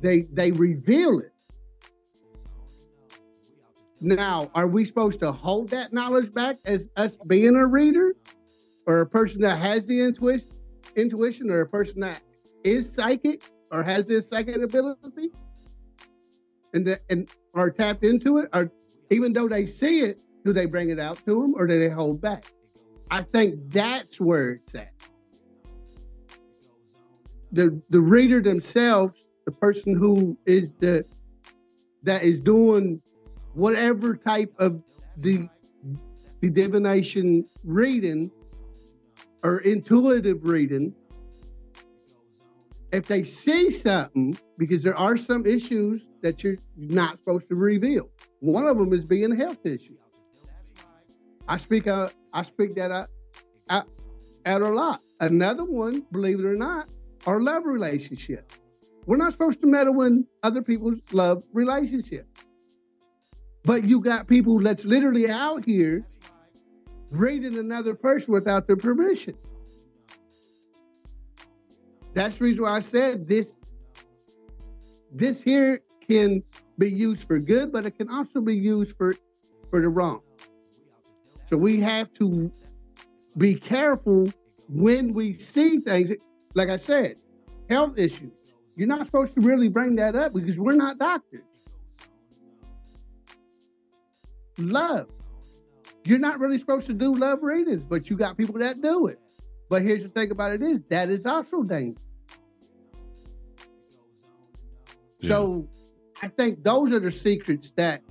They 0.00 0.22
they 0.32 0.52
reveal 0.52 1.20
it. 1.20 1.32
Now, 4.06 4.52
are 4.54 4.68
we 4.68 4.84
supposed 4.84 5.18
to 5.18 5.32
hold 5.32 5.70
that 5.70 5.92
knowledge 5.92 6.32
back 6.32 6.58
as 6.64 6.88
us 6.96 7.18
being 7.26 7.56
a 7.56 7.66
reader, 7.66 8.14
or 8.86 9.00
a 9.00 9.06
person 9.06 9.40
that 9.40 9.58
has 9.58 9.84
the 9.84 10.00
intuition, 10.00 10.46
intuition, 10.94 11.50
or 11.50 11.62
a 11.62 11.68
person 11.68 12.02
that 12.02 12.22
is 12.62 12.88
psychic 12.88 13.42
or 13.72 13.82
has 13.82 14.06
this 14.06 14.28
psychic 14.28 14.62
ability, 14.62 15.32
and 16.72 16.86
that 16.86 17.00
and 17.10 17.28
are 17.54 17.68
tapped 17.68 18.04
into 18.04 18.38
it, 18.38 18.48
or 18.52 18.70
even 19.10 19.32
though 19.32 19.48
they 19.48 19.66
see 19.66 20.02
it, 20.02 20.20
do 20.44 20.52
they 20.52 20.66
bring 20.66 20.90
it 20.90 21.00
out 21.00 21.18
to 21.26 21.42
them, 21.42 21.54
or 21.56 21.66
do 21.66 21.76
they 21.76 21.88
hold 21.88 22.20
back? 22.20 22.44
I 23.10 23.22
think 23.22 23.58
that's 23.70 24.20
where 24.20 24.50
it's 24.50 24.74
at. 24.76 24.92
The 27.50 27.82
the 27.90 28.00
reader 28.00 28.40
themselves, 28.40 29.26
the 29.46 29.52
person 29.52 29.96
who 29.96 30.38
is 30.46 30.74
the 30.74 31.04
that 32.04 32.22
is 32.22 32.38
doing 32.38 33.02
whatever 33.56 34.14
type 34.14 34.52
of 34.58 34.82
the, 35.16 35.48
the 36.40 36.50
divination 36.50 37.42
reading 37.64 38.30
or 39.42 39.58
intuitive 39.60 40.44
reading, 40.44 40.94
if 42.92 43.06
they 43.06 43.24
see 43.24 43.70
something, 43.70 44.38
because 44.58 44.82
there 44.82 44.96
are 44.96 45.16
some 45.16 45.46
issues 45.46 46.06
that 46.20 46.44
you're 46.44 46.58
not 46.76 47.18
supposed 47.18 47.48
to 47.48 47.54
reveal. 47.54 48.10
One 48.40 48.66
of 48.66 48.76
them 48.76 48.92
is 48.92 49.06
being 49.06 49.32
a 49.32 49.36
health 49.36 49.64
issue. 49.64 49.96
I 51.48 51.56
speak 51.56 51.86
out, 51.86 52.12
I 52.34 52.42
speak 52.42 52.74
that 52.74 52.90
out, 53.70 53.86
a 54.44 54.58
lot. 54.58 55.00
Another 55.20 55.64
one, 55.64 56.04
believe 56.12 56.40
it 56.40 56.44
or 56.44 56.56
not, 56.56 56.88
are 57.26 57.40
love 57.40 57.64
relationships. 57.64 58.58
We're 59.06 59.16
not 59.16 59.32
supposed 59.32 59.62
to 59.62 59.66
meddle 59.66 60.02
in 60.02 60.26
other 60.42 60.60
people's 60.60 61.00
love 61.12 61.42
relationships. 61.54 62.35
But 63.66 63.82
you 63.82 64.00
got 64.00 64.28
people 64.28 64.60
that's 64.60 64.84
literally 64.84 65.28
out 65.28 65.64
here 65.64 66.06
raiding 67.10 67.58
another 67.58 67.96
person 67.96 68.32
without 68.32 68.68
their 68.68 68.76
permission. 68.76 69.34
That's 72.14 72.38
the 72.38 72.44
reason 72.44 72.62
why 72.62 72.76
I 72.76 72.80
said 72.80 73.26
this. 73.26 73.56
This 75.12 75.42
here 75.42 75.80
can 76.06 76.44
be 76.78 76.88
used 76.88 77.26
for 77.26 77.40
good, 77.40 77.72
but 77.72 77.84
it 77.84 77.98
can 77.98 78.08
also 78.08 78.40
be 78.40 78.54
used 78.54 78.96
for 78.96 79.16
for 79.68 79.80
the 79.80 79.88
wrong. 79.88 80.20
So 81.46 81.56
we 81.56 81.80
have 81.80 82.12
to 82.14 82.52
be 83.36 83.56
careful 83.56 84.32
when 84.68 85.12
we 85.12 85.32
see 85.32 85.80
things. 85.80 86.12
Like 86.54 86.68
I 86.68 86.76
said, 86.76 87.16
health 87.68 87.98
issues. 87.98 88.30
You're 88.76 88.86
not 88.86 89.06
supposed 89.06 89.34
to 89.34 89.40
really 89.40 89.68
bring 89.68 89.96
that 89.96 90.14
up 90.14 90.34
because 90.34 90.56
we're 90.56 90.76
not 90.76 90.98
doctors. 90.98 91.55
Love. 94.58 95.08
You're 96.04 96.18
not 96.18 96.38
really 96.38 96.58
supposed 96.58 96.86
to 96.86 96.94
do 96.94 97.14
love 97.14 97.42
readings, 97.42 97.86
but 97.86 98.08
you 98.08 98.16
got 98.16 98.36
people 98.36 98.58
that 98.58 98.80
do 98.80 99.06
it. 99.08 99.18
But 99.68 99.82
here's 99.82 100.02
the 100.02 100.08
thing 100.08 100.30
about 100.30 100.52
it 100.52 100.62
is 100.62 100.82
that 100.90 101.10
is 101.10 101.26
also 101.26 101.62
dangerous. 101.62 102.02
Yeah. 105.20 105.28
So 105.28 105.68
I 106.22 106.28
think 106.28 106.62
those 106.62 106.92
are 106.92 107.00
the 107.00 107.10
secrets 107.10 107.72
that 107.72 108.02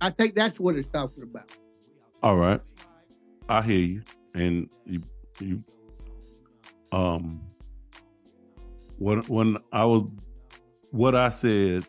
I 0.00 0.10
think 0.10 0.34
that's 0.34 0.58
what 0.58 0.76
it's 0.76 0.88
talking 0.88 1.22
about. 1.22 1.50
All 2.22 2.36
right. 2.36 2.60
I 3.48 3.62
hear 3.62 3.78
you. 3.78 4.02
And 4.34 4.68
you 4.84 5.02
you 5.40 5.64
um 6.90 7.40
when 8.98 9.20
when 9.22 9.58
I 9.72 9.84
was 9.84 10.02
what 10.90 11.14
I 11.14 11.28
said 11.28 11.86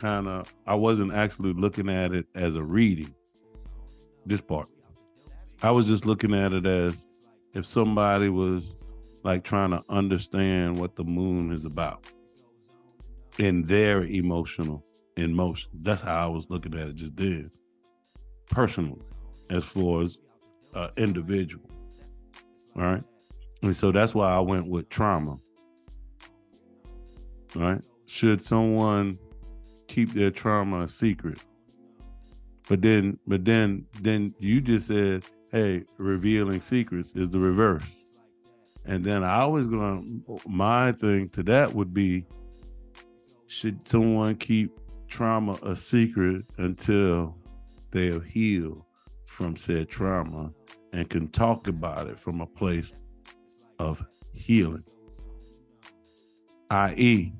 kind 0.00 0.26
of 0.26 0.52
I 0.66 0.74
wasn't 0.74 1.12
actually 1.12 1.52
looking 1.52 1.88
at 1.88 2.12
it 2.12 2.26
as 2.34 2.56
a 2.56 2.62
reading. 2.62 3.14
this 4.26 4.40
part. 4.40 4.68
I 5.62 5.70
was 5.70 5.86
just 5.86 6.06
looking 6.06 6.34
at 6.34 6.52
it 6.52 6.66
as 6.66 7.08
if 7.54 7.66
somebody 7.66 8.28
was 8.28 8.76
like 9.22 9.44
trying 9.44 9.70
to 9.70 9.84
understand 9.88 10.78
what 10.78 10.96
the 10.96 11.04
moon 11.04 11.52
is 11.52 11.64
about 11.64 12.06
in 13.38 13.62
their 13.64 14.04
emotional 14.04 14.84
emotion. 15.16 15.70
That's 15.74 16.00
how 16.00 16.24
I 16.24 16.26
was 16.28 16.48
looking 16.48 16.74
at 16.74 16.88
it 16.88 16.94
just 16.94 17.16
then, 17.16 17.50
personally, 18.50 19.02
as 19.50 19.64
far 19.64 20.02
as 20.02 20.16
uh, 20.74 20.88
individual. 20.96 21.68
All 22.76 22.82
right. 22.82 23.04
And 23.62 23.76
so 23.76 23.92
that's 23.92 24.14
why 24.14 24.30
I 24.30 24.40
went 24.40 24.68
with 24.68 24.88
trauma. 24.88 25.36
All 27.56 27.62
right. 27.62 27.82
Should 28.06 28.42
someone 28.42 29.18
keep 29.90 30.14
their 30.14 30.30
trauma 30.30 30.82
a 30.82 30.88
secret? 30.88 31.38
But 32.68 32.82
then, 32.82 33.18
but 33.26 33.44
then, 33.44 33.86
then 34.00 34.34
you 34.38 34.60
just 34.60 34.86
said, 34.86 35.24
"Hey, 35.50 35.84
revealing 35.98 36.60
secrets 36.60 37.12
is 37.16 37.30
the 37.30 37.38
reverse." 37.40 37.82
And 38.86 39.04
then 39.04 39.24
I 39.24 39.44
was 39.44 39.66
gonna, 39.66 40.02
my 40.46 40.92
thing 40.92 41.28
to 41.30 41.42
that 41.44 41.74
would 41.74 41.92
be, 41.92 42.26
should 43.46 43.86
someone 43.86 44.36
keep 44.36 44.70
trauma 45.08 45.58
a 45.62 45.76
secret 45.76 46.44
until 46.58 47.36
they 47.90 48.06
have 48.06 48.24
healed 48.24 48.84
from 49.26 49.56
said 49.56 49.88
trauma 49.88 50.52
and 50.92 51.08
can 51.10 51.28
talk 51.28 51.66
about 51.66 52.06
it 52.06 52.18
from 52.18 52.40
a 52.40 52.46
place 52.46 52.92
of 53.78 54.04
healing, 54.32 54.84
i.e., 56.70 57.32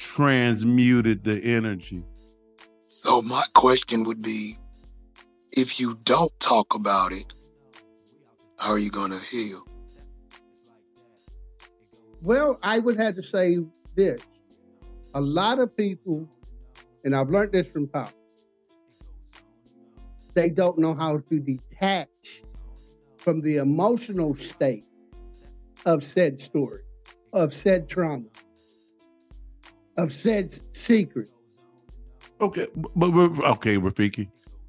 transmuted 0.00 1.22
the 1.24 1.38
energy. 1.44 2.02
So, 2.86 3.20
my 3.20 3.44
question 3.54 4.04
would 4.04 4.22
be 4.22 4.56
if 5.52 5.78
you 5.78 5.98
don't 6.04 6.32
talk 6.40 6.74
about 6.74 7.12
it, 7.12 7.32
how 8.58 8.70
are 8.70 8.78
you 8.78 8.90
going 8.90 9.12
to 9.12 9.20
heal? 9.20 9.62
Well, 12.22 12.58
I 12.62 12.78
would 12.78 12.98
have 12.98 13.14
to 13.16 13.22
say 13.22 13.58
this. 13.94 14.22
A 15.14 15.20
lot 15.20 15.58
of 15.58 15.76
people, 15.76 16.26
and 17.04 17.14
I've 17.14 17.28
learned 17.28 17.52
this 17.52 17.70
from 17.70 17.86
Pop, 17.86 18.12
they 20.34 20.48
don't 20.48 20.78
know 20.78 20.94
how 20.94 21.18
to 21.18 21.40
detach 21.40 22.42
from 23.18 23.42
the 23.42 23.58
emotional 23.58 24.34
state 24.34 24.86
of 25.84 26.02
said 26.02 26.40
story, 26.40 26.82
of 27.32 27.52
said 27.52 27.88
trauma, 27.88 28.24
of 30.00 30.12
said 30.12 30.50
secret. 30.74 31.28
Okay, 32.40 32.66
but, 32.74 33.10
but 33.10 33.44
okay, 33.52 33.76
Rafiki. 33.76 34.28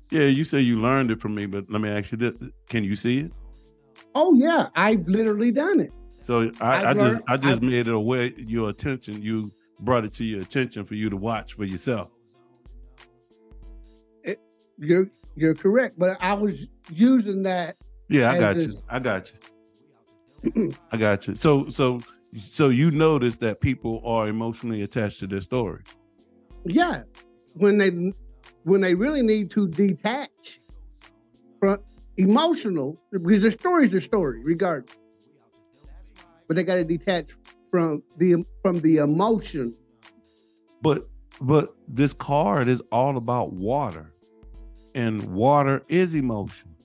Yeah, 0.10 0.24
you 0.24 0.44
say 0.44 0.60
you 0.60 0.80
learned 0.82 1.10
it 1.10 1.22
from 1.22 1.34
me, 1.34 1.46
but 1.46 1.70
let 1.70 1.82
me 1.82 1.90
ask 1.90 2.12
you 2.12 2.18
this: 2.18 2.34
Can 2.68 2.84
you 2.84 2.96
see 2.96 3.20
it? 3.20 3.32
Oh 4.14 4.34
yeah, 4.34 4.68
I've 4.76 5.08
literally 5.08 5.52
done 5.52 5.80
it. 5.80 5.94
So 6.22 6.52
I, 6.60 6.88
I 6.88 6.94
just 6.94 7.22
I 7.28 7.38
just 7.38 7.62
I've, 7.62 7.64
made 7.64 7.88
it 7.88 7.94
aware 7.94 8.28
your 8.28 8.70
attention. 8.70 9.22
You 9.22 9.52
brought 9.80 10.04
it 10.04 10.14
to 10.16 10.24
your 10.24 10.42
attention 10.42 10.84
for 10.84 10.96
you 10.96 11.10
to 11.10 11.18
watch 11.18 11.54
for 11.54 11.64
yourself. 11.64 12.10
It, 14.24 14.40
you're 14.78 15.10
you're 15.36 15.56
correct, 15.56 15.98
but 15.98 16.18
I 16.20 16.34
was 16.34 16.68
using 16.92 17.44
that. 17.44 17.78
Yeah, 18.10 18.32
I 18.32 18.38
got 18.38 18.58
you. 18.58 18.74
I 18.90 19.00
got 19.00 19.32
you. 20.44 20.74
I 20.92 20.98
got 20.98 21.28
you. 21.28 21.36
So 21.36 21.70
so 21.70 22.02
so 22.38 22.70
you 22.70 22.92
notice 22.92 23.38
that 23.38 23.62
people 23.62 24.02
are 24.06 24.28
emotionally 24.28 24.82
attached 24.82 25.20
to 25.20 25.28
their 25.28 25.42
story. 25.42 25.84
Yeah, 26.66 27.04
when 27.56 27.78
they 27.78 28.14
when 28.64 28.82
they 28.82 28.94
really 28.96 29.22
need 29.22 29.52
to 29.52 29.68
detach 29.68 30.60
from 31.60 31.80
emotional 32.18 32.98
because 33.12 33.42
the 33.42 33.52
story 33.52 33.86
is 33.86 33.92
the 33.92 34.02
story, 34.02 34.42
regardless 34.44 34.96
but 36.52 36.58
they 36.58 36.66
got 36.66 36.76
to 36.76 36.84
detach 36.84 37.32
from 37.72 38.04
the 38.18 38.44
from 38.62 38.82
the 38.82 38.98
emotion. 38.98 39.74
But 40.82 41.08
but 41.40 41.74
this 41.88 42.12
card 42.12 42.68
is 42.68 42.82
all 42.92 43.16
about 43.16 43.54
water, 43.54 44.14
and 44.94 45.24
water 45.34 45.82
is 45.88 46.14
emotion. 46.14 46.76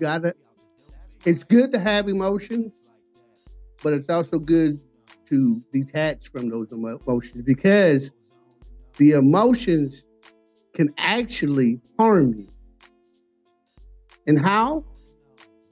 Got 0.00 0.24
it. 0.24 0.36
It's 1.24 1.44
good 1.44 1.72
to 1.72 1.78
have 1.78 2.08
emotions, 2.08 2.72
but 3.82 3.92
it's 3.92 4.08
also 4.08 4.38
good 4.38 4.80
to 5.28 5.62
detach 5.72 6.30
from 6.30 6.48
those 6.48 6.72
emotions 6.72 7.44
because 7.44 8.12
the 8.96 9.12
emotions 9.12 10.06
can 10.74 10.92
actually 10.98 11.80
harm 11.98 12.34
you. 12.34 12.48
And 14.26 14.40
how? 14.40 14.84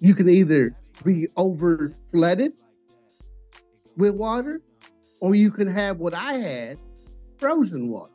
you 0.00 0.14
can 0.14 0.28
either 0.28 0.74
be 1.04 1.28
over 1.36 1.92
flooded 2.10 2.52
with 3.96 4.14
water 4.14 4.60
or 5.20 5.34
you 5.34 5.50
can 5.50 5.66
have 5.66 5.98
what 5.98 6.14
I 6.14 6.34
had 6.34 6.78
frozen 7.38 7.88
water. 7.88 8.12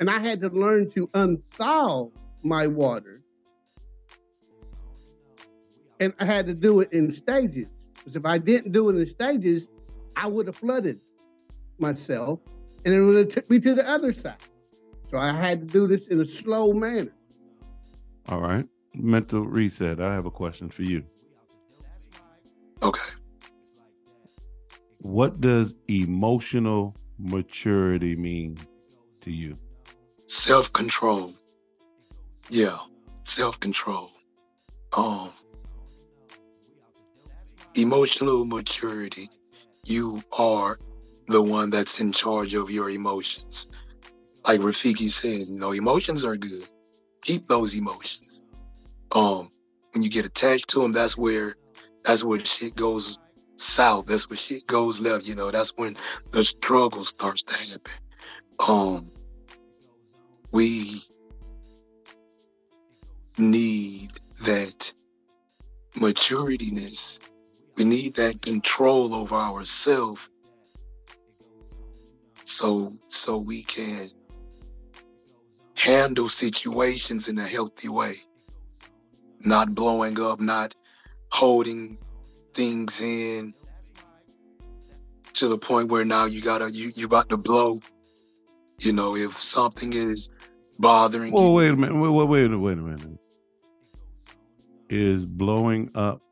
And 0.00 0.10
I 0.10 0.20
had 0.20 0.40
to 0.40 0.48
learn 0.48 0.90
to 0.92 1.06
unthaw 1.08 2.10
my 2.42 2.66
water. 2.66 3.22
And 6.04 6.14
I 6.20 6.24
had 6.24 6.46
to 6.46 6.54
do 6.54 6.80
it 6.80 6.92
in 6.92 7.10
stages. 7.10 7.88
Because 7.94 8.16
if 8.16 8.26
I 8.26 8.38
didn't 8.38 8.72
do 8.72 8.88
it 8.90 8.96
in 8.96 9.06
stages, 9.06 9.68
I 10.16 10.26
would 10.26 10.46
have 10.46 10.56
flooded 10.56 11.00
myself 11.78 12.40
and 12.84 12.94
it 12.94 13.00
would 13.00 13.16
have 13.16 13.28
took 13.30 13.50
me 13.50 13.58
to 13.60 13.74
the 13.74 13.88
other 13.88 14.12
side. 14.12 14.36
So 15.06 15.18
I 15.18 15.32
had 15.32 15.60
to 15.60 15.66
do 15.66 15.86
this 15.86 16.08
in 16.08 16.20
a 16.20 16.26
slow 16.26 16.72
manner. 16.72 17.14
All 18.28 18.40
right 18.40 18.66
mental 18.94 19.44
reset, 19.44 20.00
I 20.00 20.12
have 20.14 20.26
a 20.26 20.30
question 20.30 20.68
for 20.68 20.82
you. 20.82 21.04
Okay. 22.82 23.00
What 24.98 25.40
does 25.40 25.74
emotional 25.88 26.96
maturity 27.18 28.16
mean 28.16 28.58
to 29.20 29.30
you? 29.30 29.56
Self 30.26 30.72
control. 30.72 31.32
Yeah, 32.50 32.76
self 33.24 33.60
control. 33.60 34.10
Um, 34.92 35.30
emotional 37.76 38.44
maturity. 38.44 39.28
You 39.86 40.22
are 40.38 40.78
the 41.28 41.42
one 41.42 41.70
that's 41.70 42.00
in 42.00 42.12
charge 42.12 42.54
of 42.54 42.70
your 42.70 42.90
emotions. 42.90 43.68
Like 44.46 44.60
Rafiki 44.60 45.08
said, 45.08 45.48
you 45.48 45.58
know, 45.58 45.72
emotions 45.72 46.24
are 46.24 46.36
good. 46.36 46.68
Keep 47.22 47.48
those 47.48 47.76
emotions 47.76 48.24
um, 49.14 49.50
when 49.92 50.02
you 50.02 50.10
get 50.10 50.26
attached 50.26 50.68
to 50.70 50.80
them, 50.80 50.92
that's 50.92 51.16
where 51.16 51.54
that's 52.04 52.24
where 52.24 52.40
shit 52.40 52.74
goes 52.74 53.18
south. 53.56 54.06
That's 54.06 54.28
where 54.28 54.36
shit 54.36 54.66
goes 54.66 55.00
left. 55.00 55.26
You 55.26 55.34
know, 55.34 55.50
that's 55.50 55.72
when 55.76 55.96
the 56.32 56.42
struggle 56.42 57.04
starts 57.04 57.42
to 57.42 57.54
happen. 57.54 57.92
Um, 58.68 59.10
we 60.52 61.00
need 63.38 64.10
that 64.44 64.92
maturityness. 65.96 67.20
We 67.76 67.84
need 67.84 68.14
that 68.16 68.42
control 68.42 69.14
over 69.14 69.34
ourselves 69.34 70.20
so 72.44 72.92
so 73.08 73.38
we 73.38 73.62
can 73.64 74.08
handle 75.74 76.28
situations 76.28 77.28
in 77.28 77.38
a 77.38 77.46
healthy 77.46 77.88
way 77.88 78.14
not 79.44 79.74
blowing 79.74 80.20
up, 80.20 80.40
not 80.40 80.74
holding 81.30 81.98
things 82.54 83.00
in 83.00 83.52
to 85.34 85.48
the 85.48 85.58
point 85.58 85.88
where 85.88 86.04
now 86.04 86.26
you 86.26 86.40
gotta 86.40 86.70
you 86.70 86.92
you 86.94 87.06
about 87.06 87.28
to 87.30 87.36
blow. 87.36 87.78
You 88.80 88.92
know, 88.92 89.16
if 89.16 89.36
something 89.36 89.92
is 89.92 90.28
bothering 90.78 91.32
well, 91.32 91.46
you. 91.46 91.50
wait 91.52 91.70
a 91.70 91.76
minute. 91.76 91.94
Wait, 91.94 92.08
wait, 92.10 92.28
wait, 92.28 92.56
wait 92.56 92.78
a 92.78 92.82
minute. 92.82 93.18
Is 94.90 95.24
blowing 95.24 95.90
up 95.94 96.22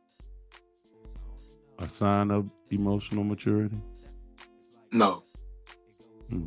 a 1.82 1.88
sign 1.88 2.30
of 2.30 2.50
emotional 2.70 3.24
maturity? 3.24 3.76
No. 4.92 5.22
Hmm. 6.28 6.46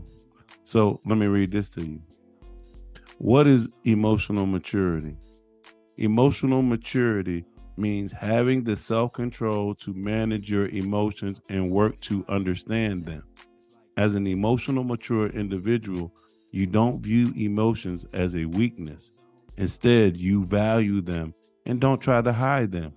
So 0.64 1.02
let 1.06 1.18
me 1.18 1.28
read 1.28 1.52
this 1.52 1.70
to 1.72 1.86
you. 1.86 2.02
What 3.18 3.46
is 3.46 3.70
emotional 3.84 4.46
maturity? 4.46 5.18
Emotional 5.98 6.62
maturity 6.62 7.46
means 7.78 8.12
having 8.12 8.64
the 8.64 8.76
self 8.76 9.14
control 9.14 9.76
to 9.76 9.94
manage 9.94 10.50
your 10.50 10.68
emotions 10.68 11.42
and 11.50 11.70
work 11.70 12.00
to 12.02 12.26
understand 12.30 13.06
them. 13.06 13.24
As 13.98 14.16
an 14.16 14.28
emotional 14.28 14.84
mature 14.84 15.28
individual, 15.28 16.14
you 16.52 16.66
don't 16.66 17.02
view 17.02 17.34
emotions 17.36 18.06
as 18.14 18.36
a 18.36 18.46
weakness. 18.46 19.12
Instead, 19.58 20.18
you 20.18 20.46
value 20.46 21.02
them 21.02 21.34
and 21.66 21.80
don't 21.80 22.02
try 22.02 22.22
to 22.22 22.32
hide 22.32 22.72
them. 22.72 22.94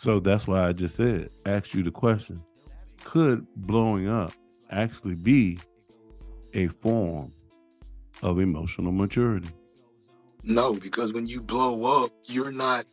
So 0.00 0.18
that's 0.18 0.46
why 0.46 0.66
I 0.66 0.72
just 0.72 0.94
said, 0.94 1.28
asked 1.44 1.74
you 1.74 1.82
the 1.82 1.90
question 1.90 2.42
could 3.04 3.46
blowing 3.54 4.08
up 4.08 4.32
actually 4.70 5.14
be 5.14 5.58
a 6.54 6.68
form 6.68 7.34
of 8.22 8.38
emotional 8.38 8.92
maturity. 8.92 9.50
No, 10.42 10.72
because 10.72 11.12
when 11.12 11.26
you 11.26 11.42
blow 11.42 12.02
up, 12.02 12.12
you're 12.24 12.50
not 12.50 12.86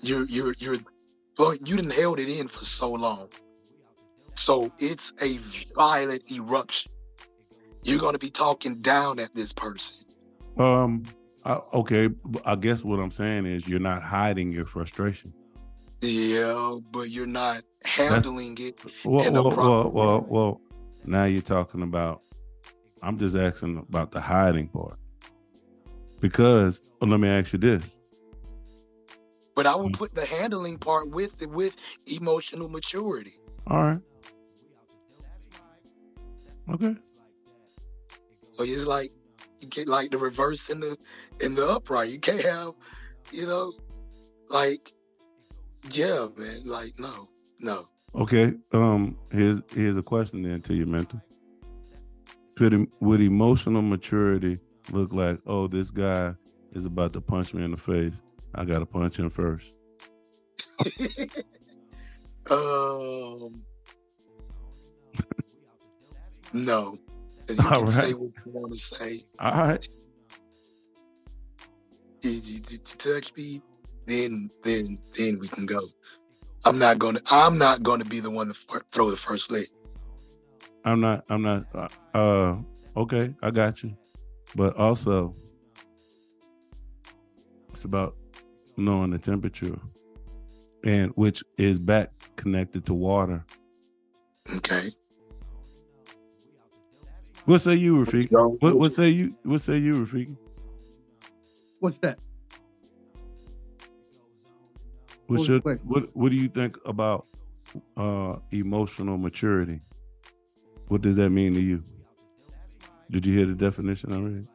you're 0.00 0.24
you're 0.24 0.54
you're 0.56 0.78
well, 1.38 1.54
you 1.54 1.76
didn't 1.76 1.92
held 1.92 2.18
it 2.18 2.30
in 2.30 2.48
for 2.48 2.64
so 2.64 2.92
long. 2.92 3.28
So 4.36 4.72
it's 4.78 5.12
a 5.20 5.36
violent 5.74 6.32
eruption. 6.32 6.92
You're 7.82 8.00
gonna 8.00 8.16
be 8.16 8.30
talking 8.30 8.76
down 8.76 9.18
at 9.18 9.34
this 9.34 9.52
person. 9.52 10.06
Um 10.56 11.04
I, 11.44 11.60
okay, 11.74 12.08
I 12.46 12.54
guess 12.54 12.84
what 12.84 13.00
I'm 13.00 13.10
saying 13.10 13.44
is 13.44 13.68
you're 13.68 13.80
not 13.80 14.02
hiding 14.02 14.50
your 14.50 14.64
frustration. 14.64 15.34
Yeah, 16.02 16.76
but 16.92 17.08
you're 17.10 17.26
not 17.26 17.62
handling 17.84 18.56
it. 18.60 18.78
Well, 19.04 19.26
in 19.26 19.36
a 19.36 19.42
well, 19.42 19.90
well, 19.90 20.26
well, 20.28 20.60
now 21.04 21.24
you're 21.24 21.42
talking 21.42 21.82
about. 21.82 22.22
I'm 23.02 23.18
just 23.18 23.36
asking 23.36 23.78
about 23.78 24.10
the 24.12 24.20
hiding 24.20 24.68
part 24.68 24.98
because 26.20 26.80
well, 27.00 27.10
let 27.10 27.20
me 27.20 27.28
ask 27.28 27.52
you 27.52 27.58
this: 27.58 27.98
But 29.54 29.66
I 29.66 29.76
will 29.76 29.90
Mm. 29.90 29.94
put 29.94 30.14
the 30.14 30.26
handling 30.26 30.78
part 30.78 31.10
with 31.10 31.32
with 31.48 31.74
emotional 32.06 32.68
maturity. 32.68 33.34
All 33.66 33.82
right, 33.82 34.00
okay, 36.70 36.96
So 38.52 38.62
it's 38.64 38.86
like 38.86 39.10
you 39.60 39.68
get 39.68 39.88
like 39.88 40.10
the 40.10 40.18
reverse 40.18 40.68
in 40.70 40.80
the 40.80 40.96
in 41.40 41.54
the 41.54 41.66
upright. 41.66 42.10
You 42.10 42.18
can't 42.18 42.40
have, 42.40 42.72
you 43.32 43.46
know, 43.46 43.72
like 44.48 44.92
yeah, 45.92 46.26
man. 46.36 46.60
Like 46.64 46.92
no, 46.98 47.28
no. 47.60 47.84
okay. 48.14 48.54
Um, 48.72 49.16
here's 49.30 49.62
here's 49.72 49.96
a 49.96 50.02
question 50.02 50.42
then 50.42 50.62
to 50.62 50.74
you, 50.74 50.86
mentor. 50.86 51.22
Could 52.56 52.88
would 53.00 53.20
emotional 53.20 53.82
maturity 53.82 54.58
look 54.90 55.12
like? 55.12 55.38
Oh, 55.46 55.66
this 55.66 55.90
guy 55.90 56.34
is 56.72 56.84
about 56.86 57.12
to 57.14 57.20
punch 57.20 57.52
me 57.54 57.64
in 57.64 57.70
the 57.70 57.76
face. 57.76 58.22
I 58.54 58.64
got 58.64 58.78
to 58.78 58.86
punch 58.86 59.18
him 59.18 59.28
first. 59.30 59.66
um, 62.50 63.62
no. 66.52 66.98
'Cause 67.46 67.58
You 67.58 67.70
All 67.70 67.80
can 67.82 67.90
say 67.90 68.02
right. 68.12 68.18
what 68.18 68.30
you 68.44 68.52
want 68.52 68.72
to 68.72 68.78
say. 68.78 69.20
All 69.38 69.52
right, 69.52 69.88
Did 72.20 72.44
you, 72.44 72.60
did 72.60 72.72
you 72.72 72.96
touch 72.96 73.32
me? 73.36 73.60
Then, 74.06 74.50
then, 74.62 74.98
then 75.18 75.38
we 75.40 75.48
can 75.48 75.66
go. 75.66 75.80
I'm 76.64 76.78
not 76.78 76.98
gonna. 76.98 77.20
I'm 77.30 77.58
not 77.58 77.82
gonna 77.82 78.04
be 78.04 78.20
the 78.20 78.30
one 78.30 78.48
to 78.48 78.54
fir- 78.54 78.82
throw 78.92 79.10
the 79.10 79.16
first 79.16 79.50
leg. 79.50 79.66
I'm 80.84 81.00
not. 81.00 81.24
I'm 81.28 81.42
not. 81.42 81.66
uh, 81.74 81.88
Uh, 82.14 82.56
okay, 82.96 83.34
I 83.42 83.50
got 83.50 83.82
you. 83.82 83.96
But 84.54 84.76
also, 84.76 85.34
it's 87.72 87.84
about 87.84 88.16
knowing 88.76 89.10
the 89.10 89.18
temperature, 89.18 89.78
and 90.84 91.10
which 91.12 91.42
is 91.58 91.78
back 91.78 92.10
connected 92.36 92.86
to 92.86 92.94
water. 92.94 93.44
Okay. 94.56 94.88
What 97.44 97.60
say 97.60 97.74
you, 97.74 97.96
Rafiki? 97.96 98.58
What, 98.60 98.76
what 98.78 98.92
say 98.92 99.08
you? 99.08 99.36
What 99.44 99.60
say 99.60 99.78
you, 99.78 100.04
Rafiki? 100.04 100.36
What's 101.78 101.98
that? 101.98 102.18
What's 105.26 105.48
your, 105.48 105.60
what 105.60 106.14
What 106.14 106.30
do 106.30 106.36
you 106.36 106.48
think 106.48 106.76
about 106.84 107.26
uh, 107.96 108.36
emotional 108.52 109.18
maturity? 109.18 109.80
What 110.88 111.02
does 111.02 111.16
that 111.16 111.30
mean 111.30 111.54
to 111.54 111.60
you? 111.60 111.82
Did 113.10 113.26
you 113.26 113.36
hear 113.36 113.46
the 113.46 113.54
definition 113.54 114.12
already? 114.12 114.46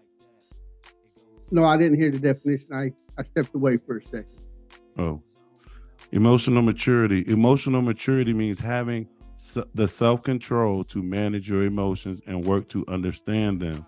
No, 1.52 1.66
I 1.66 1.78
didn't 1.78 1.98
hear 2.00 2.12
the 2.12 2.20
definition. 2.20 2.68
I, 2.74 2.94
I 3.18 3.24
stepped 3.24 3.54
away 3.54 3.78
for 3.78 3.98
a 3.98 4.02
second. 4.02 4.28
Oh, 4.98 5.22
emotional 6.12 6.62
maturity. 6.62 7.26
Emotional 7.28 7.82
maturity 7.82 8.34
means 8.34 8.60
having 8.60 9.08
the 9.74 9.88
self 9.88 10.24
control 10.24 10.84
to 10.86 11.02
manage 11.04 11.50
your 11.50 11.64
emotions 11.64 12.22
and 12.28 12.46
work 12.46 12.70
to 12.70 12.86
understand 12.88 13.60
them. 13.60 13.86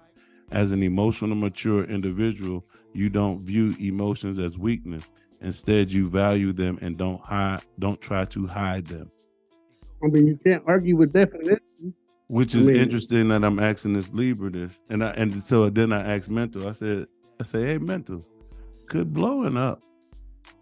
As 0.52 0.72
an 0.72 0.84
emotional 0.84 1.36
mature 1.36 1.84
individual, 1.86 2.66
you 2.94 3.10
don't 3.10 3.42
view 3.42 3.76
emotions 3.80 4.38
as 4.38 4.58
weakness. 4.58 5.12
Instead, 5.44 5.92
you 5.92 6.10
value 6.10 6.54
them 6.54 6.80
and 6.82 6.98
don't 6.98 7.20
hide. 7.22 7.62
Don't 7.78 8.00
try 8.00 8.26
to 8.26 8.48
hide 8.48 8.88
them. 8.88 9.12
I 10.04 10.08
mean, 10.08 10.26
you 10.26 10.40
can't 10.44 10.64
argue 10.66 10.96
with 10.96 11.12
definition. 11.14 11.60
Which 12.28 12.56
I 12.56 12.60
is 12.60 12.68
mean- 12.68 12.78
interesting 12.78 13.28
that 13.28 13.44
I'm 13.44 13.60
asking 13.60 13.94
this 13.94 14.12
Libra 14.14 14.50
this, 14.50 14.80
and 14.90 15.04
I 15.04 15.12
and 15.12 15.44
so 15.44 15.70
then 15.70 15.92
I 15.92 16.16
asked 16.16 16.30
Mental. 16.30 16.68
I 16.68 16.72
said, 16.72 17.08
I 17.40 17.44
say, 17.44 17.64
hey, 17.64 17.78
Mental, 17.78 18.26
could 18.88 19.14
blowing 19.14 19.58
up 19.58 19.84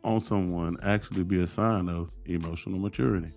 on 0.04 0.20
someone 0.20 0.78
actually 0.82 1.24
be 1.24 1.42
a 1.42 1.48
sign 1.48 1.88
of 1.88 2.10
emotional 2.26 2.80
maturity? 2.80 3.32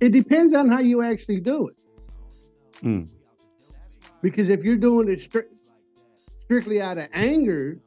It 0.00 0.10
depends 0.12 0.54
on 0.54 0.68
how 0.70 0.78
you 0.80 1.02
actually 1.02 1.40
do 1.40 1.68
it. 1.68 1.76
Mm. 2.82 3.08
Because 4.22 4.48
if 4.48 4.64
you're 4.64 4.76
doing 4.76 5.08
it 5.10 5.18
stri- 5.18 5.48
strictly 6.38 6.80
out 6.80 6.96
of 6.98 7.08
anger, 7.12 7.78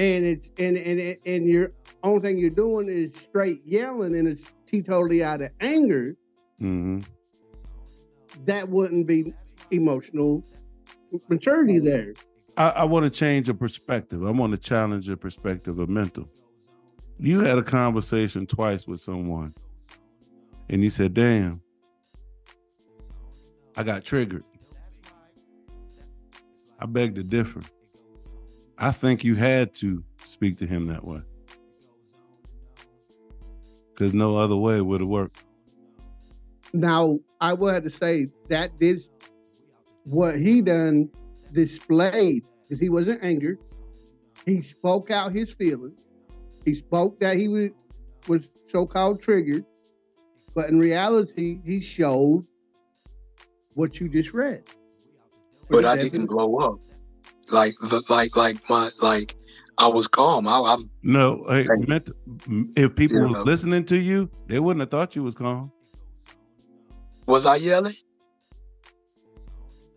and 0.00 0.24
it's 0.24 0.50
and 0.58 0.78
and 0.78 1.16
and 1.26 1.46
your 1.46 1.72
only 2.02 2.20
thing 2.20 2.38
you're 2.38 2.48
doing 2.48 2.88
is 2.88 3.14
straight 3.14 3.60
yelling, 3.66 4.16
and 4.16 4.26
it's 4.26 4.50
totally 4.86 5.22
out 5.22 5.42
of 5.42 5.50
anger, 5.60 6.16
hmm 6.58 7.00
that 8.44 8.68
wouldn't 8.68 9.06
be 9.06 9.34
emotional 9.72 10.42
maturity 11.28 11.80
there. 11.80 12.14
I, 12.56 12.68
I 12.70 12.84
want 12.84 13.04
to 13.04 13.10
change 13.10 13.48
a 13.48 13.54
perspective. 13.54 14.24
I 14.24 14.30
want 14.30 14.52
to 14.52 14.58
challenge 14.58 15.08
your 15.08 15.16
perspective 15.16 15.78
of 15.80 15.88
mental. 15.88 16.28
You 17.18 17.40
had 17.40 17.58
a 17.58 17.62
conversation 17.62 18.46
twice 18.46 18.86
with 18.86 19.00
someone, 19.00 19.54
and 20.70 20.82
you 20.82 20.88
said, 20.88 21.12
"Damn, 21.12 21.60
I 23.76 23.82
got 23.82 24.04
triggered." 24.04 24.44
I 26.78 26.86
beg 26.86 27.16
to 27.16 27.22
differ. 27.22 27.60
I 28.80 28.92
think 28.92 29.24
you 29.24 29.34
had 29.34 29.74
to 29.76 30.02
speak 30.24 30.56
to 30.58 30.66
him 30.66 30.86
that 30.86 31.04
way, 31.04 31.20
because 33.90 34.14
no 34.14 34.38
other 34.38 34.56
way 34.56 34.80
would 34.80 35.02
have 35.02 35.08
worked. 35.08 35.44
Now, 36.72 37.18
I 37.42 37.52
would 37.52 37.74
have 37.74 37.82
to 37.84 37.90
say 37.90 38.28
that 38.48 38.78
this, 38.80 39.10
what 40.04 40.36
he 40.36 40.62
done 40.62 41.10
displayed 41.52 42.46
because 42.62 42.80
he 42.80 42.88
wasn't 42.88 43.22
angered. 43.22 43.58
He 44.46 44.62
spoke 44.62 45.10
out 45.10 45.32
his 45.32 45.52
feelings. 45.52 46.00
He 46.64 46.74
spoke 46.74 47.20
that 47.20 47.36
he 47.36 47.48
was 47.48 47.70
was 48.28 48.50
so-called 48.64 49.20
triggered, 49.20 49.64
but 50.54 50.70
in 50.70 50.78
reality, 50.78 51.60
he 51.64 51.80
showed 51.80 52.46
what 53.74 54.00
you 54.00 54.08
just 54.08 54.32
read. 54.32 54.62
But 55.68 55.84
I 55.84 55.96
didn't 55.96 56.26
blow 56.26 56.56
up. 56.58 56.78
Like, 57.52 57.74
like, 58.08 58.36
like 58.36 58.56
my, 58.70 58.90
like, 59.02 59.34
I 59.78 59.88
was 59.88 60.06
calm. 60.06 60.46
I, 60.46 60.60
I'm 60.74 60.90
No, 61.02 61.44
hey, 61.48 61.66
Thank 61.66 61.80
you. 61.80 61.86
mental, 61.88 62.14
if 62.76 62.94
people 62.94 63.18
Yeah, 63.18 63.26
was 63.26 63.34
no. 63.36 63.42
listening 63.44 63.84
to 63.86 63.96
you, 63.96 64.30
they 64.46 64.60
wouldn't 64.60 64.80
have 64.80 64.90
thought 64.90 65.16
you 65.16 65.22
was 65.22 65.34
calm, 65.34 65.72
was 67.26 67.46
I 67.46 67.56
yelling? 67.56 67.94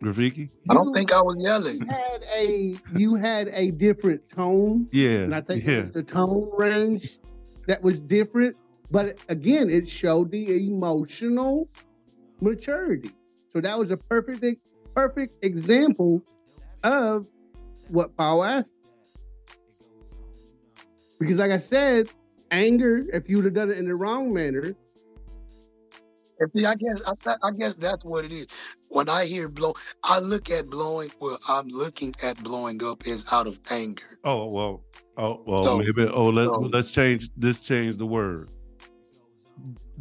Rafiki. 0.02 0.50
I 0.70 0.74
don't 0.74 0.94
think 0.94 1.14
I 1.14 1.22
was 1.22 1.38
yelling. 1.40 1.86
had 1.88 2.24
a 2.36 2.76
you 2.96 3.16
had 3.16 3.50
a 3.54 3.72
different 3.72 4.28
tone 4.30 4.88
Yeah, 4.92 5.24
And 5.24 5.34
I 5.34 5.42
think 5.42 5.64
it 5.64 5.72
yeah. 5.72 5.84
the 5.94 6.04
tone 6.04 6.50
range 6.58 7.20
that 7.68 7.82
was 7.82 8.02
different. 8.02 8.58
But 8.92 9.18
again, 9.30 9.70
it 9.70 9.88
showed 9.88 10.30
the 10.32 10.68
emotional 10.68 11.70
maturity. 12.42 13.12
So 13.50 13.62
that 13.62 13.80
was 13.80 13.92
a 13.92 13.98
perfect 13.98 14.62
perfect 14.94 15.44
example 15.44 16.22
of 16.84 17.28
what 17.94 18.18
Paul 18.18 18.44
asked. 18.44 18.72
Because 21.20 21.38
like 21.38 21.52
I 21.52 21.58
said, 21.58 22.10
anger, 22.52 23.06
if 23.14 23.30
you 23.30 23.38
would 23.38 23.46
have 23.46 23.54
done 23.54 23.70
it 23.72 23.78
in 23.78 23.86
the 23.86 23.96
wrong 23.96 24.34
manner, 24.34 24.76
And 26.40 26.52
see, 26.52 26.66
I 26.66 26.74
guess 26.76 27.02
I, 27.26 27.36
I 27.44 27.52
guess 27.52 27.76
that's 27.76 28.04
what 28.04 28.26
it 28.26 28.32
is. 28.32 28.48
When 28.90 29.08
I 29.08 29.26
hear 29.26 29.48
blow, 29.48 29.76
I 30.04 30.20
look 30.20 30.50
at 30.50 30.70
blowing. 30.70 31.12
Well, 31.22 31.38
I'm 31.48 31.68
looking 31.70 32.14
at 32.24 32.44
blowing 32.44 32.84
up 32.84 33.04
as 33.08 33.26
out 33.32 33.48
of 33.48 33.60
anger. 33.70 34.20
Oh 34.24 34.48
well. 34.48 34.84
Oh 35.18 35.44
well. 35.46 35.64
So- 35.64 35.78
maybe. 35.78 36.06
Oh, 36.08 36.30
let 36.30 36.46
so- 36.46 36.70
let's 36.74 36.92
change. 36.92 37.30
Let's 37.40 37.60
change 37.60 37.98
the 37.98 38.08
word. 38.08 38.50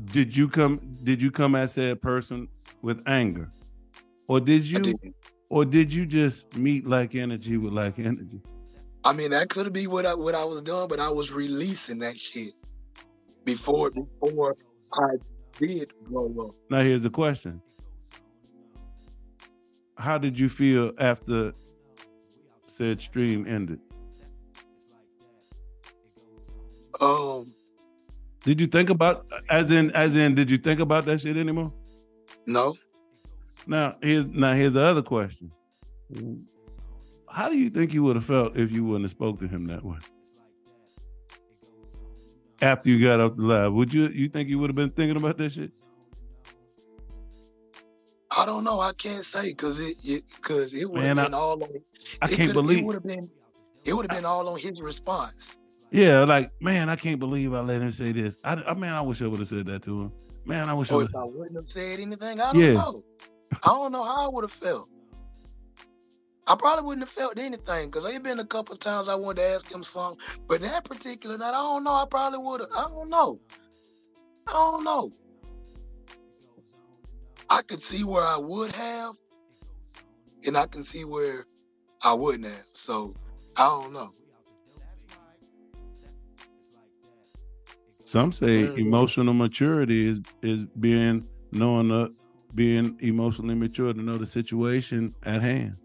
Did 0.07 0.34
you 0.34 0.49
come? 0.49 0.80
Did 1.05 1.20
you 1.20 1.30
come 1.30 1.55
at 1.55 1.70
said 1.70 2.01
person 2.01 2.49
with 2.80 3.03
anger, 3.07 3.51
or 4.26 4.40
did 4.40 4.62
I 4.62 4.64
you? 4.64 4.95
Or 5.53 5.66
did 5.66 5.92
you 5.92 6.07
just 6.07 6.57
meet 6.57 6.86
like 6.86 7.14
energy 7.14 7.59
with 7.59 7.74
like 7.74 7.98
energy? 7.98 8.40
I 9.05 9.12
mean, 9.12 9.32
that 9.32 9.50
could 9.50 9.70
be 9.70 9.86
what 9.86 10.07
I 10.07 10.14
what 10.14 10.34
I 10.34 10.44
was 10.44 10.62
doing, 10.62 10.88
but 10.88 10.98
I 10.98 11.11
was 11.11 11.30
releasing 11.30 11.98
that 11.98 12.18
shit 12.18 12.55
before 13.44 13.90
before 13.90 14.57
I 14.94 15.11
did 15.59 15.92
blow 16.09 16.48
up. 16.48 16.55
Now 16.70 16.80
here's 16.80 17.03
the 17.03 17.11
question: 17.11 17.61
how 19.98 20.16
did 20.16 20.38
you 20.38 20.48
feel 20.48 20.92
after 20.96 21.53
said 22.66 23.03
stream 23.03 23.46
ended? 23.46 23.80
Um, 26.98 27.53
Did 28.42 28.59
you 28.59 28.68
think 28.68 28.88
about 28.88 29.26
as 29.50 29.70
in 29.70 29.90
as 29.90 30.16
in 30.16 30.34
did 30.34 30.50
you 30.50 30.57
think 30.57 30.80
about 30.80 31.05
that 31.05 31.20
shit 31.20 31.36
anymore? 31.36 31.74
no. 32.46 32.74
Now 33.66 33.96
here's 34.02 34.26
now 34.26 34.54
here's 34.54 34.72
the 34.72 34.82
other 34.82 35.02
question. 35.02 35.50
How 37.28 37.48
do 37.48 37.56
you 37.56 37.70
think 37.70 37.92
you 37.94 38.02
would 38.04 38.16
have 38.16 38.24
felt 38.24 38.56
if 38.56 38.72
you 38.72 38.84
wouldn't 38.84 39.04
have 39.04 39.10
spoke 39.10 39.38
to 39.40 39.48
him 39.48 39.66
that 39.66 39.84
way? 39.84 39.96
After 42.60 42.88
you 42.88 43.04
got 43.04 43.20
off 43.20 43.36
the 43.36 43.42
live, 43.42 43.72
would 43.72 43.92
you 43.92 44.08
you 44.08 44.28
think 44.28 44.48
you 44.48 44.58
would 44.58 44.70
have 44.70 44.76
been 44.76 44.90
thinking 44.90 45.16
about 45.16 45.38
that 45.38 45.52
shit? 45.52 45.72
I 48.36 48.46
don't 48.46 48.64
know. 48.64 48.80
I 48.80 48.92
can't 48.92 49.24
say 49.24 49.50
because 49.50 49.78
it 49.80 50.22
because 50.36 50.74
it, 50.74 50.88
would 50.90 51.02
have 51.02 51.16
been 51.16 51.34
all 51.34 51.62
on. 51.62 51.68
I 52.20 52.26
can't 52.28 52.52
believe 52.52 52.78
it 52.80 52.84
would 52.86 52.94
have 52.94 53.04
been. 53.04 53.30
It 53.84 53.92
would 53.94 54.10
have 54.10 54.16
been 54.16 54.24
all 54.24 54.48
on 54.48 54.58
his 54.58 54.80
response. 54.80 55.56
Yeah, 55.90 56.24
like 56.24 56.50
man, 56.60 56.88
I 56.88 56.96
can't 56.96 57.18
believe 57.18 57.52
I 57.52 57.60
let 57.60 57.82
him 57.82 57.92
say 57.92 58.12
this. 58.12 58.38
I, 58.42 58.54
I 58.54 58.74
man, 58.74 58.94
I 58.94 59.02
wish 59.02 59.20
I 59.20 59.26
would 59.26 59.40
have 59.40 59.48
said 59.48 59.66
that 59.66 59.82
to 59.82 60.02
him. 60.02 60.12
Man, 60.44 60.68
I 60.68 60.74
wish 60.74 60.90
I 60.90 60.94
Or 60.94 61.02
if 61.02 61.14
I 61.14 61.24
wouldn't 61.24 61.56
have 61.56 61.70
said 61.70 62.00
anything, 62.00 62.40
I 62.40 62.52
don't 62.52 62.62
Yeah. 62.62 62.72
know. 62.74 63.04
I 63.62 63.68
don't 63.68 63.92
know 63.92 64.04
how 64.04 64.24
I 64.24 64.28
would 64.28 64.44
have 64.44 64.52
felt. 64.52 64.88
I 66.46 66.56
probably 66.56 66.84
wouldn't 66.84 67.06
have 67.06 67.14
felt 67.14 67.38
anything 67.38 67.90
because 67.90 68.04
there 68.04 68.18
been 68.20 68.40
a 68.40 68.44
couple 68.44 68.74
of 68.74 68.80
times 68.80 69.08
I 69.08 69.14
wanted 69.14 69.42
to 69.42 69.48
ask 69.48 69.72
him 69.72 69.84
something, 69.84 70.20
but 70.48 70.60
that 70.62 70.84
particular 70.84 71.38
night, 71.38 71.50
I 71.50 71.52
don't 71.52 71.84
know. 71.84 71.92
I 71.92 72.04
probably 72.10 72.40
would 72.40 72.60
have. 72.60 72.70
I 72.76 72.88
don't 72.90 73.08
know. 73.08 73.40
I 74.48 74.52
don't 74.52 74.84
know. 74.84 75.12
I 77.48 77.62
could 77.62 77.82
see 77.82 78.02
where 78.04 78.22
I 78.22 78.38
would 78.38 78.72
have, 78.72 79.14
and 80.46 80.56
I 80.56 80.66
can 80.66 80.84
see 80.84 81.04
where 81.04 81.44
I 82.02 82.14
wouldn't 82.14 82.46
have. 82.46 82.64
So 82.74 83.14
I 83.56 83.68
don't 83.68 83.92
know. 83.92 84.10
Some 88.04 88.32
say 88.32 88.68
Mhm. 88.68 88.78
emotional 88.78 89.34
maturity 89.34 90.08
is 90.08 90.20
is 90.42 90.64
being 90.64 91.28
knowing 91.52 91.88
the 91.88 92.12
being 92.55 92.96
emotionally 93.00 93.55
mature 93.55 93.92
to 93.92 94.03
know 94.03 94.18
the 94.18 94.26
situation 94.26 95.14
at 95.22 95.42
hand, 95.42 95.76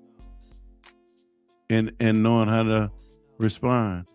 and 1.70 1.94
and 2.00 2.24
knowing 2.24 2.50
how 2.50 2.64
to 2.64 2.92
respond. 3.38 4.08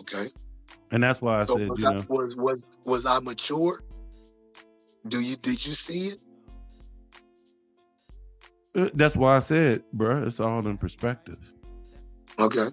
Okay. 0.00 0.26
And 0.92 1.02
that's 1.02 1.20
why 1.20 1.40
I 1.40 1.44
so 1.44 1.56
said, 1.56 1.68
was, 1.68 1.78
you 1.78 1.88
I, 1.88 1.92
know, 1.94 2.04
was 2.08 2.36
was 2.36 2.58
was 2.84 3.06
I 3.06 3.20
mature? 3.20 3.82
Do 5.08 5.20
you 5.20 5.36
did 5.36 5.64
you 5.64 5.74
see 5.74 6.08
it? 6.08 6.18
uh, 8.76 8.90
that's 8.94 9.16
why 9.16 9.36
I 9.36 9.40
said, 9.40 9.82
bruh, 9.94 10.26
it's 10.26 10.40
all 10.40 10.66
in 10.66 10.78
perspective. 10.78 11.38
Okay. 12.38 12.66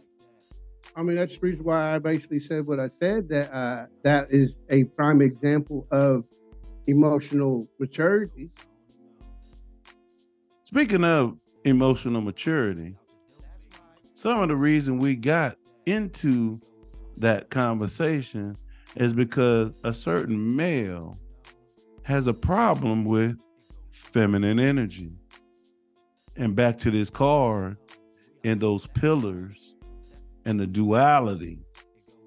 I 0.98 1.04
mean, 1.04 1.16
that's 1.16 1.38
the 1.38 1.46
reason 1.46 1.64
why 1.64 1.94
I 1.94 2.00
basically 2.00 2.40
said 2.40 2.66
what 2.66 2.80
I 2.80 2.88
said. 2.88 3.30
That 3.30 3.54
uh, 3.56 3.86
that 4.02 4.32
is 4.32 4.56
a 4.72 4.86
prime 4.86 5.22
example 5.22 5.86
of 5.92 6.26
emotional 6.88 7.68
maturity. 7.80 8.50
Speaking 10.64 11.04
of 11.04 11.38
emotional 11.66 12.22
maturity, 12.22 12.96
some 14.16 14.42
of 14.42 14.48
the 14.50 14.56
reason 14.56 14.98
we 14.98 15.16
got 15.16 15.58
into 15.86 16.60
that 17.18 17.52
conversation 17.52 18.58
is 18.96 19.14
because 19.14 19.74
a 19.84 19.94
certain 19.94 20.56
male 20.56 21.20
has 22.02 22.26
a 22.26 22.34
problem 22.34 23.06
with 23.06 23.40
feminine 23.92 24.60
energy. 24.60 25.12
And 26.36 26.56
back 26.56 26.80
to 26.80 26.90
this 26.90 27.12
card 27.12 27.78
and 28.44 28.60
those 28.60 28.88
pillars 28.88 29.67
and 30.48 30.60
the 30.60 30.66
duality. 30.66 31.60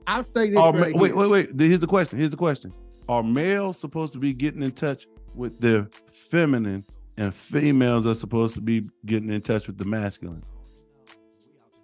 I'll 0.06 0.22
say 0.22 0.50
this 0.50 0.58
Are, 0.58 0.72
right 0.72 0.94
wait, 0.94 1.08
here. 1.08 1.16
wait, 1.16 1.26
wait. 1.28 1.60
Here's 1.60 1.80
the 1.80 1.86
question. 1.86 2.18
Here's 2.18 2.30
the 2.30 2.36
question. 2.36 2.72
Are 3.08 3.22
males 3.22 3.78
supposed 3.78 4.12
to 4.12 4.18
be 4.18 4.32
getting 4.32 4.62
in 4.62 4.72
touch 4.72 5.06
with 5.34 5.58
their 5.58 5.88
feminine 6.12 6.84
and 7.16 7.34
females 7.34 8.06
are 8.06 8.14
supposed 8.14 8.54
to 8.54 8.60
be 8.60 8.88
getting 9.06 9.30
in 9.30 9.40
touch 9.40 9.66
with 9.66 9.78
the 9.78 9.84
masculine? 9.84 10.44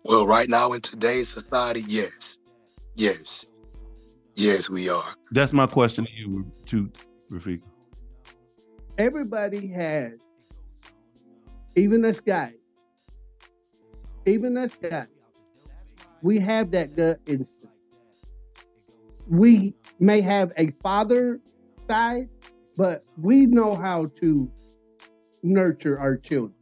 Well, 0.04 0.26
right 0.26 0.48
now 0.48 0.72
in 0.72 0.82
today's 0.82 1.28
society, 1.28 1.84
yes, 1.86 2.36
yes, 2.94 3.46
yes, 4.34 4.70
we 4.70 4.88
are. 4.88 5.04
That's 5.32 5.52
my 5.52 5.66
question 5.66 6.04
to 6.04 6.12
you, 6.12 6.52
to 6.66 6.92
Rafik. 7.32 7.62
Everybody 8.98 9.66
has, 9.68 10.12
even 11.74 12.04
us 12.04 12.20
guys, 12.20 12.54
even 14.26 14.56
us 14.56 14.72
guys, 14.80 15.08
we 16.26 16.40
have 16.40 16.72
that 16.72 16.96
gut 16.96 17.20
instinct. 17.26 17.72
We 19.28 19.74
may 20.00 20.20
have 20.22 20.52
a 20.56 20.72
father 20.82 21.40
side, 21.86 22.28
but 22.76 23.04
we 23.16 23.46
know 23.46 23.76
how 23.76 24.06
to 24.16 24.50
nurture 25.44 25.96
our 26.00 26.16
children. 26.16 26.52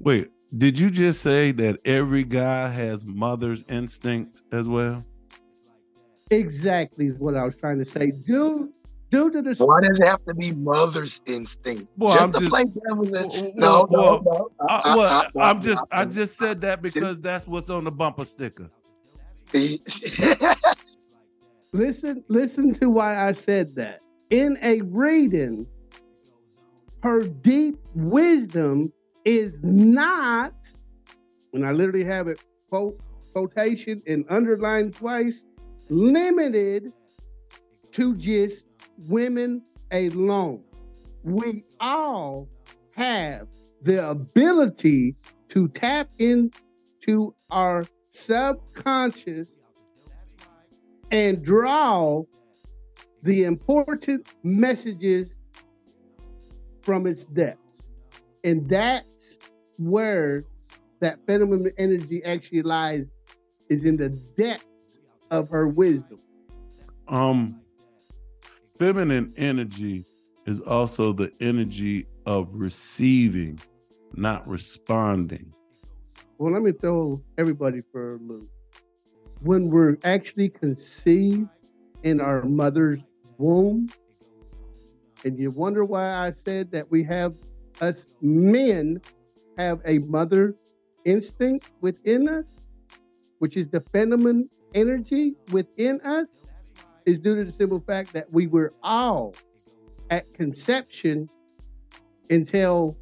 Wait, 0.00 0.30
did 0.58 0.78
you 0.78 0.90
just 0.90 1.22
say 1.22 1.50
that 1.52 1.80
every 1.86 2.24
guy 2.24 2.68
has 2.68 3.06
mother's 3.06 3.64
instincts 3.70 4.42
as 4.52 4.68
well? 4.68 5.02
Exactly 6.30 7.06
is 7.06 7.18
what 7.18 7.34
I 7.36 7.44
was 7.44 7.56
trying 7.56 7.78
to 7.78 7.86
say. 7.86 8.10
Due, 8.10 8.70
due 9.14 9.30
to 9.30 9.42
the 9.42 9.54
Why 9.64 9.80
does 9.80 10.00
it 10.00 10.06
have 10.08 10.24
to 10.26 10.34
be 10.34 10.52
mother's 10.52 11.20
instinct? 11.26 11.88
Well, 11.96 12.12
just 12.14 12.24
I'm 12.24 12.32
to 12.32 12.38
just- 12.40 12.50
play 12.50 12.64
devil's 12.64 13.10
well, 13.10 13.52
no, 13.54 13.86
well, 13.88 14.22
no, 14.22 14.22
no. 14.24 14.50
Uh, 14.60 14.80
I- 14.84 14.96
well, 14.96 15.06
I- 15.08 15.40
I- 15.40 15.50
I'm 15.50 15.60
just 15.60 15.82
I 15.92 16.00
I- 16.02 16.04
just 16.06 16.36
said 16.36 16.60
that 16.62 16.82
because 16.82 17.20
that's 17.20 17.46
what's 17.46 17.70
on 17.70 17.84
the 17.84 17.92
bumper 17.92 18.24
sticker. 18.24 18.70
listen 21.72 22.24
listen 22.28 22.74
to 22.74 22.90
why 22.90 23.26
I 23.26 23.32
said 23.32 23.74
that. 23.76 24.00
In 24.30 24.58
a 24.62 24.80
reading, 24.82 25.66
her 27.02 27.22
deep 27.22 27.76
wisdom 27.94 28.92
is 29.24 29.62
not, 29.62 30.54
when 31.52 31.64
I 31.64 31.70
literally 31.72 32.04
have 32.04 32.26
it 32.28 32.40
quote 32.68 32.98
quotation 33.32 34.02
and 34.06 34.24
underlined 34.28 34.94
twice, 34.94 35.44
limited 35.88 36.92
to 37.92 38.16
just 38.16 38.66
women 38.98 39.62
alone. 39.90 40.62
We 41.22 41.64
all 41.80 42.48
have 42.96 43.48
the 43.82 44.10
ability 44.10 45.16
to 45.50 45.68
tap 45.68 46.10
into 46.18 47.34
our 47.50 47.86
subconscious 48.10 49.62
and 51.10 51.44
draw 51.44 52.24
the 53.22 53.44
important 53.44 54.28
messages 54.42 55.38
from 56.82 57.06
its 57.06 57.24
depths. 57.24 57.60
And 58.42 58.68
that's 58.68 59.38
where 59.78 60.44
that 61.00 61.18
feminine 61.26 61.72
energy 61.78 62.22
actually 62.24 62.62
lies, 62.62 63.12
is 63.68 63.84
in 63.84 63.96
the 63.96 64.10
depth 64.36 64.64
of 65.30 65.48
her 65.48 65.68
wisdom. 65.68 66.18
Um 67.08 67.60
feminine 68.84 69.32
energy 69.38 70.04
is 70.44 70.60
also 70.60 71.10
the 71.10 71.32
energy 71.40 72.06
of 72.26 72.52
receiving, 72.52 73.58
not 74.12 74.46
responding. 74.46 75.50
Well, 76.36 76.52
let 76.52 76.60
me 76.60 76.72
throw 76.72 77.22
everybody 77.38 77.80
for 77.90 78.16
a 78.16 78.18
loop. 78.18 78.50
When 79.40 79.70
we're 79.70 79.96
actually 80.04 80.50
conceived 80.50 81.48
in 82.02 82.20
our 82.20 82.42
mother's 82.42 83.00
womb, 83.38 83.88
and 85.24 85.38
you 85.38 85.50
wonder 85.50 85.86
why 85.86 86.16
I 86.16 86.30
said 86.30 86.70
that 86.72 86.90
we 86.90 87.02
have, 87.04 87.36
us 87.80 88.04
men 88.20 89.00
have 89.56 89.80
a 89.86 90.00
mother 90.00 90.56
instinct 91.06 91.70
within 91.80 92.28
us, 92.28 92.44
which 93.38 93.56
is 93.56 93.66
the 93.66 93.82
feminine 93.94 94.50
energy 94.74 95.36
within 95.52 96.02
us, 96.02 96.42
is 97.06 97.18
due 97.18 97.36
to 97.36 97.44
the 97.44 97.52
simple 97.52 97.80
fact 97.80 98.12
that 98.12 98.32
we 98.32 98.46
were 98.46 98.72
all 98.82 99.34
at 100.10 100.32
conception 100.34 101.28
until 102.30 102.96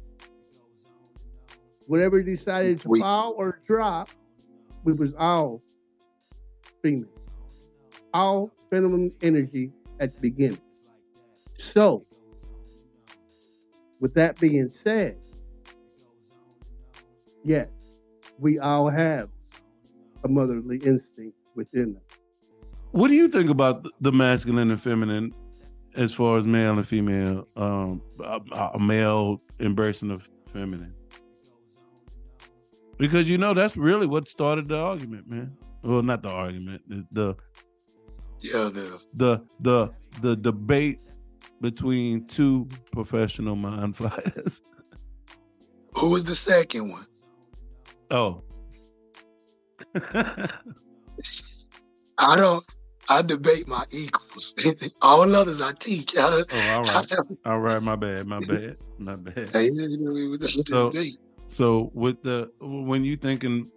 whatever 1.87 2.21
decided 2.21 2.79
to 2.81 2.89
We- 2.89 2.99
fall 3.01 3.33
or 3.37 3.61
drop, 3.65 4.09
we 4.83 4.93
was 4.93 5.13
all 5.17 5.61
female, 6.81 7.09
all 8.13 8.51
feminine 8.69 9.11
energy 9.21 9.71
at 9.99 10.13
the 10.13 10.19
beginning. 10.19 10.61
So, 11.57 12.05
with 13.99 14.13
that 14.15 14.39
being 14.39 14.69
said, 14.69 15.17
yes, 17.43 17.69
we 18.39 18.59
all 18.59 18.89
have 18.89 19.29
a 20.23 20.27
motherly 20.27 20.77
instinct 20.77 21.37
within 21.55 21.95
us. 21.97 22.02
What 22.93 23.09
do 23.09 23.15
you 23.15 23.27
think 23.27 23.49
about 23.49 23.85
the 23.99 24.11
masculine 24.11 24.71
and 24.71 24.81
feminine 24.81 25.33
as 25.95 26.13
far 26.13 26.37
as 26.37 26.45
male 26.45 26.73
and 26.73 26.87
female, 26.87 27.47
um, 27.55 28.01
a, 28.23 28.79
male 28.79 29.41
embracing 29.59 30.09
the 30.09 30.19
feminine. 30.51 30.93
Because 32.97 33.29
you 33.29 33.37
know 33.37 33.53
that's 33.53 33.75
really 33.75 34.07
what 34.07 34.27
started 34.27 34.67
the 34.67 34.77
argument, 34.77 35.27
man. 35.27 35.57
Well, 35.83 36.01
not 36.01 36.23
the 36.23 36.29
argument, 36.29 36.83
the, 36.87 37.05
the 37.11 37.35
Yeah, 38.39 38.69
the 38.73 39.03
the 39.13 39.41
the 39.59 39.89
the 40.21 40.35
debate 40.35 40.99
between 41.61 42.25
two 42.27 42.67
professional 42.91 43.55
mind 43.55 43.97
fighters. 43.97 44.61
who 45.95 46.11
was 46.11 46.23
the 46.23 46.35
second 46.35 46.91
one? 46.91 47.05
oh. 48.11 48.43
I 52.19 52.35
don't. 52.37 52.63
I 53.09 53.21
debate 53.21 53.67
my 53.67 53.83
equals. 53.91 54.53
All 55.01 55.35
others 55.35 55.61
I 55.61 55.71
teach. 55.73 56.15
I 56.17 56.21
oh, 56.51 56.59
all 56.59 56.89
I 56.89 56.93
right. 56.95 57.07
don't, 57.09 57.39
All 57.45 57.59
right, 57.59 57.81
my 57.81 57.95
bad, 57.95 58.25
my 58.27 58.39
bad, 58.39 58.77
my 58.97 59.15
bad. 59.15 59.49
Hey, 59.51 59.65
you 59.65 59.97
know, 59.97 60.15
it 60.15 60.27
was 60.29 60.41
a 60.59 60.63
So- 60.63 60.91
So 61.47 61.91
with 61.93 62.21
the 62.23 62.49
when 62.61 63.03
you 63.03 63.15
thinking 63.17 63.69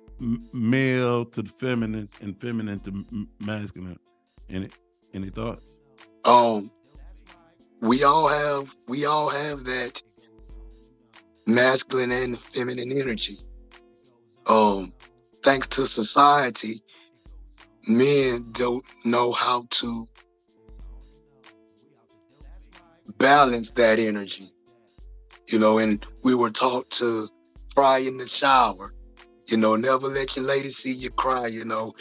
male 0.53 1.24
to 1.27 1.43
the 1.43 1.49
feminine 1.51 2.09
and 2.20 2.41
feminine 2.41 2.81
to 2.81 3.05
masculine, 3.41 3.99
any 4.49 4.68
any 5.12 5.31
thoughts? 5.31 5.72
um 6.24 6.70
we 7.81 8.03
all 8.05 8.27
have 8.27 8.74
we 8.89 9.05
all 9.05 9.29
have 9.29 9.64
that 9.64 10.03
masculine 11.47 12.11
and 12.11 12.39
feminine 12.39 12.91
energy 12.93 13.37
um 14.47 14.93
thanks 15.45 15.66
to 15.68 15.87
society 15.87 16.81
men 17.89 18.47
don't 18.53 18.84
know 19.05 19.32
how 19.32 19.64
to 19.70 20.05
balance 23.18 23.70
that 23.70 23.99
energy 23.99 24.45
you 25.49 25.59
know 25.59 25.78
and 25.78 26.05
we 26.22 26.34
were 26.34 26.51
taught 26.51 26.89
to 26.91 27.28
cry 27.74 27.99
in 27.99 28.18
the 28.18 28.28
shower 28.28 28.93
you 29.49 29.57
know 29.57 29.76
never 29.76 30.09
let 30.09 30.37
your 30.37 30.45
lady 30.45 30.70
see 30.70 30.93
you 30.93 31.11
cry 31.11 31.47
you 31.47 31.64
know 31.64 31.93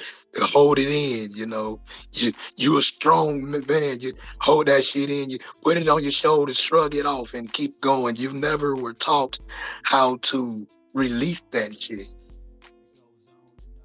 hold 0.42 0.80
it 0.80 0.88
in 0.88 1.30
you 1.34 1.46
know 1.46 1.80
you 2.12 2.32
you 2.58 2.78
a 2.78 2.82
strong 2.82 3.50
man. 3.52 4.00
You 4.00 4.14
hold 4.40 4.68
that 4.68 4.84
shit 4.84 5.10
in. 5.10 5.30
You 5.30 5.38
put 5.64 5.78
it 5.78 5.88
on 5.88 6.04
your 6.04 6.12
shoulders, 6.12 6.60
shrug 6.60 6.96
it 6.96 7.06
off, 7.06 7.34
and 7.34 7.52
keep 7.52 7.80
going. 7.82 8.16
You 8.16 8.34
never 8.34 8.76
were 8.76 8.94
taught 8.94 9.40
how 9.84 10.18
to 10.24 10.68
release 10.94 11.42
that 11.52 11.80
shit. 11.80 12.16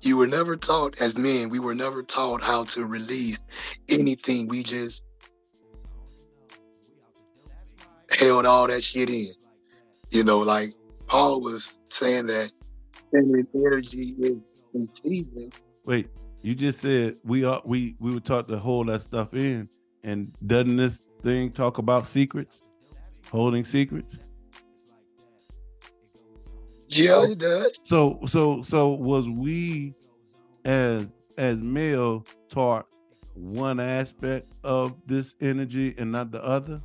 You 0.02 0.16
were 0.16 0.26
never 0.26 0.56
taught 0.56 1.00
as 1.00 1.18
men. 1.18 1.50
We 1.50 1.58
were 1.58 1.74
never 1.74 2.02
taught 2.02 2.42
how 2.42 2.64
to 2.64 2.86
release 2.86 3.44
anything. 3.88 4.48
We 4.48 4.62
just 4.62 5.04
held 8.10 8.46
all 8.46 8.66
that 8.66 8.82
shit 8.82 9.10
in. 9.10 9.26
You 10.10 10.24
know, 10.24 10.38
like 10.38 10.72
Paul 11.06 11.40
was 11.40 11.76
saying 11.90 12.26
that 12.28 12.52
energy 13.14 14.14
is 14.18 14.38
contagious. 14.72 15.52
Wait, 15.84 16.08
you 16.42 16.54
just 16.54 16.80
said 16.80 17.16
we 17.24 17.44
are 17.44 17.60
we 17.64 17.96
we 17.98 18.14
were 18.14 18.20
taught 18.20 18.48
to 18.48 18.58
hold 18.58 18.88
that 18.88 19.02
stuff 19.02 19.34
in, 19.34 19.68
and 20.02 20.32
doesn't 20.46 20.76
this 20.76 21.08
thing 21.22 21.50
talk 21.50 21.78
about 21.78 22.06
secrets, 22.06 22.60
holding 23.30 23.64
secrets? 23.64 24.16
Yeah, 26.90 27.24
it 27.24 27.38
does. 27.38 27.80
So 27.84 28.18
so 28.26 28.62
so 28.62 28.90
was 28.90 29.28
we 29.28 29.94
as 30.64 31.12
as 31.38 31.62
male 31.62 32.26
taught 32.48 32.86
one 33.34 33.80
aspect 33.80 34.50
of 34.64 34.94
this 35.06 35.34
energy 35.40 35.94
and 35.98 36.12
not 36.12 36.30
the 36.32 36.42
other? 36.44 36.80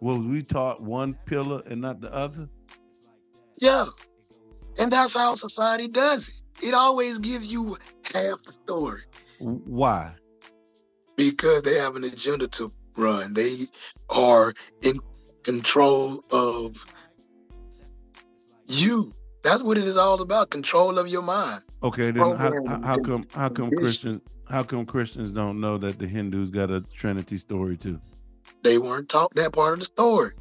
Was 0.00 0.24
we 0.24 0.42
taught 0.42 0.82
one 0.82 1.14
pillar 1.26 1.62
and 1.66 1.80
not 1.80 2.00
the 2.00 2.12
other? 2.12 2.48
Yeah. 3.58 3.84
And 4.78 4.90
that's 4.90 5.12
how 5.12 5.34
society 5.34 5.88
does 5.88 6.42
it. 6.60 6.68
It 6.68 6.74
always 6.74 7.18
gives 7.18 7.52
you 7.52 7.76
half 8.02 8.42
the 8.44 8.52
story 8.64 9.02
Why? 9.38 10.12
because 11.20 11.62
they 11.62 11.74
have 11.74 11.96
an 11.96 12.04
agenda 12.04 12.48
to 12.48 12.72
run. 12.96 13.34
They 13.34 13.66
are 14.08 14.54
in 14.82 14.98
control 15.42 16.24
of 16.32 16.82
you. 18.68 19.12
That's 19.42 19.62
what 19.62 19.78
it 19.78 19.84
is 19.84 19.96
all 19.96 20.20
about, 20.20 20.50
control 20.50 20.98
of 20.98 21.08
your 21.08 21.22
mind. 21.22 21.62
Okay, 21.82 22.10
then 22.10 22.36
how, 22.36 22.52
how, 22.66 22.80
how 22.82 22.98
come 22.98 23.26
how 23.32 23.48
come 23.48 23.70
condition. 23.70 23.78
Christians 23.78 24.20
how 24.50 24.64
come 24.64 24.84
Christians 24.84 25.32
don't 25.32 25.60
know 25.60 25.78
that 25.78 25.98
the 25.98 26.06
Hindus 26.06 26.50
got 26.50 26.70
a 26.70 26.80
Trinity 26.80 27.38
story 27.38 27.76
too? 27.76 28.00
They 28.64 28.78
weren't 28.78 29.08
taught 29.08 29.32
that 29.36 29.52
part 29.52 29.74
of 29.74 29.78
the 29.78 29.84
story. 29.86 30.32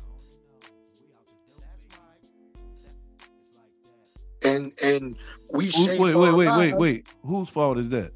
And 4.43 4.73
and 4.83 5.15
we 5.53 5.65
Who- 5.65 5.71
shape 5.71 5.99
Wait, 5.99 6.15
wait, 6.15 6.33
wait, 6.33 6.57
wait, 6.57 6.73
wait. 6.75 7.07
Whose 7.23 7.49
fault 7.49 7.77
is 7.77 7.89
that? 7.89 8.11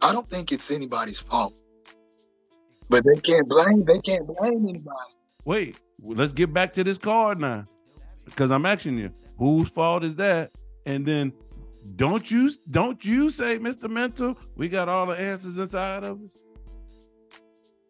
I 0.00 0.12
don't 0.12 0.28
think 0.28 0.52
it's 0.52 0.70
anybody's 0.70 1.20
fault. 1.20 1.54
But 2.88 3.04
they 3.04 3.20
can't 3.20 3.48
blame 3.48 3.84
they 3.84 3.98
can't 4.00 4.26
blame 4.26 4.68
anybody. 4.68 5.14
Wait, 5.44 5.76
let's 6.00 6.32
get 6.32 6.52
back 6.52 6.72
to 6.74 6.84
this 6.84 6.98
card 6.98 7.40
now, 7.40 7.64
because 8.24 8.50
I'm 8.50 8.66
asking 8.66 8.98
you, 8.98 9.10
whose 9.42 9.68
fault 9.68 10.04
is 10.04 10.16
that? 10.16 10.52
And 10.86 11.04
then, 11.04 11.32
don't 11.96 12.30
you 12.30 12.50
don't 12.70 13.04
you 13.04 13.30
say, 13.30 13.58
Mister 13.58 13.88
Mental, 13.88 14.38
we 14.56 14.68
got 14.68 14.88
all 14.88 15.06
the 15.06 15.14
answers 15.14 15.58
inside 15.58 16.04
of 16.04 16.22
us. 16.22 16.36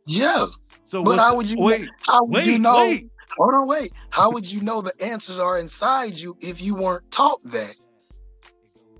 Yeah. 0.06 0.46
So, 0.84 1.02
But 1.02 1.18
how 1.18 1.36
would 1.36 1.48
you 1.48 1.56
wait? 1.58 1.88
How 2.06 2.24
would 2.24 2.34
Wait, 2.34 2.46
you 2.46 2.58
know? 2.58 2.78
wait. 2.78 3.08
Hold 3.38 3.54
on, 3.54 3.68
wait. 3.68 3.92
How 4.10 4.30
would 4.30 4.50
you 4.50 4.60
know 4.60 4.82
the 4.82 4.92
answers 5.02 5.38
are 5.38 5.58
inside 5.58 6.18
you 6.18 6.36
if 6.40 6.60
you 6.60 6.74
weren't 6.74 7.10
taught 7.10 7.42
that? 7.44 7.74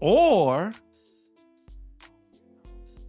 Or 0.00 0.72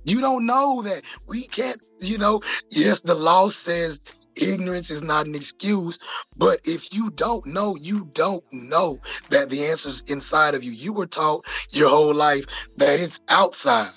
You 0.06 0.20
don't 0.20 0.46
know 0.46 0.82
that. 0.82 1.04
We 1.28 1.44
can't, 1.48 1.82
you 2.02 2.18
know, 2.18 2.42
yes, 2.70 3.00
the 3.02 3.16
law 3.16 3.48
says 3.48 4.02
ignorance 4.36 4.90
is 4.92 5.02
not 5.02 5.26
an 5.28 5.36
excuse, 5.36 6.00
but 6.38 6.60
if 6.66 6.94
you 6.94 7.10
don't 7.12 7.46
know, 7.46 7.76
you 7.76 8.10
don't 8.14 8.44
know 8.52 9.00
that 9.30 9.50
the 9.50 9.66
answer's 9.66 10.02
inside 10.08 10.56
of 10.56 10.64
you. 10.64 10.72
You 10.72 10.94
were 10.94 11.06
taught 11.08 11.46
your 11.72 11.90
whole 11.90 12.14
life 12.14 12.46
that 12.78 13.00
it's 13.00 13.22
outside. 13.30 13.92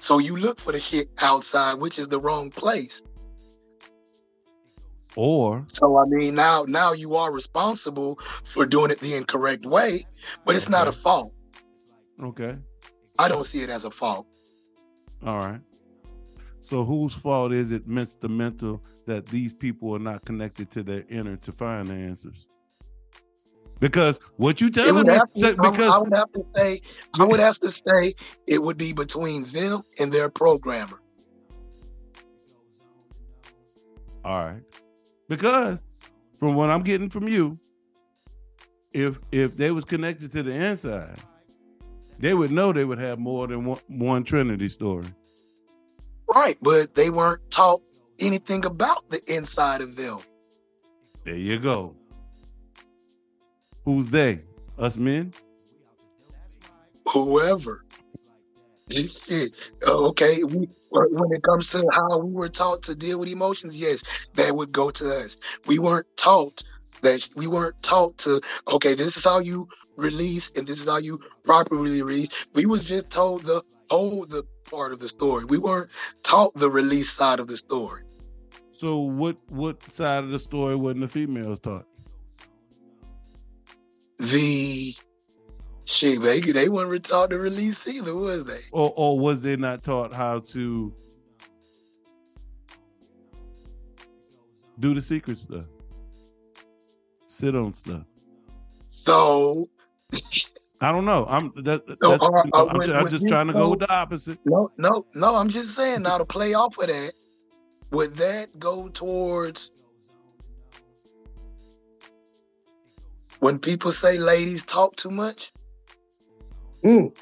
So 0.00 0.18
you 0.18 0.36
look 0.36 0.60
for 0.60 0.72
the 0.72 0.80
shit 0.80 1.08
outside, 1.18 1.74
which 1.74 1.98
is 1.98 2.08
the 2.08 2.20
wrong 2.20 2.50
place. 2.50 3.02
or 5.16 5.64
So 5.68 5.98
I 5.98 6.04
mean, 6.06 6.34
now 6.34 6.64
now 6.68 6.92
you 6.92 7.16
are 7.16 7.32
responsible 7.32 8.18
for 8.44 8.64
doing 8.64 8.90
it 8.90 9.00
the 9.00 9.14
incorrect 9.16 9.66
way, 9.66 10.02
but 10.44 10.56
it's 10.56 10.68
not 10.68 10.88
a 10.88 10.92
fault. 10.92 11.32
okay, 12.22 12.56
I 13.18 13.28
don't 13.28 13.44
see 13.44 13.62
it 13.62 13.70
as 13.70 13.84
a 13.84 13.90
fault. 13.90 14.26
all 15.26 15.38
right. 15.38 15.60
So 16.60 16.84
whose 16.84 17.14
fault 17.14 17.52
is 17.52 17.70
it, 17.70 17.86
Mister 17.88 18.28
Mental, 18.28 18.84
that 19.06 19.26
these 19.26 19.54
people 19.54 19.94
are 19.94 19.98
not 19.98 20.24
connected 20.24 20.70
to 20.72 20.82
their 20.82 21.04
inner 21.08 21.36
to 21.38 21.52
find 21.52 21.88
the 21.88 21.94
answers? 21.94 22.46
Because 23.80 24.20
what 24.36 24.60
you 24.60 24.70
telling 24.70 25.06
me, 25.06 25.14
I, 25.14 25.54
I 25.58 25.98
would 25.98 26.12
have 26.14 26.32
to 26.32 26.44
say, 26.54 26.80
I 27.18 27.24
would 27.24 27.40
have 27.40 27.58
to 27.60 27.72
say, 27.72 28.12
it 28.46 28.62
would 28.62 28.76
be 28.76 28.92
between 28.92 29.44
them 29.44 29.80
and 29.98 30.12
their 30.12 30.28
programmer. 30.28 31.00
All 34.22 34.44
right. 34.44 34.62
Because 35.30 35.82
from 36.38 36.56
what 36.56 36.68
I'm 36.68 36.82
getting 36.82 37.08
from 37.08 37.26
you, 37.26 37.58
if 38.92 39.18
if 39.32 39.56
they 39.56 39.70
was 39.70 39.86
connected 39.86 40.30
to 40.32 40.42
the 40.42 40.52
inside, 40.52 41.16
they 42.18 42.34
would 42.34 42.50
know 42.50 42.74
they 42.74 42.84
would 42.84 42.98
have 42.98 43.18
more 43.18 43.46
than 43.46 43.64
one, 43.64 43.80
one 43.88 44.24
Trinity 44.24 44.68
story. 44.68 45.06
Right, 46.34 46.56
but 46.62 46.94
they 46.94 47.10
weren't 47.10 47.50
taught 47.50 47.82
anything 48.20 48.64
about 48.64 49.08
the 49.10 49.20
inside 49.32 49.80
of 49.80 49.96
them. 49.96 50.20
There 51.24 51.34
you 51.34 51.58
go. 51.58 51.96
Who's 53.84 54.06
they? 54.06 54.42
Us 54.78 54.96
men? 54.96 55.32
Whoever. 57.08 57.84
Oh, 59.86 60.08
Okay, 60.08 60.42
we, 60.44 60.68
when 60.90 61.32
it 61.32 61.42
comes 61.42 61.70
to 61.70 61.84
how 61.92 62.18
we 62.18 62.32
were 62.32 62.48
taught 62.48 62.82
to 62.84 62.94
deal 62.94 63.20
with 63.20 63.28
emotions, 63.28 63.76
yes, 63.76 64.02
that 64.34 64.54
would 64.54 64.72
go 64.72 64.90
to 64.90 65.04
us. 65.06 65.36
We 65.66 65.78
weren't 65.78 66.06
taught 66.16 66.62
that 67.02 67.28
we 67.36 67.46
weren't 67.46 67.80
taught 67.82 68.18
to. 68.18 68.40
Okay, 68.68 68.94
this 68.94 69.16
is 69.16 69.24
how 69.24 69.38
you 69.38 69.68
release, 69.96 70.50
and 70.56 70.66
this 70.66 70.80
is 70.80 70.88
how 70.88 70.98
you 70.98 71.18
properly 71.44 72.02
release. 72.02 72.28
We 72.54 72.66
was 72.66 72.84
just 72.84 73.10
told 73.10 73.44
the 73.44 73.62
whole 73.90 74.24
the 74.26 74.44
part 74.70 74.92
of 74.92 75.00
the 75.00 75.08
story. 75.08 75.44
We 75.44 75.58
weren't 75.58 75.90
taught 76.22 76.54
the 76.54 76.70
release 76.70 77.10
side 77.10 77.40
of 77.40 77.48
the 77.48 77.56
story. 77.56 78.02
So 78.70 78.98
what 79.00 79.36
what 79.48 79.82
side 79.90 80.24
of 80.24 80.30
the 80.30 80.38
story 80.38 80.76
wasn't 80.76 81.00
the 81.02 81.08
females 81.08 81.60
taught? 81.60 81.86
The 84.18 84.94
shit, 85.84 86.22
they 86.22 86.40
they 86.40 86.68
weren't 86.68 87.04
taught 87.04 87.30
to 87.30 87.38
release 87.38 87.86
either, 87.88 88.14
was 88.14 88.44
they? 88.44 88.60
Or 88.72 88.92
or 88.96 89.18
was 89.18 89.40
they 89.40 89.56
not 89.56 89.82
taught 89.82 90.12
how 90.12 90.40
to 90.40 90.94
Do 94.80 94.94
the 94.94 95.02
secret 95.02 95.36
stuff. 95.36 95.66
Sit 97.28 97.54
on 97.54 97.74
stuff. 97.74 98.04
So 98.88 99.66
I 100.80 100.92
don't 100.92 101.04
know. 101.04 101.26
I'm 101.28 101.52
that, 101.64 101.82
No, 102.02 102.10
that's, 102.12 102.22
uh, 102.22 102.26
uh, 102.54 102.66
I'm, 102.70 102.78
when- 102.78 102.90
I'm 102.92 103.02
when 103.04 103.10
just 103.10 103.28
trying 103.28 103.46
to 103.48 103.52
go 103.52 103.58
go- 103.64 103.70
with 103.70 103.80
the 103.80 103.90
opposite. 103.92 104.38
no, 104.46 104.70
no, 104.78 105.04
no. 105.14 105.36
I'm 105.36 105.48
just 105.50 105.74
saying 105.76 106.02
now 106.02 106.18
to 106.18 106.24
play 106.24 106.54
off 106.54 106.78
of 106.78 106.86
that. 106.86 107.12
Would 107.90 108.16
that 108.16 108.58
go 108.58 108.88
towards 108.88 109.72
when 113.40 113.58
people 113.58 113.92
say 113.92 114.18
ladies 114.18 114.62
talk 114.62 114.96
too 114.96 115.10
much? 115.10 115.52
Mm. 116.84 117.14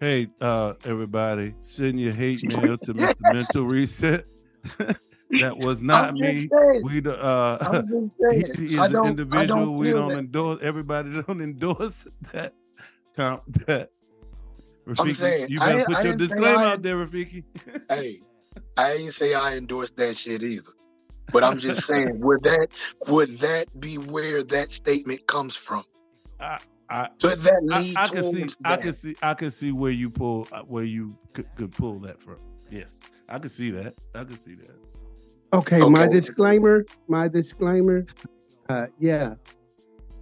Hey, 0.00 0.28
uh, 0.40 0.74
everybody, 0.84 1.54
send 1.60 1.98
your 2.00 2.12
hate 2.12 2.42
mail 2.56 2.76
to 2.78 2.92
Mr. 2.92 3.20
Mental 3.22 3.64
Reset. 3.64 4.24
that 5.40 5.56
was 5.56 5.80
not 5.80 6.08
I'm 6.10 6.14
me. 6.18 6.48
saying, 6.52 6.82
We 6.84 7.00
the 7.00 7.22
uh 7.22 7.58
I'm 7.60 8.10
he, 8.32 8.66
he 8.66 8.74
is 8.76 8.90
don't- 8.90 9.04
an 9.06 9.10
individual. 9.12 9.46
don't 9.46 9.76
we 9.78 9.92
don't 9.92 10.08
that. 10.12 10.18
endorse 10.18 10.58
everybody 10.60 11.22
don't 11.22 11.40
endorse 11.40 12.06
that 12.32 12.52
count 13.16 13.42
that. 13.66 13.90
I'm 14.88 14.94
Rafiki, 14.94 15.12
saying, 15.14 15.46
you 15.48 15.58
better 15.58 15.78
didn't- 15.78 15.86
put 15.88 15.96
I 15.96 16.02
your 16.02 16.14
disclaimer 16.16 16.58
I- 16.60 16.72
out 16.72 16.82
there, 16.82 16.96
Rafiki. 16.96 17.42
hey, 17.90 18.16
I 18.76 18.92
ain't 18.92 19.12
say 19.12 19.34
I 19.34 19.56
endorse 19.56 19.90
that 19.92 20.16
shit 20.16 20.42
either. 20.42 20.62
But 21.32 21.42
I'm 21.42 21.58
just 21.58 21.86
saying, 21.86 22.20
would 22.24 22.42
that 22.44 22.68
would 23.08 23.30
that 23.38 23.66
be 23.80 23.96
where 23.98 24.44
that 24.44 24.70
statement 24.70 25.26
comes 25.26 25.56
from? 25.56 25.82
I 26.38 26.58
I 26.88 27.08
Could 27.20 27.40
that 27.40 27.60
lead 27.64 27.96
I 27.96 28.06
can 28.06 28.22
see 28.22 28.38
towards 28.42 28.56
I 28.64 28.76
can 28.76 28.92
see 28.92 29.16
I 29.22 29.34
can 29.34 29.50
see 29.50 29.72
where 29.72 29.90
you 29.90 30.08
pull 30.08 30.46
uh, 30.52 30.60
where 30.60 30.84
you 30.84 31.18
could, 31.32 31.46
could 31.56 31.72
pull 31.72 31.98
that 32.00 32.22
from. 32.22 32.36
Yes. 32.70 32.90
I 33.28 33.40
can 33.40 33.48
see 33.50 33.70
that. 33.72 33.94
I 34.14 34.22
can 34.22 34.38
see 34.38 34.54
that. 34.54 34.70
Okay, 35.52 35.80
my 35.80 36.06
disclaimer, 36.06 36.84
my 37.08 37.26
disclaimer. 37.26 38.06
Uh, 38.68 38.86
yeah, 39.00 39.34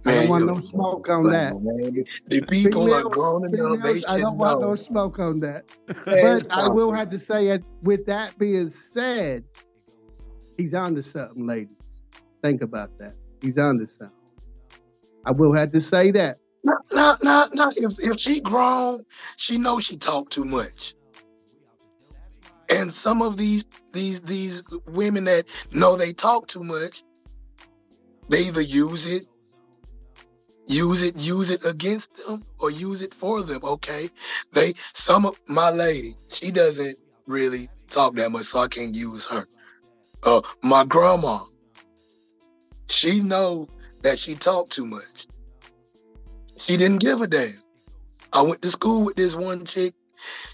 I 0.05 0.15
don't 0.15 0.29
want 0.29 0.45
no 0.47 0.61
smoke 0.61 1.09
on 1.09 1.29
that. 1.31 1.53
Man, 1.61 2.05
The 2.27 2.41
people 2.41 2.93
are 2.93 3.03
grown 3.03 3.45
enough. 3.45 3.81
They 3.83 3.93
Females, 3.93 4.05
I 4.07 4.19
don't 4.19 4.37
want 4.37 4.61
know. 4.61 4.69
no 4.69 4.75
smoke 4.75 5.19
on 5.19 5.39
that. 5.41 5.65
But 6.05 6.51
I 6.51 6.67
will 6.67 6.91
have 6.91 7.09
to 7.09 7.19
say 7.19 7.47
it. 7.47 7.63
With 7.81 8.05
that 8.05 8.37
being 8.37 8.69
said, 8.69 9.43
he's 10.57 10.73
on 10.73 10.95
to 10.95 11.03
something, 11.03 11.45
ladies. 11.45 11.75
Think 12.43 12.61
about 12.61 12.97
that. 12.99 13.15
He's 13.41 13.57
on 13.57 13.79
to 13.79 13.87
something. 13.87 14.15
I 15.25 15.31
will 15.31 15.53
have 15.53 15.71
to 15.71 15.81
say 15.81 16.11
that. 16.11 16.37
No, 16.63 16.73
no, 16.91 17.15
no, 17.23 17.47
no. 17.53 17.71
If 17.75 17.93
if 17.99 18.19
she 18.19 18.41
grown, 18.41 19.03
she 19.37 19.57
knows 19.57 19.85
she 19.85 19.97
talk 19.97 20.29
too 20.29 20.45
much. 20.45 20.95
And 22.69 22.91
some 22.91 23.21
of 23.21 23.37
these 23.37 23.65
these 23.91 24.21
these 24.21 24.63
women 24.87 25.25
that 25.25 25.45
know 25.71 25.95
they 25.95 26.11
talk 26.13 26.47
too 26.47 26.63
much, 26.63 27.03
they 28.29 28.39
either 28.39 28.61
use 28.61 29.11
it, 29.11 29.27
use 30.67 31.01
it, 31.01 31.17
use 31.17 31.49
it 31.49 31.65
against 31.65 32.09
them, 32.25 32.45
or 32.59 32.71
use 32.71 33.01
it 33.01 33.13
for 33.13 33.41
them. 33.41 33.59
Okay, 33.63 34.09
they 34.53 34.73
some 34.93 35.25
of 35.25 35.35
my 35.47 35.69
lady, 35.71 36.13
she 36.29 36.51
doesn't 36.51 36.97
really 37.27 37.67
talk 37.89 38.15
that 38.15 38.31
much, 38.31 38.45
so 38.45 38.59
I 38.59 38.67
can't 38.67 38.95
use 38.95 39.25
her. 39.27 39.45
Uh, 40.23 40.41
my 40.63 40.83
grandma, 40.85 41.39
she 42.89 43.21
know 43.21 43.67
that 44.01 44.19
she 44.19 44.35
talk 44.35 44.69
too 44.69 44.85
much. 44.85 45.27
She 46.57 46.77
didn't 46.77 47.01
give 47.01 47.21
a 47.21 47.27
damn. 47.27 47.51
I 48.33 48.41
went 48.41 48.61
to 48.63 48.71
school 48.71 49.05
with 49.05 49.15
this 49.15 49.35
one 49.35 49.65
chick. 49.65 49.93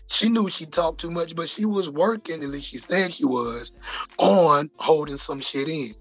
She 0.07 0.29
knew 0.29 0.49
she 0.49 0.65
talked 0.65 0.99
too 0.99 1.11
much, 1.11 1.35
but 1.35 1.47
she 1.47 1.65
was 1.65 1.89
working, 1.89 2.43
at 2.43 2.49
least 2.49 2.67
she 2.67 2.77
said 2.77 3.13
she 3.13 3.25
was, 3.25 3.71
on 4.17 4.69
holding 4.77 5.17
some 5.17 5.39
shit 5.39 5.69
in. 5.69 5.91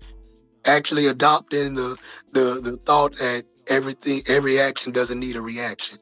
Actually 0.67 1.07
adopting 1.07 1.75
the 1.75 1.97
the 2.33 2.61
the 2.63 2.77
thought 2.85 3.15
that 3.17 3.45
everything 3.71 4.21
every 4.29 4.59
action 4.61 4.93
doesn't 4.93 5.19
need 5.19 5.37
a 5.37 5.41
reaction. 5.41 5.99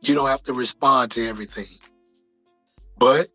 You 0.00 0.14
don't 0.14 0.28
have 0.28 0.42
to 0.44 0.52
respond 0.52 1.12
to 1.12 1.26
everything. 1.26 1.66
But 2.98 3.28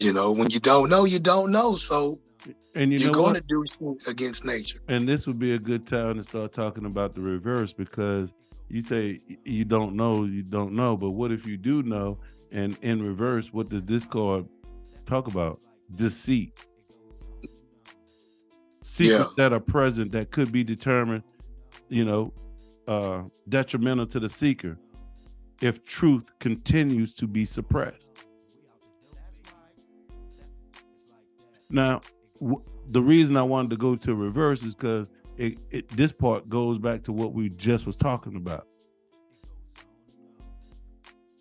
you 0.00 0.12
know, 0.12 0.32
when 0.32 0.50
you 0.50 0.60
don't 0.60 0.88
know, 0.88 1.04
you 1.04 1.18
don't 1.18 1.50
know. 1.50 1.74
So 1.74 2.18
And 2.74 2.92
you 2.92 3.08
are 3.08 3.12
going 3.12 3.34
to 3.34 3.42
do 3.42 3.64
against 4.08 4.44
nature. 4.44 4.78
And 4.88 5.08
this 5.08 5.26
would 5.26 5.38
be 5.38 5.54
a 5.54 5.58
good 5.58 5.86
time 5.86 6.16
to 6.16 6.22
start 6.22 6.52
talking 6.52 6.86
about 6.86 7.14
the 7.14 7.20
reverse 7.20 7.72
because 7.72 8.32
you 8.68 8.80
say 8.82 9.18
you 9.44 9.64
don't 9.64 9.96
know, 9.96 10.24
you 10.24 10.42
don't 10.42 10.72
know, 10.72 10.96
but 10.96 11.10
what 11.10 11.32
if 11.32 11.46
you 11.46 11.56
do 11.56 11.82
know? 11.82 12.18
And 12.52 12.78
in 12.80 13.02
reverse, 13.02 13.52
what 13.52 13.68
does 13.68 13.82
this 13.82 14.06
card 14.06 14.46
talk 15.04 15.26
about? 15.26 15.58
Deceit. 15.94 16.52
Secrets 18.88 19.34
that 19.34 19.52
are 19.52 19.60
present 19.60 20.12
that 20.12 20.30
could 20.30 20.50
be 20.50 20.64
determined, 20.64 21.22
you 21.90 22.06
know, 22.06 22.32
uh, 22.88 23.22
detrimental 23.46 24.06
to 24.06 24.18
the 24.18 24.30
seeker 24.30 24.78
if 25.60 25.84
truth 25.84 26.32
continues 26.40 27.12
to 27.12 27.26
be 27.26 27.44
suppressed. 27.44 28.24
Now, 31.68 32.00
w- 32.40 32.62
the 32.88 33.02
reason 33.02 33.36
I 33.36 33.42
wanted 33.42 33.70
to 33.72 33.76
go 33.76 33.94
to 33.94 34.14
reverse 34.14 34.62
is 34.62 34.74
because 34.74 35.10
it, 35.36 35.58
it 35.70 35.88
this 35.90 36.10
part 36.10 36.48
goes 36.48 36.78
back 36.78 37.02
to 37.04 37.12
what 37.12 37.34
we 37.34 37.50
just 37.50 37.84
was 37.84 37.94
talking 37.94 38.36
about. 38.36 38.66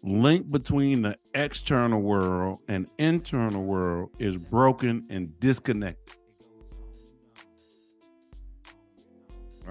Link 0.04 0.52
between 0.52 1.02
the 1.04 1.18
external 1.34 2.02
world 2.02 2.60
and 2.68 2.88
internal 2.98 3.64
world 3.64 4.10
is 4.20 4.38
broken 4.38 5.08
and 5.10 5.40
disconnected. 5.40 6.17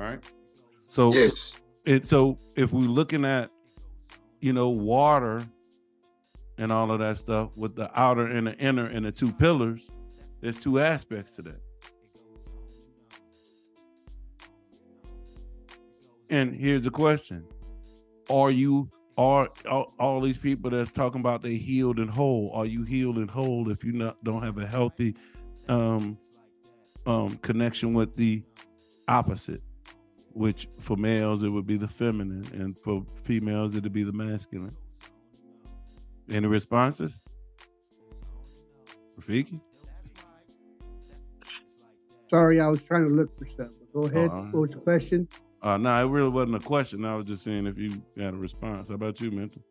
Right. 0.03 0.23
So 0.89 1.13
Yes. 1.13 1.59
it 1.85 2.07
so 2.07 2.39
if 2.57 2.73
we're 2.73 2.81
looking 2.83 3.25
at 3.25 3.51
you 4.41 4.53
know 4.53 4.69
water 4.69 5.47
and 6.59 6.73
all 6.73 6.91
of 6.91 7.01
that 7.01 7.19
stuff 7.19 7.51
with 7.57 7.75
the 7.77 7.91
outer 7.99 8.27
and 8.27 8.47
the 8.47 8.57
inner 8.59 8.87
and 8.87 9.05
the 9.05 9.13
two 9.13 9.33
pillars 9.33 9.89
there's 10.41 10.57
two 10.57 10.81
aspects 10.81 11.37
to 11.37 11.43
that 11.43 11.61
and 16.31 16.55
here's 16.55 16.83
the 16.85 16.91
question 16.91 17.45
are 18.31 18.51
you 18.51 18.89
are 19.19 19.49
all, 19.69 19.95
all 19.99 20.21
these 20.21 20.39
people 20.39 20.71
that's 20.71 20.91
talking 20.91 21.21
about 21.21 21.43
they 21.43 21.57
healed 21.57 21.99
and 21.99 22.11
whole 22.11 22.51
are 22.55 22.67
you 22.67 22.85
healed 22.85 23.17
and 23.17 23.31
whole 23.31 23.71
if 23.71 23.85
you 23.85 23.93
not 23.93 24.23
don't 24.25 24.43
have 24.43 24.59
a 24.59 24.67
healthy 24.67 25.15
um 25.69 26.19
um 27.07 27.37
connection 27.39 27.95
with 27.95 28.15
the 28.17 28.43
opposite 29.09 29.63
which 30.37 30.69
for 30.79 30.97
males 30.97 31.43
it 31.43 31.49
would 31.49 31.67
be 31.67 31.77
the 31.77 31.89
feminine 31.89 32.47
and 32.53 32.79
for 32.79 33.05
females 33.25 33.75
it 33.75 33.83
would 33.83 33.93
be 33.93 34.05
the 34.05 34.13
masculine 34.13 34.77
any 36.31 36.47
responses 36.47 37.21
Rafiki? 39.19 39.61
Sorry, 42.29 42.61
I 42.61 42.69
was 42.69 42.85
trying 42.85 43.09
to 43.09 43.15
look 43.15 43.35
for 43.35 43.47
something. 43.47 43.87
Go 43.95 44.05
ahead. 44.05 44.31
right. 44.31 44.53
What 44.53 44.61
was 44.61 44.71
the 44.71 44.81
question? 44.81 45.29
Uh, 45.63 45.77
no, 45.77 46.05
it 46.05 46.09
really 46.09 46.29
wasn't 46.29 46.57
a 46.57 46.61
question. 46.61 47.05
I 47.05 47.17
was 47.17 47.27
just 47.27 47.45
saying 47.45 47.67
if 47.67 47.79
you 47.79 48.03
got 48.17 48.35
a 48.35 48.37
response. 48.37 48.89
How 48.89 48.95
about 48.95 49.21
you, 49.21 49.31
Mental? 49.31 49.63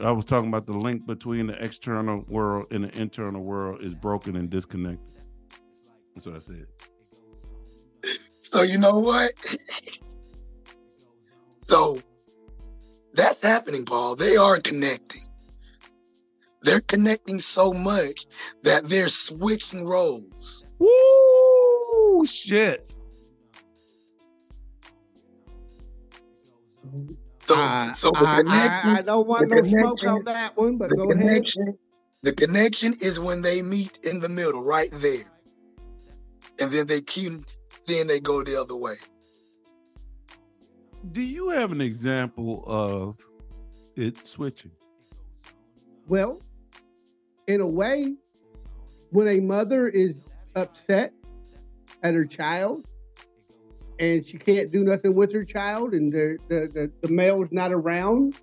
I 0.00 0.10
was 0.10 0.24
talking 0.24 0.48
about 0.48 0.66
the 0.66 0.74
link 0.74 1.06
between 1.06 1.46
the 1.46 1.62
external 1.62 2.24
world 2.28 2.66
and 2.70 2.84
the 2.84 3.00
internal 3.00 3.42
world 3.42 3.82
is 3.82 3.94
broken 3.94 4.36
and 4.36 4.50
disconnected. 4.50 5.22
That's 6.14 6.26
what 6.26 6.36
I 6.36 6.40
said. 6.40 6.66
So 8.50 8.62
you 8.62 8.78
know 8.78 8.98
what? 8.98 9.32
so 11.58 11.98
that's 13.14 13.42
happening, 13.42 13.84
Paul. 13.84 14.16
They 14.16 14.36
are 14.36 14.58
connecting. 14.60 15.22
They're 16.62 16.80
connecting 16.80 17.40
so 17.40 17.72
much 17.72 18.26
that 18.62 18.88
they're 18.88 19.08
switching 19.08 19.86
roles. 19.86 20.64
Woo! 20.78 22.26
Shit. 22.26 22.94
So, 27.40 27.54
I, 27.54 27.92
so 27.96 28.10
the 28.10 28.26
I, 28.26 28.36
connection, 28.38 28.90
I, 28.90 28.98
I 28.98 29.02
don't 29.02 29.26
want 29.28 29.48
the 29.48 29.56
no 29.56 29.62
smoke 29.62 30.04
on 30.04 30.24
that 30.24 30.56
one, 30.56 30.78
but 30.78 30.90
the 30.90 30.96
go 30.96 31.10
ahead. 31.10 31.44
the 32.22 32.32
connection 32.32 32.94
is 33.00 33.20
when 33.20 33.42
they 33.42 33.62
meet 33.62 33.98
in 34.02 34.18
the 34.18 34.28
middle, 34.28 34.62
right 34.62 34.90
there, 34.94 35.24
and 36.58 36.70
then 36.72 36.88
they 36.88 37.00
keep, 37.00 37.32
then 37.86 38.06
they 38.06 38.20
go 38.20 38.42
the 38.42 38.60
other 38.60 38.76
way. 38.76 38.96
Do 41.12 41.22
you 41.22 41.50
have 41.50 41.72
an 41.72 41.80
example 41.80 42.64
of 42.66 43.16
it 43.94 44.26
switching? 44.26 44.72
Well, 46.08 46.40
in 47.46 47.60
a 47.60 47.66
way, 47.66 48.14
when 49.10 49.28
a 49.28 49.40
mother 49.40 49.88
is 49.88 50.20
upset 50.54 51.12
at 52.02 52.14
her 52.14 52.24
child 52.24 52.84
and 53.98 54.26
she 54.26 54.36
can't 54.36 54.70
do 54.70 54.84
nothing 54.84 55.14
with 55.14 55.32
her 55.32 55.44
child 55.44 55.94
and 55.94 56.12
the 56.12 56.38
the, 56.48 56.68
the, 56.72 56.92
the 57.02 57.08
male 57.08 57.42
is 57.42 57.52
not 57.52 57.72
around, 57.72 58.38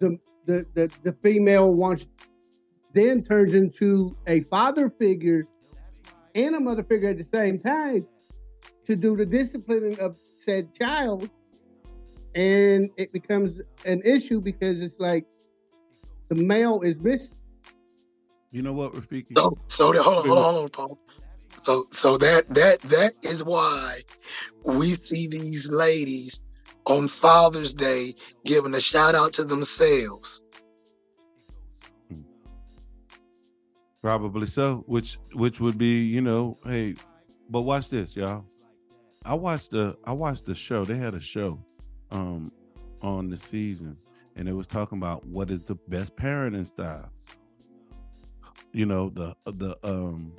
the, 0.00 0.18
the 0.46 0.66
the 0.74 0.90
the 1.02 1.12
female 1.22 1.74
wants 1.74 2.06
then 2.92 3.22
turns 3.22 3.54
into 3.54 4.16
a 4.26 4.40
father 4.42 4.90
figure 4.90 5.44
and 6.36 6.54
a 6.54 6.60
mother 6.60 6.84
figure 6.84 7.10
at 7.10 7.18
the 7.18 7.24
same 7.24 7.58
time 7.58 8.06
to 8.86 8.94
do 8.94 9.16
the 9.16 9.26
disciplining 9.26 9.98
of 9.98 10.16
said 10.36 10.72
child. 10.74 11.28
And 12.34 12.90
it 12.96 13.12
becomes 13.12 13.60
an 13.86 14.02
issue 14.04 14.40
because 14.40 14.80
it's 14.80 15.00
like 15.00 15.26
the 16.28 16.34
male 16.34 16.82
is 16.82 17.00
missing. 17.00 17.34
You 18.52 18.62
know 18.62 18.74
what, 18.74 18.92
Rafiki? 18.92 19.38
So, 19.38 19.58
so 19.68 19.92
that, 19.92 20.02
hold 20.02 20.18
on, 20.18 20.26
hold 20.26 20.38
on, 20.38 20.54
hold 20.54 20.64
on, 20.64 20.68
Paul. 20.68 20.98
So, 21.62 21.84
so 21.90 22.18
that 22.18 22.48
that 22.50 22.80
that 22.82 23.14
is 23.22 23.42
why 23.42 24.00
we 24.64 24.90
see 24.90 25.26
these 25.26 25.68
ladies 25.68 26.38
on 26.84 27.08
Father's 27.08 27.72
Day 27.72 28.12
giving 28.44 28.74
a 28.74 28.80
shout 28.80 29.14
out 29.14 29.32
to 29.34 29.44
themselves. 29.44 30.42
Probably 34.02 34.46
so. 34.46 34.84
Which 34.86 35.18
which 35.32 35.60
would 35.60 35.78
be, 35.78 36.04
you 36.04 36.20
know, 36.20 36.58
hey, 36.64 36.94
but 37.50 37.62
watch 37.62 37.88
this, 37.88 38.14
y'all. 38.16 38.44
I 39.24 39.34
watched 39.34 39.72
the 39.72 39.96
I 40.04 40.12
watched 40.12 40.46
the 40.46 40.54
show. 40.54 40.84
They 40.84 40.96
had 40.96 41.14
a 41.14 41.20
show 41.20 41.64
um 42.10 42.52
on 43.02 43.28
the 43.28 43.36
season 43.36 43.96
and 44.36 44.48
it 44.48 44.52
was 44.52 44.66
talking 44.66 44.98
about 44.98 45.26
what 45.26 45.50
is 45.50 45.62
the 45.62 45.74
best 45.88 46.14
parenting 46.16 46.66
style. 46.66 47.10
You 48.72 48.86
know, 48.86 49.08
the 49.08 49.34
the 49.46 49.76
um 49.82 50.32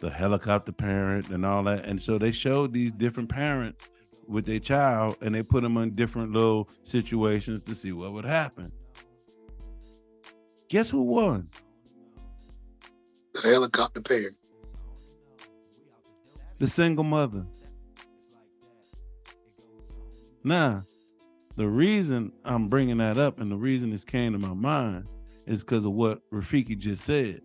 the 0.00 0.10
helicopter 0.10 0.72
parent 0.72 1.30
and 1.30 1.44
all 1.44 1.64
that. 1.64 1.86
And 1.86 2.00
so 2.00 2.18
they 2.18 2.30
showed 2.30 2.74
these 2.74 2.92
different 2.92 3.30
parents 3.30 3.88
with 4.28 4.44
their 4.44 4.58
child 4.58 5.16
and 5.22 5.34
they 5.34 5.42
put 5.42 5.62
them 5.62 5.76
in 5.78 5.94
different 5.94 6.32
little 6.32 6.68
situations 6.84 7.62
to 7.64 7.74
see 7.74 7.92
what 7.92 8.12
would 8.12 8.26
happen. 8.26 8.70
Guess 10.68 10.90
who 10.90 11.02
won? 11.02 11.48
The 13.42 13.48
helicopter 13.48 14.00
parent. 14.00 14.36
The 16.58 16.66
single 16.66 17.04
mother. 17.04 17.44
Now, 20.42 20.84
the 21.56 21.66
reason 21.66 22.32
I'm 22.44 22.68
bringing 22.68 22.98
that 22.98 23.18
up 23.18 23.40
and 23.40 23.50
the 23.50 23.56
reason 23.56 23.90
this 23.90 24.04
came 24.04 24.32
to 24.32 24.38
my 24.38 24.54
mind 24.54 25.06
is 25.46 25.62
because 25.64 25.84
of 25.84 25.92
what 25.92 26.20
Rafiki 26.30 26.78
just 26.78 27.04
said, 27.04 27.42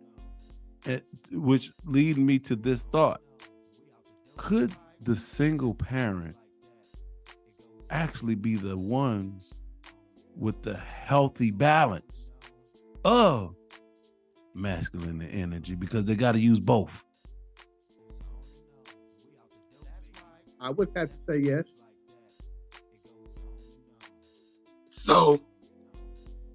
it, 0.86 1.06
which 1.32 1.72
lead 1.84 2.18
me 2.18 2.40
to 2.40 2.56
this 2.56 2.84
thought. 2.84 3.22
Could 4.38 4.74
the 5.02 5.16
single 5.16 5.74
parent 5.74 6.38
actually 7.90 8.36
be 8.36 8.56
the 8.56 8.78
ones 8.78 9.56
with 10.38 10.62
the 10.64 10.78
healthy 10.78 11.52
balance 11.52 12.32
of 13.04 13.56
masculine 14.54 15.22
energy 15.22 15.76
because 15.76 16.06
they 16.06 16.16
got 16.16 16.34
to 16.34 16.40
use 16.40 16.60
both? 16.60 17.06
I 20.60 20.70
would 20.70 20.90
have 20.96 21.10
to 21.10 21.18
say 21.28 21.38
yes. 21.40 21.66
So 24.90 25.42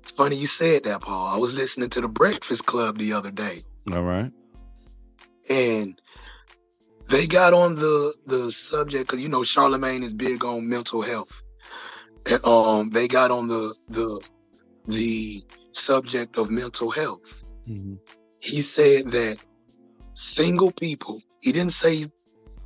it's 0.01 0.13
funny 0.13 0.37
you 0.37 0.47
said 0.47 0.85
that, 0.85 1.01
Paul. 1.01 1.27
I 1.27 1.37
was 1.39 1.53
listening 1.55 1.91
to 1.91 2.01
the 2.01 2.09
Breakfast 2.09 2.67
Club 2.67 2.99
the 2.99 3.13
other 3.13 3.33
day. 3.33 3.63
All 3.93 4.03
right. 4.03 4.31
And 5.51 6.01
they 7.09 7.27
got 7.27 7.53
on 7.53 7.75
the 7.75 8.15
the 8.27 8.53
subject 8.53 9.09
because 9.09 9.23
you 9.23 9.29
know 9.29 9.41
Charlamagne 9.41 10.03
is 10.03 10.15
big 10.15 10.45
on 10.45 10.69
mental 10.69 11.03
health. 11.03 11.43
And, 12.31 12.45
um, 12.47 12.91
they 12.91 13.09
got 13.09 13.31
on 13.31 13.49
the 13.49 13.75
the 13.89 14.29
the 14.87 15.43
subject 15.73 16.39
of 16.39 16.51
mental 16.51 16.91
health. 16.91 17.36
Mm-hmm. 17.69 17.95
He 18.41 18.63
said 18.63 19.11
that 19.13 19.39
single 20.15 20.73
people. 20.73 21.21
He 21.41 21.53
didn't 21.53 21.73
say 21.73 22.07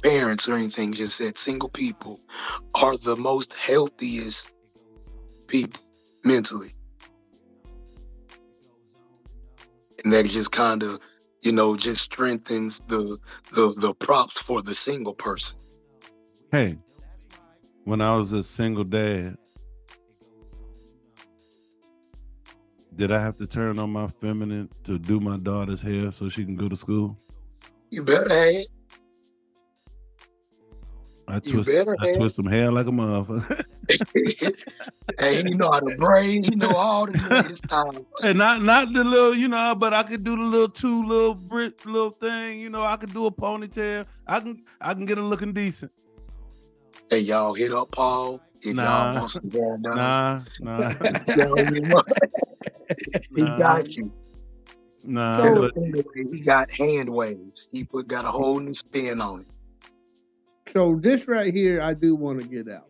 parents 0.03 0.49
or 0.49 0.55
anything. 0.55 0.93
Just 0.93 1.17
said 1.17 1.39
single 1.39 1.69
people 1.69 2.21
are 2.75 2.97
the 2.97 3.17
most 3.17 3.53
healthiest 3.55 4.51
people 5.47 5.83
mentally. 6.25 6.71
And 10.05 10.13
that 10.13 10.27
just 10.27 10.53
kind 10.53 10.83
of, 10.83 10.99
you 11.43 11.53
know, 11.53 11.77
just 11.77 12.03
strengthens 12.03 12.81
the 12.89 13.19
the 13.53 13.75
the 13.79 13.95
props 13.95 14.41
for 14.41 14.63
the 14.63 14.75
single 14.75 15.15
person. 15.15 15.59
Hey, 16.51 16.79
when 17.85 18.01
I 18.01 18.17
was 18.17 18.33
a 18.33 18.43
single 18.43 18.85
dad, 18.85 19.37
did 22.97 23.13
I 23.13 23.21
have 23.21 23.37
to 23.39 23.47
turn 23.47 23.79
on 23.79 23.91
my 23.91 24.09
feminine 24.09 24.69
to 24.85 24.99
do 24.99 25.21
my 25.21 25.37
daughter's 25.39 25.81
hair 25.83 26.13
so 26.13 26.29
she 26.29 26.45
can 26.45 26.57
go 26.57 26.69
to 26.69 26.77
school? 26.77 27.17
You 27.91 28.03
better 28.05 28.29
have. 28.29 28.65
I 31.29 31.39
twist, 31.39 31.71
I 32.01 32.11
twist 32.13 32.37
some 32.37 32.47
hair 32.47 32.73
like 32.73 32.89
a 32.89 32.91
motherfucker. 32.91 33.65
hey, 35.21 35.43
you 35.49 35.55
know 35.55 35.71
how 35.71 35.79
to 35.79 35.97
braid, 35.97 36.51
you 36.51 36.57
know 36.57 36.75
all 36.75 37.07
the 37.07 37.61
time. 37.69 38.05
and 38.25 38.37
not 38.37 38.63
not 38.63 38.93
the 38.93 39.05
little, 39.05 39.35
you 39.37 39.47
know, 39.47 39.77
but 39.77 39.95
I 39.95 40.03
could 40.03 40.25
do 40.25 40.37
the 40.37 40.43
little 40.43 40.69
two 40.69 41.07
little 41.07 41.35
Brit 41.35 41.87
little 41.87 42.11
thing. 42.11 42.59
You 42.59 42.69
know, 42.69 42.83
I 42.83 42.97
could 42.97 43.15
do 43.15 43.27
a 43.27 43.31
ponytail. 43.31 44.07
I 44.27 44.41
can 44.41 44.65
I 44.81 44.93
can 44.93 45.07
get 45.07 45.19
it 45.19 45.23
looking 45.23 45.53
decent. 45.53 45.93
Hey, 47.09 47.21
y'all 47.21 47.55
hit 47.55 47.73
up 47.73 47.93
Paul 47.93 48.41
if 48.63 48.75
Nah. 48.75 49.13
y'all 49.13 49.21
want 49.21 49.31
some 49.31 49.51
hair 49.51 49.77
done. 49.81 49.97
Nah, 49.97 50.41
nah, 50.61 50.93
Y'all 51.37 51.57
hear 51.57 51.71
me? 51.71 51.95
he 53.37 53.43
Nah. 53.43 53.59
got 53.59 53.97
you. 53.97 54.13
nah. 55.05 55.37
So- 55.37 55.71
but 55.75 55.75
he 56.33 56.41
got 56.41 56.71
hand 56.71 57.09
waves. 57.09 57.69
He 57.73 57.85
put 57.85 58.09
got 58.09 58.25
a 58.25 58.31
whole 58.31 58.61
new 58.61 58.75
spin 58.75 59.21
on 59.21 59.41
it. 59.41 59.47
So 60.73 60.97
this 61.01 61.27
right 61.27 61.53
here, 61.53 61.83
I 61.83 61.95
do 61.95 62.15
want 62.15 62.41
to 62.41 62.47
get 62.47 62.69
out. 62.69 62.87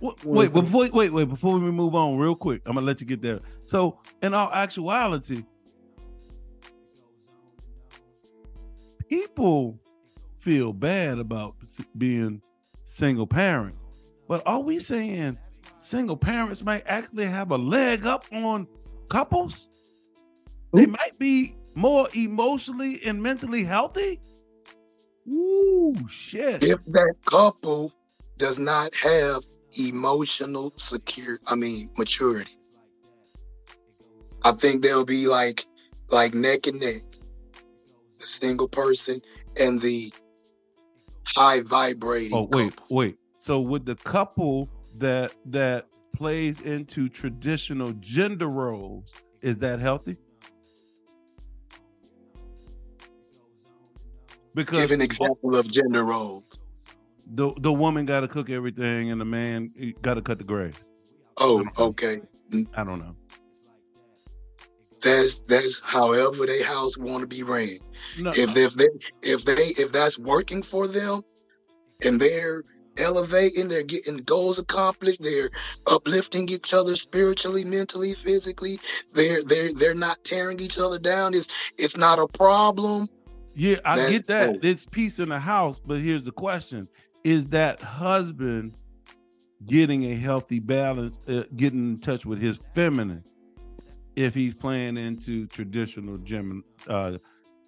Wait, 0.00 0.24
wait, 0.24 0.52
before 0.54 0.88
wait, 0.88 1.12
wait, 1.12 1.28
before 1.28 1.58
we 1.58 1.70
move 1.70 1.94
on, 1.94 2.16
real 2.16 2.34
quick, 2.34 2.62
I'm 2.64 2.72
gonna 2.74 2.86
let 2.86 3.02
you 3.02 3.06
get 3.06 3.20
there. 3.20 3.40
So, 3.66 3.98
in 4.22 4.32
all 4.32 4.50
actuality, 4.50 5.44
people 9.08 9.78
feel 10.38 10.72
bad 10.72 11.18
about 11.18 11.56
being 11.98 12.40
single 12.86 13.26
parents, 13.26 13.84
but 14.26 14.42
are 14.46 14.60
we 14.60 14.78
saying 14.78 15.38
single 15.76 16.16
parents 16.16 16.62
might 16.64 16.82
actually 16.86 17.26
have 17.26 17.50
a 17.50 17.58
leg 17.58 18.06
up 18.06 18.24
on 18.32 18.66
couples? 19.10 19.68
They 20.72 20.86
might 20.86 21.18
be 21.18 21.54
more 21.74 22.08
emotionally 22.14 23.00
and 23.04 23.22
mentally 23.22 23.64
healthy. 23.64 24.20
Ooh, 25.28 25.94
shit. 26.08 26.62
If 26.62 26.78
that 26.86 27.14
couple 27.26 27.92
does 28.38 28.58
not 28.58 28.94
have 28.94 29.42
emotional 29.78 30.72
secure, 30.76 31.38
I 31.46 31.54
mean 31.54 31.90
maturity, 31.96 32.54
I 34.42 34.52
think 34.52 34.82
they'll 34.82 35.04
be 35.04 35.26
like 35.26 35.66
like 36.08 36.34
neck 36.34 36.66
and 36.66 36.80
neck. 36.80 37.02
The 38.18 38.26
single 38.26 38.68
person 38.68 39.20
and 39.58 39.80
the 39.80 40.12
high 41.26 41.60
vibrating. 41.60 42.36
Oh 42.36 42.48
wait, 42.50 42.76
couple. 42.76 42.96
wait. 42.96 43.16
So 43.38 43.60
would 43.60 43.86
the 43.86 43.96
couple 43.96 44.68
that 44.98 45.32
that 45.46 45.86
plays 46.20 46.60
into 46.60 47.08
traditional 47.08 47.92
gender 47.92 48.46
roles 48.46 49.10
is 49.40 49.56
that 49.56 49.80
healthy? 49.80 50.18
Because 54.54 54.82
Give 54.82 54.90
an 54.90 55.00
example 55.00 55.56
of 55.56 55.70
gender 55.70 56.04
roles. 56.04 56.44
the 57.26 57.54
the 57.60 57.72
woman 57.72 58.04
got 58.04 58.20
to 58.20 58.28
cook 58.28 58.50
everything 58.50 59.10
and 59.10 59.18
the 59.18 59.24
man 59.24 59.72
got 60.02 60.14
to 60.14 60.20
cut 60.20 60.36
the 60.36 60.44
grass. 60.44 60.74
Oh, 61.38 61.64
okay. 61.78 62.20
I 62.74 62.84
don't 62.84 62.98
know. 62.98 63.16
That's 65.00 65.38
that's 65.48 65.80
however 65.80 66.44
they 66.44 66.62
house 66.62 66.98
want 66.98 67.22
to 67.22 67.26
be 67.26 67.42
ran. 67.42 67.78
No, 68.18 68.32
if 68.36 68.54
if 68.58 68.74
they 68.74 68.88
if 69.22 69.44
they 69.46 69.54
if 69.54 69.90
that's 69.90 70.18
working 70.18 70.62
for 70.62 70.86
them 70.86 71.22
and 72.04 72.20
they're 72.20 72.62
elevating 73.00 73.68
they're 73.68 73.82
getting 73.82 74.18
goals 74.18 74.58
accomplished 74.58 75.22
they're 75.22 75.50
uplifting 75.86 76.48
each 76.48 76.72
other 76.72 76.96
spiritually 76.96 77.64
mentally 77.64 78.14
physically. 78.14 78.78
They're 79.12 79.42
they're 79.42 79.72
they're 79.74 79.94
not 79.94 80.22
tearing 80.24 80.60
each 80.60 80.78
other 80.78 80.98
down. 80.98 81.34
It's 81.34 81.48
it's 81.78 81.96
not 81.96 82.18
a 82.18 82.26
problem. 82.26 83.08
Yeah, 83.54 83.76
I 83.84 83.96
that's 83.96 84.10
get 84.10 84.26
that. 84.28 84.52
dope. 84.54 84.64
It's 84.64 84.86
peace 84.86 85.18
in 85.18 85.28
the 85.28 85.40
house, 85.40 85.80
but 85.80 86.00
here's 86.00 86.24
the 86.24 86.32
question: 86.32 86.88
Is 87.24 87.46
that 87.46 87.80
husband 87.80 88.74
getting 89.66 90.04
a 90.04 90.14
healthy 90.14 90.58
balance, 90.58 91.20
uh, 91.28 91.44
getting 91.56 91.94
in 91.94 91.98
touch 91.98 92.24
with 92.24 92.40
his 92.40 92.58
feminine, 92.74 93.24
if 94.16 94.34
he's 94.34 94.54
playing 94.54 94.96
into 94.96 95.46
traditional 95.48 96.16
gym, 96.18 96.64
uh, 96.86 97.18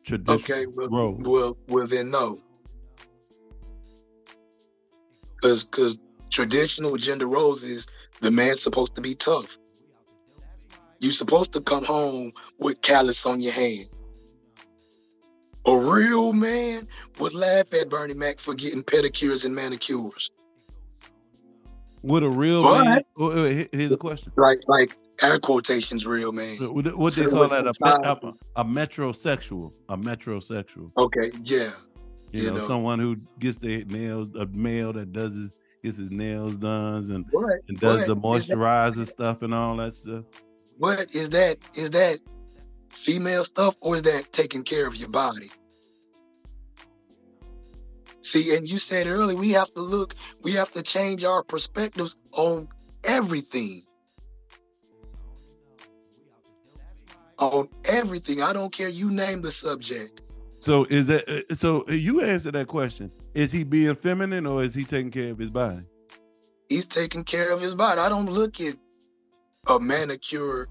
traditional 0.04 0.34
okay 0.34 0.66
well 0.90 1.16
well, 1.20 1.56
well 1.68 1.86
then 1.86 2.10
no 2.10 2.38
because 5.42 5.64
because 5.64 5.98
traditional 6.30 6.96
gender 6.96 7.26
roles 7.26 7.62
is 7.62 7.86
the 8.20 8.30
man's 8.30 8.62
supposed 8.62 8.94
to 8.94 9.02
be 9.02 9.14
tough 9.14 9.46
you're 11.02 11.12
supposed 11.12 11.52
to 11.52 11.60
come 11.60 11.84
home 11.84 12.32
with 12.60 12.80
callus 12.80 13.26
on 13.26 13.40
your 13.40 13.52
hand. 13.52 13.86
A 15.66 15.76
real 15.76 16.32
man 16.32 16.86
would 17.18 17.34
laugh 17.34 17.72
at 17.74 17.88
Bernie 17.90 18.14
Mac 18.14 18.38
for 18.38 18.54
getting 18.54 18.82
pedicures 18.82 19.44
and 19.44 19.54
manicures. 19.54 20.30
Would 22.02 22.22
a 22.22 22.30
real 22.30 22.62
But- 22.62 22.84
man? 22.84 23.00
Oh, 23.16 23.30
oh, 23.32 23.42
wait, 23.42 23.56
wait, 23.56 23.68
here's 23.72 23.92
a 23.92 23.96
question. 23.96 24.32
Like, 24.36 24.60
like 24.68 24.96
air 25.22 25.38
quotations, 25.40 26.06
real 26.06 26.32
man. 26.32 26.56
What, 26.58 26.96
what 26.96 27.14
they 27.14 27.26
call 27.26 27.48
that? 27.48 27.66
A, 27.66 27.74
a, 27.86 28.34
a 28.56 28.64
metrosexual. 28.64 29.72
A 29.88 29.96
metrosexual. 29.96 30.92
Okay, 30.96 31.30
yeah. 31.42 31.70
You, 32.32 32.42
You 32.44 32.50
know, 32.50 32.56
know. 32.56 32.66
someone 32.66 32.98
who 32.98 33.16
gets 33.38 33.58
their 33.58 33.84
nails, 33.86 34.28
a 34.34 34.46
male 34.46 34.92
that 34.94 35.12
does 35.12 35.34
his 35.34 35.56
gets 35.82 35.96
his 35.98 36.10
nails 36.12 36.56
done 36.58 37.10
and, 37.10 37.26
What? 37.32 37.60
and 37.68 37.78
does 37.80 38.06
the 38.06 38.14
is 38.16 38.46
that- 38.46 38.56
moisturizer 38.56 39.06
stuff 39.06 39.42
and 39.42 39.52
all 39.52 39.76
that 39.78 39.94
stuff. 39.94 40.24
What 40.78 41.14
is 41.14 41.28
that? 41.30 41.58
Is 41.74 41.90
that 41.90 42.18
female 42.90 43.44
stuff 43.44 43.76
or 43.80 43.96
is 43.96 44.02
that 44.02 44.32
taking 44.32 44.62
care 44.62 44.86
of 44.86 44.96
your 44.96 45.08
body? 45.08 45.50
See, 48.22 48.54
and 48.56 48.68
you 48.68 48.78
said 48.78 49.06
earlier, 49.08 49.36
we 49.36 49.50
have 49.50 49.72
to 49.74 49.80
look, 49.80 50.14
we 50.42 50.52
have 50.52 50.70
to 50.70 50.82
change 50.82 51.24
our 51.24 51.42
perspectives 51.42 52.14
on 52.32 52.68
everything. 53.04 53.82
On 57.38 57.68
everything. 57.84 58.40
I 58.40 58.52
don't 58.52 58.72
care. 58.72 58.88
You 58.88 59.10
name 59.10 59.42
the 59.42 59.50
subject. 59.50 60.22
So 60.62 60.84
is 60.84 61.08
that 61.08 61.28
uh, 61.28 61.54
so? 61.56 61.84
You 61.88 62.22
answer 62.22 62.52
that 62.52 62.68
question. 62.68 63.10
Is 63.34 63.50
he 63.50 63.64
being 63.64 63.96
feminine 63.96 64.46
or 64.46 64.62
is 64.62 64.76
he 64.76 64.84
taking 64.84 65.10
care 65.10 65.32
of 65.32 65.38
his 65.38 65.50
body? 65.50 65.82
He's 66.68 66.86
taking 66.86 67.24
care 67.24 67.50
of 67.50 67.60
his 67.60 67.74
body. 67.74 68.00
I 68.00 68.08
don't 68.08 68.26
look 68.26 68.60
at 68.60 68.76
a 69.68 69.80
manicure 69.80 70.68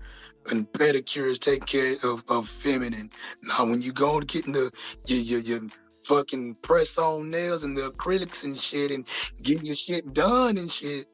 and 0.49 0.65
pedicure 0.71 1.25
is 1.25 1.39
taking 1.39 1.67
care 1.67 1.95
of, 2.05 2.23
of 2.29 2.47
feminine. 2.47 3.09
Now, 3.43 3.65
when 3.65 3.81
you 3.81 3.91
go 3.91 4.15
and 4.15 4.27
getting 4.29 4.53
the 4.53 4.71
your, 5.07 5.19
your 5.19 5.39
your 5.41 5.69
fucking 6.05 6.55
press 6.61 6.97
on 6.97 7.29
nails 7.29 7.65
and 7.65 7.77
the 7.77 7.91
acrylics 7.91 8.45
and 8.45 8.57
shit 8.57 8.91
and 8.91 9.05
getting 9.43 9.65
your 9.65 9.75
shit 9.75 10.13
done 10.13 10.57
and 10.57 10.71
shit, 10.71 11.05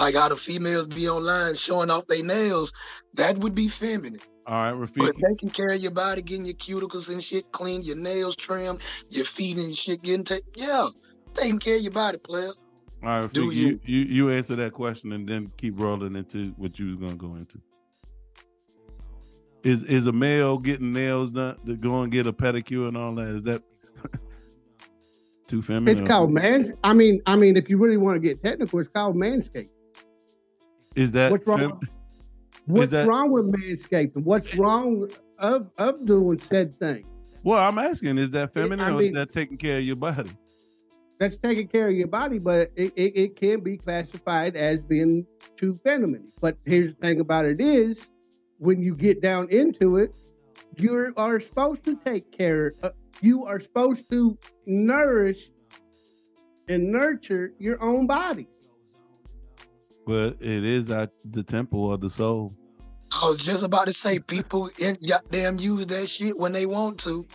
like 0.00 0.16
how 0.16 0.28
the 0.28 0.36
females 0.36 0.88
be 0.88 1.08
online 1.08 1.54
showing 1.54 1.90
off 1.90 2.08
their 2.08 2.24
nails, 2.24 2.72
that 3.14 3.38
would 3.38 3.54
be 3.54 3.68
feminine. 3.68 4.18
All 4.50 4.56
right, 4.56 4.72
But 4.72 5.14
Rafiki. 5.14 5.28
taking 5.28 5.50
care 5.50 5.68
of 5.68 5.78
your 5.78 5.92
body, 5.92 6.22
getting 6.22 6.44
your 6.44 6.56
cuticles 6.56 7.08
and 7.08 7.22
shit 7.22 7.52
clean, 7.52 7.82
your 7.82 7.94
nails 7.94 8.34
trimmed, 8.34 8.80
your 9.08 9.24
feet 9.24 9.56
and 9.58 9.76
shit 9.76 10.02
getting 10.02 10.24
taken, 10.24 10.48
yeah, 10.56 10.88
taking 11.34 11.60
care 11.60 11.76
of 11.76 11.82
your 11.82 11.92
body, 11.92 12.18
player. 12.18 12.50
All 13.04 13.08
right, 13.08 13.32
do 13.32 13.46
Rafiki. 13.48 13.54
You, 13.54 13.80
you 13.84 13.98
you 14.00 14.30
answer 14.30 14.56
that 14.56 14.72
question 14.72 15.12
and 15.12 15.28
then 15.28 15.52
keep 15.56 15.78
rolling 15.78 16.16
into 16.16 16.48
what 16.56 16.80
you 16.80 16.88
was 16.88 16.96
gonna 16.96 17.14
go 17.14 17.36
into. 17.36 17.60
Is 19.62 19.84
is 19.84 20.08
a 20.08 20.12
male 20.12 20.58
getting 20.58 20.92
nails 20.92 21.30
done 21.30 21.56
to 21.66 21.76
go 21.76 22.02
and 22.02 22.10
get 22.10 22.26
a 22.26 22.32
pedicure 22.32 22.88
and 22.88 22.96
all 22.96 23.14
that? 23.14 23.28
Is 23.28 23.44
that 23.44 23.62
too 25.48 25.62
feminine? 25.62 25.96
It's 25.96 26.00
called 26.00 26.32
man. 26.32 26.74
I 26.82 26.92
mean, 26.92 27.22
I 27.24 27.36
mean, 27.36 27.56
if 27.56 27.70
you 27.70 27.78
really 27.78 27.98
want 27.98 28.16
to 28.16 28.20
get 28.20 28.42
technical, 28.42 28.80
it's 28.80 28.88
called 28.88 29.14
manscaping. 29.14 29.70
Is 30.96 31.12
that 31.12 31.30
What's 31.30 31.46
wrong? 31.46 31.78
fem- 31.78 31.99
What's 32.72 32.92
that- 32.92 33.08
wrong 33.08 33.30
with 33.30 33.46
manscaping? 33.52 34.24
What's 34.24 34.54
wrong 34.54 35.08
of 35.38 35.70
of 35.78 36.04
doing 36.06 36.38
said 36.38 36.74
thing? 36.74 37.04
Well, 37.42 37.58
I'm 37.58 37.78
asking, 37.78 38.18
is 38.18 38.30
that 38.32 38.52
feminine 38.52 38.80
I 38.80 38.90
or 38.90 38.98
mean- 38.98 39.08
is 39.08 39.14
that 39.14 39.30
taking 39.32 39.56
care 39.56 39.78
of 39.78 39.84
your 39.84 39.96
body? 39.96 40.30
That's 41.18 41.36
taking 41.36 41.68
care 41.68 41.88
of 41.88 41.94
your 41.94 42.06
body, 42.06 42.38
but 42.38 42.70
it, 42.76 42.92
it, 42.96 43.12
it 43.14 43.36
can 43.36 43.60
be 43.60 43.76
classified 43.76 44.56
as 44.56 44.82
being 44.82 45.26
too 45.56 45.74
feminine. 45.84 46.32
But 46.40 46.56
here's 46.64 46.94
the 46.94 46.94
thing 46.94 47.20
about 47.20 47.44
it 47.44 47.60
is, 47.60 48.08
when 48.56 48.82
you 48.82 48.94
get 48.94 49.20
down 49.20 49.48
into 49.50 49.96
it, 49.98 50.14
you 50.76 51.12
are 51.18 51.38
supposed 51.40 51.84
to 51.84 51.96
take 51.96 52.32
care. 52.32 52.72
Uh, 52.82 52.90
you 53.20 53.44
are 53.44 53.60
supposed 53.60 54.10
to 54.10 54.38
nourish 54.64 55.50
and 56.68 56.90
nurture 56.90 57.52
your 57.58 57.82
own 57.82 58.06
body. 58.06 58.46
But 60.06 60.38
it 60.40 60.64
is 60.64 60.90
at 60.90 61.10
the 61.24 61.42
temple 61.42 61.92
of 61.92 62.00
the 62.00 62.08
soul. 62.08 62.54
I 63.22 63.28
was 63.28 63.38
just 63.38 63.62
about 63.62 63.86
to 63.86 63.92
say 63.92 64.18
people 64.18 64.70
in 64.78 64.96
goddamn 65.06 65.58
use 65.58 65.86
that 65.86 66.08
shit 66.08 66.38
when 66.38 66.52
they 66.52 66.66
want 66.66 66.98
to. 67.00 67.26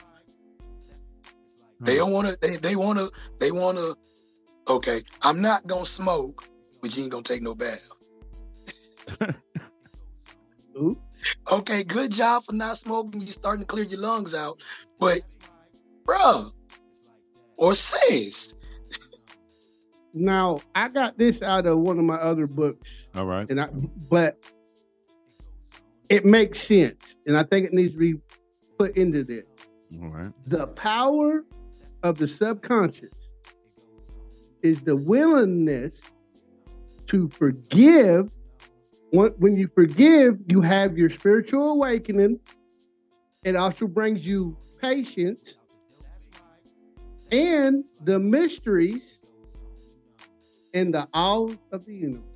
They 1.81 1.97
don't 1.97 2.07
hmm. 2.09 2.13
want 2.13 2.27
to. 2.27 2.37
They, 2.41 2.57
they 2.57 2.75
want 2.75 2.99
to. 2.99 3.11
They 3.39 3.51
want 3.51 3.77
to. 3.77 3.95
Okay, 4.67 5.01
I'm 5.21 5.41
not 5.41 5.67
gonna 5.67 5.85
smoke, 5.85 6.47
but 6.81 6.95
you 6.95 7.03
ain't 7.03 7.11
gonna 7.11 7.23
take 7.23 7.43
no 7.43 7.53
bath. 7.55 7.91
Okay, 11.51 11.83
good 11.83 12.11
job 12.11 12.43
for 12.43 12.53
not 12.53 12.77
smoking. 12.77 13.21
You're 13.21 13.31
starting 13.31 13.61
to 13.61 13.67
clear 13.67 13.85
your 13.85 13.99
lungs 13.99 14.33
out, 14.33 14.59
but, 14.99 15.21
bruh, 16.05 16.51
or 17.57 17.73
sis, 17.73 18.53
Now, 20.13 20.61
I 20.75 20.89
got 20.89 21.17
this 21.17 21.41
out 21.41 21.65
of 21.65 21.79
one 21.79 21.97
of 21.97 22.05
my 22.05 22.15
other 22.15 22.47
books, 22.47 23.07
All 23.15 23.25
right. 23.25 23.49
and 23.49 23.59
I 23.59 23.67
but 24.09 24.37
it 26.09 26.25
makes 26.25 26.59
sense, 26.59 27.17
and 27.25 27.37
I 27.37 27.43
think 27.43 27.65
it 27.65 27.73
needs 27.73 27.93
to 27.93 27.99
be 27.99 28.15
put 28.77 28.95
into 28.97 29.23
this. 29.23 29.45
All 30.01 30.09
right. 30.09 30.31
The 30.45 30.67
power 30.67 31.43
of 32.03 32.17
the 32.17 32.27
subconscious 32.27 33.13
is 34.61 34.81
the 34.81 34.95
willingness 34.95 36.01
to 37.07 37.27
forgive. 37.27 38.29
When 39.11 39.31
when 39.37 39.55
you 39.55 39.67
forgive, 39.67 40.39
you 40.47 40.61
have 40.61 40.97
your 40.97 41.09
spiritual 41.09 41.69
awakening. 41.69 42.39
It 43.43 43.55
also 43.55 43.87
brings 43.87 44.25
you 44.25 44.57
patience 44.81 45.57
and 47.31 47.83
the 48.03 48.19
mysteries 48.19 49.19
and 50.73 50.93
the 50.93 51.07
awe 51.13 51.49
of 51.71 51.85
the 51.85 51.93
universe. 51.93 52.34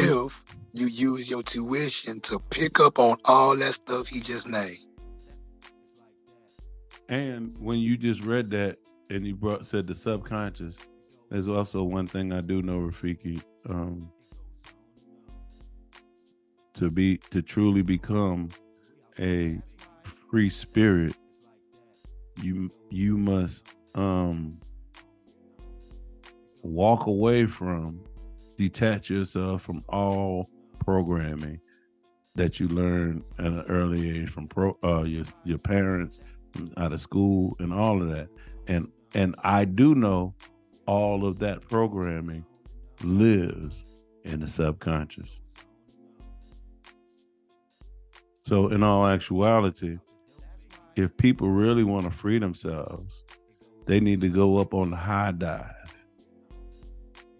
If 0.00 0.44
you 0.72 0.86
use 0.86 1.30
your 1.30 1.42
tuition 1.42 2.20
to 2.22 2.38
pick 2.50 2.80
up 2.80 2.98
on 2.98 3.16
all 3.24 3.56
that 3.56 3.74
stuff 3.74 4.08
he 4.08 4.20
just 4.20 4.48
named. 4.48 4.78
And 7.08 7.54
when 7.58 7.78
you 7.78 7.96
just 7.96 8.22
read 8.22 8.50
that 8.50 8.78
and 9.10 9.26
you 9.26 9.34
brought 9.34 9.66
said 9.66 9.86
the 9.86 9.94
subconscious, 9.94 10.78
there's 11.30 11.48
also 11.48 11.82
one 11.82 12.06
thing 12.06 12.32
I 12.32 12.40
do 12.40 12.62
know, 12.62 12.78
Rafiki. 12.78 13.42
Um, 13.68 14.10
to 16.74 16.90
be 16.90 17.18
to 17.30 17.42
truly 17.42 17.82
become 17.82 18.48
a 19.18 19.60
free 20.02 20.48
spirit, 20.48 21.14
you 22.42 22.70
you 22.90 23.18
must 23.18 23.66
um 23.94 24.58
walk 26.62 27.06
away 27.06 27.46
from, 27.46 28.00
detach 28.60 29.08
yourself 29.08 29.62
from 29.62 29.82
all 29.88 30.46
programming 30.84 31.58
that 32.34 32.60
you 32.60 32.68
learn 32.68 33.24
at 33.38 33.46
an 33.46 33.64
early 33.70 34.10
age 34.10 34.28
from 34.28 34.46
pro 34.46 34.76
uh 34.84 35.02
your 35.02 35.24
your 35.44 35.56
parents 35.56 36.20
out 36.76 36.92
of 36.92 37.00
school 37.00 37.56
and 37.58 37.72
all 37.72 38.02
of 38.02 38.10
that. 38.10 38.28
And 38.66 38.92
and 39.14 39.34
i 39.42 39.64
do 39.64 39.94
know 39.94 40.34
all 40.84 41.24
of 41.24 41.38
that 41.38 41.62
programming 41.62 42.44
lives 43.02 43.86
in 44.24 44.40
the 44.40 44.48
subconscious. 44.48 45.40
So 48.42 48.68
in 48.68 48.82
all 48.82 49.06
actuality 49.06 49.98
if 50.96 51.16
people 51.16 51.48
really 51.48 51.84
want 51.84 52.04
to 52.04 52.10
free 52.10 52.38
themselves 52.38 53.24
they 53.86 54.00
need 54.00 54.20
to 54.20 54.28
go 54.28 54.58
up 54.58 54.74
on 54.74 54.90
the 54.90 54.96
high 54.96 55.32
dive 55.32 55.94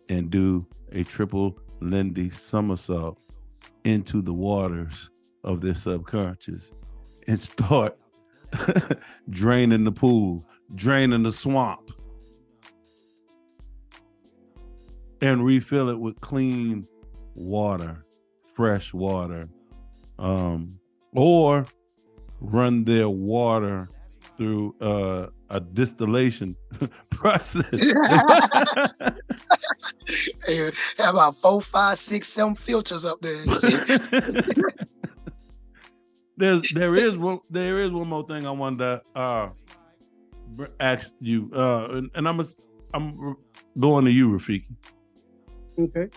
and 0.09 0.31
do 0.31 0.67
a 0.93 1.05
triple 1.05 1.59
lindy 1.81 2.31
somersault 2.31 3.19
into 3.85 4.23
the 4.23 4.33
waters 4.33 5.11
of 5.45 5.61
their 5.61 5.75
subconscious 5.75 6.71
and 7.27 7.41
start 7.41 7.97
draining 9.31 9.85
the 9.85 9.93
pool, 9.93 10.45
draining 10.75 11.23
the 11.23 11.33
swamp, 11.33 11.91
and 15.21 15.45
refill 15.45 15.89
it 15.89 15.99
with 15.99 16.21
clean 16.21 16.87
water, 17.35 18.05
fresh 18.55 18.93
water, 18.93 19.49
um, 20.19 20.79
or 21.13 21.67
run 22.41 22.85
their 22.85 23.09
water 23.09 23.89
through 24.37 24.75
uh, 24.81 25.27
a 25.51 25.61
distillation 25.61 26.57
process. 27.11 27.67
Hey, 30.45 30.71
have 30.99 31.15
about 31.15 31.37
four, 31.37 31.63
five, 31.63 31.99
six, 31.99 32.29
seven 32.29 32.57
filters 32.57 33.05
up 33.05 33.21
there. 33.21 33.43
and. 33.47 34.53
There's 36.37 36.63
there 36.75 36.95
is 36.95 37.19
one 37.19 37.41
there 37.51 37.79
is 37.79 37.91
one 37.91 38.09
more 38.09 38.27
thing 38.27 38.47
I 38.47 38.51
wanted 38.51 38.79
to 38.79 39.03
uh 39.15 39.51
ask 40.81 41.13
you 41.21 41.51
uh 41.55 41.89
and, 41.91 42.11
and 42.15 42.27
I'm 42.27 42.41
a, 42.41 42.45
I'm 42.95 43.37
going 43.79 44.07
to 44.07 44.11
you 44.11 44.31
Rafiki. 44.31 44.75
Okay. 45.79 46.09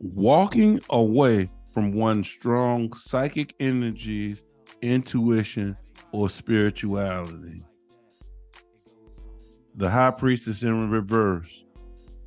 Walking 0.00 0.80
away 0.90 1.48
from 1.72 1.92
one's 1.94 2.28
strong 2.28 2.92
psychic 2.94 3.54
energies, 3.60 4.42
intuition, 4.82 5.76
or 6.12 6.28
spirituality. 6.28 7.64
The 9.74 9.88
high 9.88 10.10
priestess 10.10 10.62
in 10.62 10.90
reverse 10.90 11.48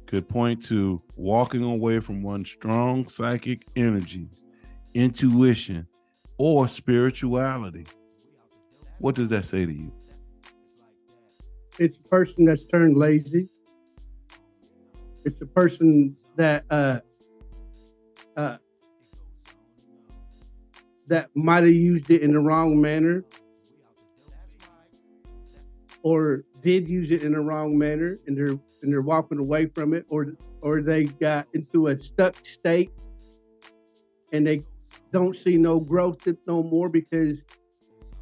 could 0.08 0.28
point 0.28 0.64
to 0.66 1.02
walking 1.16 1.64
away 1.64 2.00
from 2.00 2.24
one's 2.24 2.50
strong 2.50 3.08
psychic 3.08 3.66
energies, 3.76 4.44
intuition, 4.94 5.88
or 6.38 6.68
spirituality. 6.68 7.86
What 9.00 9.16
does 9.16 9.30
that 9.30 9.46
say 9.46 9.66
to 9.66 9.72
you? 9.72 9.94
It's 11.78 11.98
a 11.98 12.04
person 12.04 12.46
that's 12.46 12.66
turned 12.66 12.98
lazy. 12.98 13.50
It's 15.24 15.42
a 15.42 15.46
person 15.46 16.16
that 16.36 16.64
uh, 16.70 17.00
uh, 18.38 18.58
that 21.08 21.30
might 21.36 21.64
have 21.64 21.74
used 21.74 22.10
it 22.10 22.22
in 22.22 22.34
the 22.34 22.40
wrong 22.40 22.80
manner 22.80 23.24
or 26.06 26.44
did 26.62 26.88
use 26.88 27.10
it 27.10 27.24
in 27.24 27.34
the 27.34 27.40
wrong 27.42 27.78
manner 27.78 28.18
and 28.28 28.38
they're 28.38 28.60
and 28.82 28.94
they're 28.94 29.02
walking 29.02 29.40
away 29.40 29.66
from 29.66 29.94
it 29.94 30.06
or 30.08 30.28
or 30.62 30.82
they 30.82 31.06
got 31.06 31.48
into 31.54 31.88
a 31.88 31.98
stuck 31.98 32.36
state 32.46 32.92
and 34.32 34.46
they 34.46 34.62
don't 35.12 35.36
see 35.36 35.58
no 35.58 35.80
growth 35.80 36.28
no 36.46 36.62
more 36.62 36.90
because 36.90 37.44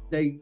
they 0.08 0.40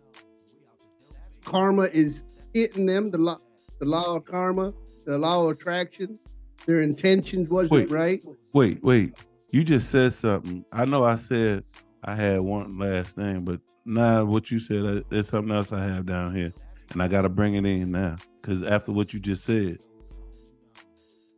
karma 1.45 1.83
is 1.93 2.25
hitting 2.55 2.87
them 2.87 3.11
the 3.11 3.19
law 3.19 3.39
the 3.81 3.87
law 3.87 4.15
of 4.15 4.25
karma 4.25 4.73
the 5.05 5.19
law 5.19 5.45
of 5.45 5.51
attraction 5.51 6.17
their 6.65 6.81
intentions 6.81 7.51
wasn't 7.51 7.91
Wait. 7.91 7.91
right 7.91 8.23
Wait, 8.55 8.85
wait. 8.85 9.15
You 9.51 9.65
just 9.65 9.91
said 9.91 10.13
something. 10.13 10.65
I 10.73 10.85
know 10.85 11.05
I 11.05 11.17
said 11.17 11.65
I 12.05 12.15
had 12.15 12.41
one 12.41 12.79
last 12.79 13.17
thing, 13.17 13.45
but 13.45 13.61
now 13.87 14.25
what 14.25 14.51
you 14.51 14.59
said, 14.59 14.85
uh, 14.85 15.01
there's 15.09 15.29
something 15.29 15.55
else 15.55 15.73
I 15.73 15.83
have 15.85 16.05
down 16.05 16.35
here. 16.35 16.53
And 16.91 17.03
I 17.03 17.09
got 17.09 17.23
to 17.23 17.29
bring 17.29 17.55
it 17.55 17.65
in 17.65 17.91
now. 17.93 18.17
Because 18.41 18.63
after 18.63 18.93
what 18.93 19.15
you 19.15 19.21
just 19.21 19.45
said, 19.45 19.79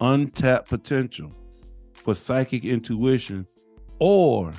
untapped 0.01 0.69
potential 0.69 1.31
for 1.93 2.15
psychic 2.15 2.65
intuition 2.65 3.47
or 3.99 4.53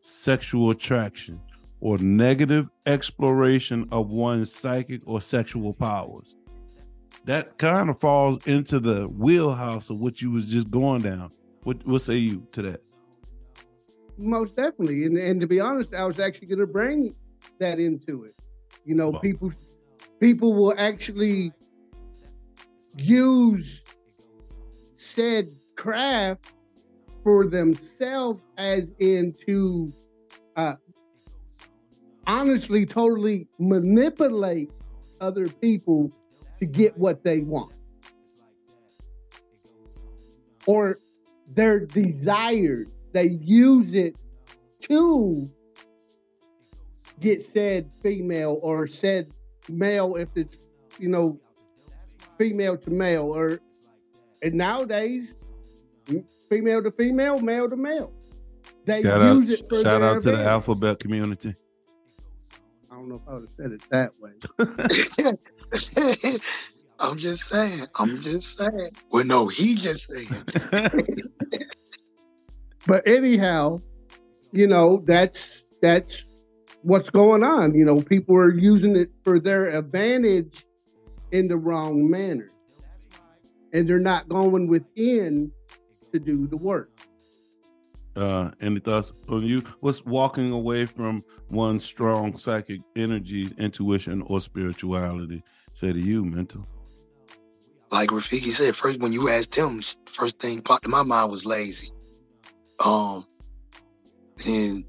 sexual 0.00 0.70
attraction 0.70 1.40
or 1.80 1.98
negative 1.98 2.68
exploration 2.86 3.88
of 3.92 4.08
one's 4.08 4.52
psychic 4.52 5.02
or 5.06 5.20
sexual 5.20 5.72
powers. 5.74 6.34
That 7.24 7.58
kind 7.58 7.90
of 7.90 8.00
falls 8.00 8.46
into 8.46 8.80
the 8.80 9.08
wheelhouse 9.08 9.90
of 9.90 10.00
what 10.00 10.22
you 10.22 10.30
was 10.30 10.46
just 10.46 10.70
going 10.70 11.02
down. 11.02 11.30
What 11.64 11.86
what 11.86 12.00
say 12.00 12.16
you 12.16 12.46
to 12.52 12.62
that? 12.62 12.82
most 14.18 14.54
definitely 14.54 15.04
and, 15.06 15.16
and 15.16 15.40
to 15.40 15.46
be 15.46 15.60
honest 15.60 15.94
i 15.94 16.04
was 16.04 16.20
actually 16.20 16.46
going 16.46 16.58
to 16.58 16.66
bring 16.66 17.14
that 17.58 17.80
into 17.80 18.24
it 18.24 18.34
you 18.84 18.94
know 18.94 19.08
Wow. 19.10 19.18
people 19.20 19.50
people 20.20 20.52
will 20.52 20.74
actually 20.76 21.52
use 22.96 23.84
said 24.96 25.48
craft 25.76 26.52
for 27.24 27.46
themselves 27.46 28.44
as 28.58 28.92
into 28.98 29.92
uh 30.56 30.74
honestly 32.26 32.84
totally 32.86 33.48
manipulate 33.58 34.70
other 35.20 35.48
people 35.48 36.10
to 36.58 36.66
get 36.66 36.96
what 36.96 37.24
they 37.24 37.40
want. 37.40 37.72
Or 40.66 40.98
their 41.48 41.86
desires. 41.86 42.88
They 43.12 43.38
use 43.42 43.94
it 43.94 44.14
to 44.82 45.50
get 47.18 47.42
said 47.42 47.90
female 48.02 48.60
or 48.62 48.86
said 48.86 49.32
male 49.68 50.16
if 50.16 50.28
it's 50.36 50.58
you 50.98 51.08
know 51.08 51.38
female 52.38 52.76
to 52.76 52.90
male 52.90 53.24
or 53.34 53.60
and 54.42 54.54
nowadays 54.54 55.34
female 56.48 56.82
to 56.82 56.90
female 56.90 57.38
male 57.40 57.68
to 57.68 57.76
male 57.76 58.12
they 58.84 59.02
Shout 59.02 59.22
out, 59.22 59.34
use 59.36 59.50
it 59.50 59.68
for 59.68 59.76
shout 59.76 60.00
their 60.00 60.04
out 60.04 60.22
to 60.22 60.30
the 60.32 60.42
alphabet 60.42 60.98
community. 60.98 61.54
i 62.90 62.94
don't 62.94 63.08
know 63.08 63.16
if 63.16 63.22
i 63.28 63.34
would 63.34 63.42
have 63.42 63.50
said 63.50 63.72
it 63.72 63.82
that 63.90 64.12
way 64.18 64.32
I'm 67.02 67.16
just 67.16 67.48
saying. 67.48 67.86
I'm 67.94 68.20
just 68.20 68.58
saying. 68.58 68.90
Well, 69.10 69.24
no, 69.24 69.48
he 69.48 69.74
just 69.74 70.10
saying. 70.10 70.28
but 72.86 73.06
anyhow 73.06 73.80
you 74.52 74.66
know 74.66 75.02
that's 75.06 75.64
that's 75.80 76.24
what's 76.82 77.10
going 77.10 77.42
on 77.42 77.74
you 77.74 77.84
know 77.84 78.00
people 78.00 78.36
are 78.36 78.52
using 78.52 78.96
it 78.96 79.10
for 79.22 79.38
their 79.38 79.76
advantage 79.76 80.64
in 81.32 81.48
the 81.48 81.56
wrong 81.56 82.10
manner 82.10 82.50
and 83.72 83.88
they're 83.88 84.00
not 84.00 84.28
going 84.28 84.66
within 84.66 85.50
to 86.12 86.18
do 86.18 86.46
the 86.46 86.56
work 86.56 86.90
uh, 88.16 88.50
any 88.60 88.80
thoughts 88.80 89.12
on 89.28 89.42
you? 89.42 89.62
What's 89.80 90.04
walking 90.04 90.52
away 90.52 90.84
from 90.86 91.22
one's 91.48 91.84
strong 91.84 92.36
psychic 92.36 92.80
energies, 92.96 93.52
intuition, 93.58 94.22
or 94.22 94.40
spirituality? 94.40 95.42
Say 95.72 95.92
to 95.92 95.98
you, 95.98 96.24
mental. 96.24 96.66
Like 97.90 98.10
Rafiki 98.10 98.50
said, 98.52 98.76
first 98.76 99.00
when 99.00 99.12
you 99.12 99.28
asked 99.28 99.54
him, 99.54 99.80
first 100.06 100.38
thing 100.38 100.60
popped 100.60 100.84
in 100.84 100.90
my 100.90 101.02
mind 101.02 101.30
was 101.30 101.44
lazy. 101.44 101.90
Um, 102.84 103.24
and 104.46 104.84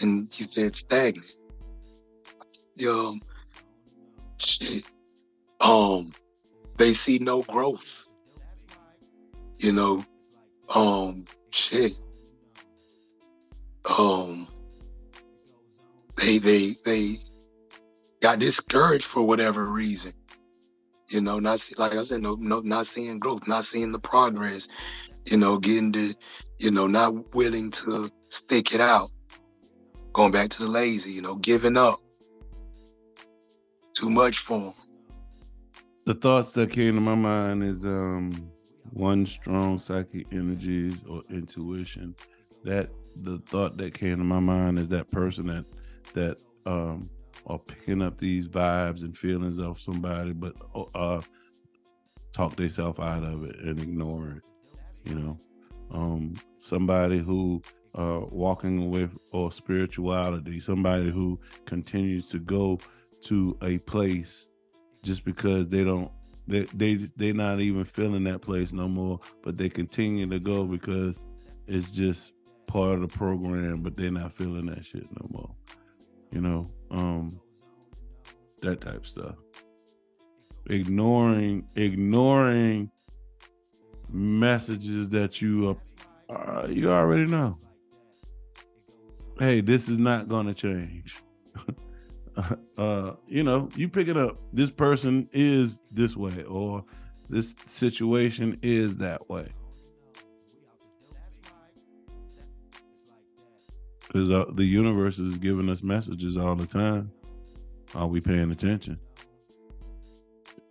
and 0.00 0.38
you 0.38 0.46
said 0.48 0.76
stagnant. 0.76 1.38
Um, 2.86 3.20
shit. 4.38 4.86
Um, 5.60 6.12
they 6.76 6.92
see 6.92 7.18
no 7.18 7.42
growth. 7.42 8.06
You 9.58 9.72
know, 9.72 10.04
um, 10.74 11.24
shit. 11.50 11.92
Um, 13.98 14.48
they 16.16 16.38
they 16.38 16.70
they 16.84 17.12
got 18.20 18.38
discouraged 18.38 19.04
for 19.04 19.22
whatever 19.22 19.66
reason. 19.66 20.12
You 21.08 21.20
know, 21.20 21.38
not 21.38 21.60
see, 21.60 21.74
like 21.78 21.94
I 21.94 22.02
said, 22.02 22.20
no, 22.20 22.36
no, 22.38 22.60
not 22.60 22.86
seeing 22.86 23.18
growth, 23.18 23.46
not 23.46 23.64
seeing 23.64 23.92
the 23.92 23.98
progress. 23.98 24.68
You 25.24 25.36
know, 25.36 25.58
getting 25.58 25.92
to, 25.92 26.14
you 26.58 26.70
know, 26.70 26.86
not 26.86 27.34
willing 27.34 27.70
to 27.72 28.10
stick 28.28 28.74
it 28.74 28.80
out. 28.80 29.10
Going 30.16 30.32
back 30.32 30.48
to 30.48 30.62
the 30.62 30.68
lazy, 30.70 31.12
you 31.12 31.20
know, 31.20 31.36
giving 31.36 31.76
up. 31.76 31.96
Too 33.92 34.08
much 34.08 34.38
for 34.38 34.58
them. 34.58 34.72
The 36.06 36.14
thoughts 36.14 36.52
that 36.52 36.72
came 36.72 36.94
to 36.94 37.02
my 37.02 37.14
mind 37.14 37.62
is 37.62 37.84
um, 37.84 38.50
one 38.94 39.26
strong 39.26 39.78
psychic 39.78 40.32
energies 40.32 40.94
or 41.06 41.22
intuition. 41.28 42.14
That 42.64 42.88
the 43.14 43.40
thought 43.40 43.76
that 43.76 43.92
came 43.92 44.16
to 44.16 44.24
my 44.24 44.40
mind 44.40 44.78
is 44.78 44.88
that 44.88 45.10
person 45.10 45.48
that 45.48 45.66
that 46.14 46.38
um, 46.64 47.10
are 47.46 47.58
picking 47.58 48.00
up 48.00 48.16
these 48.16 48.48
vibes 48.48 49.02
and 49.02 49.14
feelings 49.14 49.58
of 49.58 49.78
somebody, 49.78 50.32
but 50.32 50.54
uh, 50.94 51.20
talk 52.32 52.56
themselves 52.56 52.98
out 53.00 53.22
of 53.22 53.44
it 53.44 53.56
and 53.56 53.78
ignore 53.80 54.30
it. 54.30 54.44
You 55.04 55.14
know, 55.16 55.38
um, 55.90 56.36
somebody 56.58 57.18
who 57.18 57.60
uh, 57.96 58.20
walking 58.30 58.90
with 58.90 59.16
or 59.32 59.50
spirituality, 59.50 60.60
somebody 60.60 61.10
who 61.10 61.40
continues 61.64 62.28
to 62.28 62.38
go 62.38 62.78
to 63.22 63.56
a 63.62 63.78
place 63.78 64.46
just 65.02 65.24
because 65.24 65.68
they 65.68 65.82
don't 65.82 66.10
they 66.46 66.62
they 66.74 66.94
they 67.16 67.32
not 67.32 67.60
even 67.60 67.84
feeling 67.84 68.24
that 68.24 68.42
place 68.42 68.72
no 68.72 68.88
more, 68.88 69.20
but 69.42 69.56
they 69.56 69.68
continue 69.68 70.28
to 70.28 70.38
go 70.38 70.64
because 70.64 71.20
it's 71.66 71.90
just 71.90 72.32
part 72.66 72.94
of 72.94 73.00
the 73.00 73.08
program, 73.08 73.82
but 73.82 73.96
they're 73.96 74.10
not 74.10 74.32
feeling 74.32 74.66
that 74.66 74.84
shit 74.84 75.06
no 75.10 75.26
more. 75.30 75.50
You 76.30 76.40
know, 76.40 76.70
um, 76.90 77.40
that 78.60 78.80
type 78.80 79.06
stuff. 79.06 79.36
Ignoring 80.68 81.66
ignoring 81.76 82.90
messages 84.10 85.08
that 85.10 85.40
you 85.40 85.76
are 86.28 86.62
uh, 86.62 86.66
you 86.68 86.90
already 86.90 87.30
know. 87.30 87.56
Hey, 89.38 89.60
this 89.60 89.88
is 89.88 89.98
not 89.98 90.28
going 90.28 90.46
to 90.46 90.54
change. 90.54 91.22
uh, 92.78 93.12
you 93.26 93.42
know, 93.42 93.68
you 93.76 93.86
pick 93.86 94.08
it 94.08 94.16
up. 94.16 94.38
This 94.52 94.70
person 94.70 95.28
is 95.32 95.82
this 95.90 96.16
way, 96.16 96.42
or 96.44 96.84
this 97.28 97.54
situation 97.66 98.58
is 98.62 98.96
that 98.96 99.28
way. 99.28 99.48
Because 104.06 104.30
uh, 104.30 104.46
the 104.54 104.64
universe 104.64 105.18
is 105.18 105.36
giving 105.36 105.68
us 105.68 105.82
messages 105.82 106.38
all 106.38 106.54
the 106.54 106.66
time. 106.66 107.10
Are 107.94 108.06
we 108.06 108.22
paying 108.22 108.50
attention? 108.50 108.98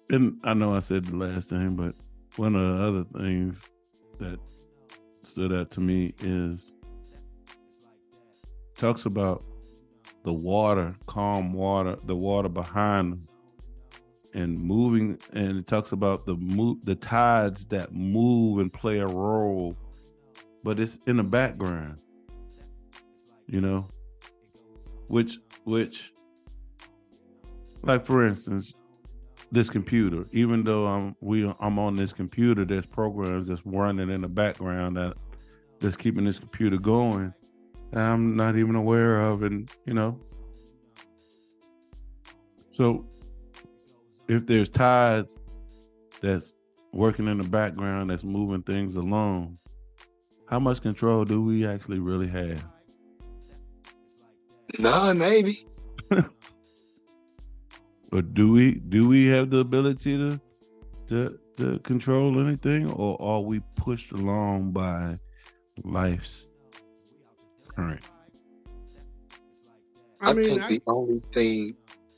And 0.09 0.39
I 0.43 0.55
know 0.55 0.75
I 0.75 0.79
said 0.79 1.05
the 1.05 1.15
last 1.15 1.49
thing, 1.49 1.75
but 1.75 1.93
one 2.37 2.55
of 2.55 2.77
the 2.77 2.83
other 2.83 3.03
things 3.23 3.61
that 4.19 4.39
stood 5.21 5.53
out 5.53 5.69
to 5.71 5.81
me 5.81 6.15
is 6.21 6.73
talks 8.75 9.05
about 9.05 9.43
the 10.23 10.33
water, 10.33 10.95
calm 11.05 11.53
water, 11.53 11.97
the 12.03 12.15
water 12.15 12.49
behind 12.49 13.13
them, 13.13 13.27
and 14.33 14.59
moving. 14.59 15.19
And 15.33 15.57
it 15.57 15.67
talks 15.67 15.91
about 15.91 16.25
the 16.25 16.35
the 16.83 16.95
tides 16.95 17.67
that 17.67 17.93
move 17.93 18.59
and 18.59 18.71
play 18.71 18.99
a 18.99 19.07
role, 19.07 19.77
but 20.63 20.79
it's 20.79 20.97
in 21.07 21.17
the 21.17 21.23
background. 21.23 22.01
You 23.47 23.61
know, 23.61 23.87
which 25.07 25.37
which, 25.63 26.11
like 27.83 28.05
for 28.05 28.25
instance, 28.25 28.73
this 29.51 29.69
computer. 29.69 30.25
Even 30.31 30.63
though 30.63 30.87
I'm 30.87 31.15
we 31.21 31.51
I'm 31.59 31.79
on 31.79 31.95
this 31.95 32.13
computer, 32.13 32.65
there's 32.65 32.85
programs 32.85 33.47
that's 33.47 33.65
running 33.65 34.09
in 34.09 34.21
the 34.21 34.27
background 34.27 34.97
that 34.97 35.15
that's 35.79 35.97
keeping 35.97 36.25
this 36.25 36.39
computer 36.39 36.77
going 36.77 37.33
I'm 37.95 38.35
not 38.35 38.57
even 38.57 38.75
aware 38.75 39.21
of, 39.21 39.43
and 39.43 39.69
you 39.85 39.93
know. 39.93 40.19
So, 42.73 43.05
if 44.27 44.45
there's 44.45 44.69
tides 44.69 45.39
that's 46.21 46.53
working 46.91 47.27
in 47.27 47.37
the 47.37 47.45
background, 47.45 48.09
that's 48.09 48.23
moving 48.23 48.63
things 48.63 48.95
along, 48.95 49.57
how 50.47 50.59
much 50.59 50.81
control 50.81 51.23
do 51.25 51.41
we 51.41 51.65
actually 51.65 51.99
really 51.99 52.27
have? 52.27 52.63
None, 54.77 55.17
maybe. 55.17 55.65
but 58.11 58.33
do 58.33 58.51
we 58.51 58.75
do 58.75 59.07
we 59.07 59.27
have 59.27 59.49
the 59.49 59.59
ability 59.59 60.17
to 60.17 60.39
to 61.07 61.39
to 61.57 61.79
control 61.79 62.45
anything, 62.45 62.91
or 62.91 63.21
are 63.21 63.39
we 63.41 63.61
pushed 63.75 64.11
along 64.11 64.71
by 64.71 65.17
life's 65.83 66.47
current? 67.75 68.01
I, 70.21 70.31
I 70.31 70.33
mean, 70.33 70.49
think 70.49 70.61
I... 70.61 70.67
the 70.67 70.81
only 70.87 71.19
thing 71.33 71.75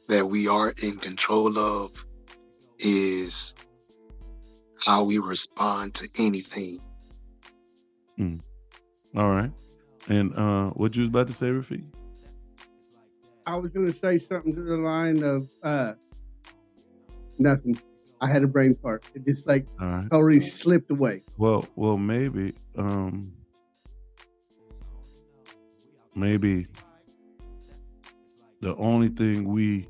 that 0.08 0.26
we 0.26 0.48
are 0.48 0.74
in 0.82 0.98
control 0.98 1.58
of 1.58 1.92
is 2.80 3.54
how 4.86 5.04
we 5.04 5.18
respond 5.18 5.96
to 5.96 6.10
anything. 6.20 6.78
Mm. 8.20 8.40
All 9.16 9.30
right. 9.30 9.52
And 10.08 10.34
uh 10.36 10.70
what 10.72 10.96
you 10.96 11.02
was 11.02 11.10
about 11.10 11.28
to 11.28 11.34
say, 11.34 11.48
Rafik? 11.48 11.84
I 13.46 13.56
was 13.56 13.72
gonna 13.72 13.94
say 13.94 14.18
something 14.18 14.54
to 14.56 14.62
the 14.62 14.78
line 14.78 15.24
of 15.24 15.50
uh 15.64 15.94
nothing. 17.38 17.80
I 18.22 18.28
had 18.28 18.44
a 18.44 18.48
brain 18.48 18.76
fart. 18.82 19.04
It 19.14 19.26
just 19.26 19.48
like 19.48 19.68
right. 19.80 20.08
already 20.12 20.40
slipped 20.40 20.92
away. 20.92 21.24
Well 21.38 21.68
well 21.76 21.98
maybe 21.98 22.54
um 22.78 23.34
maybe 26.18 26.66
the 28.62 28.76
only 28.76 29.10
thing 29.10 29.48
we 29.48 29.88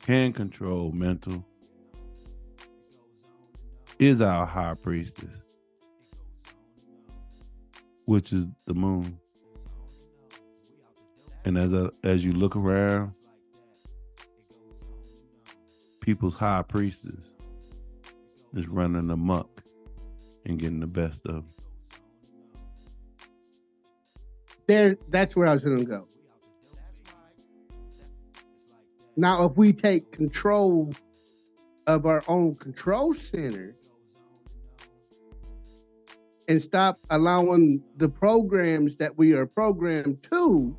can 0.00 0.32
control 0.32 0.92
mental 0.92 1.44
is 3.98 4.20
our 4.20 4.44
high 4.44 4.74
priestess, 4.74 5.42
which 8.04 8.32
is 8.32 8.46
the 8.66 8.74
moon. 8.74 9.18
And 11.46 11.56
as 11.56 11.72
a, 11.72 11.90
as 12.04 12.24
you 12.24 12.32
look 12.32 12.54
around, 12.54 13.12
people's 16.00 16.34
high 16.34 16.62
priestess 16.62 17.24
is 18.54 18.68
running 18.68 19.10
amok 19.10 19.62
and 20.44 20.58
getting 20.58 20.80
the 20.80 20.86
best 20.86 21.24
of 21.26 21.34
them. 21.34 21.65
There, 24.66 24.96
that's 25.08 25.36
where 25.36 25.46
I 25.46 25.52
was 25.52 25.62
to 25.62 25.84
go. 25.84 26.08
Now, 29.16 29.44
if 29.44 29.56
we 29.56 29.72
take 29.72 30.12
control 30.12 30.92
of 31.86 32.04
our 32.04 32.22
own 32.28 32.56
control 32.56 33.14
center 33.14 33.76
and 36.48 36.60
stop 36.60 36.98
allowing 37.10 37.82
the 37.96 38.08
programs 38.08 38.96
that 38.96 39.16
we 39.16 39.32
are 39.32 39.46
programmed 39.46 40.22
to, 40.30 40.76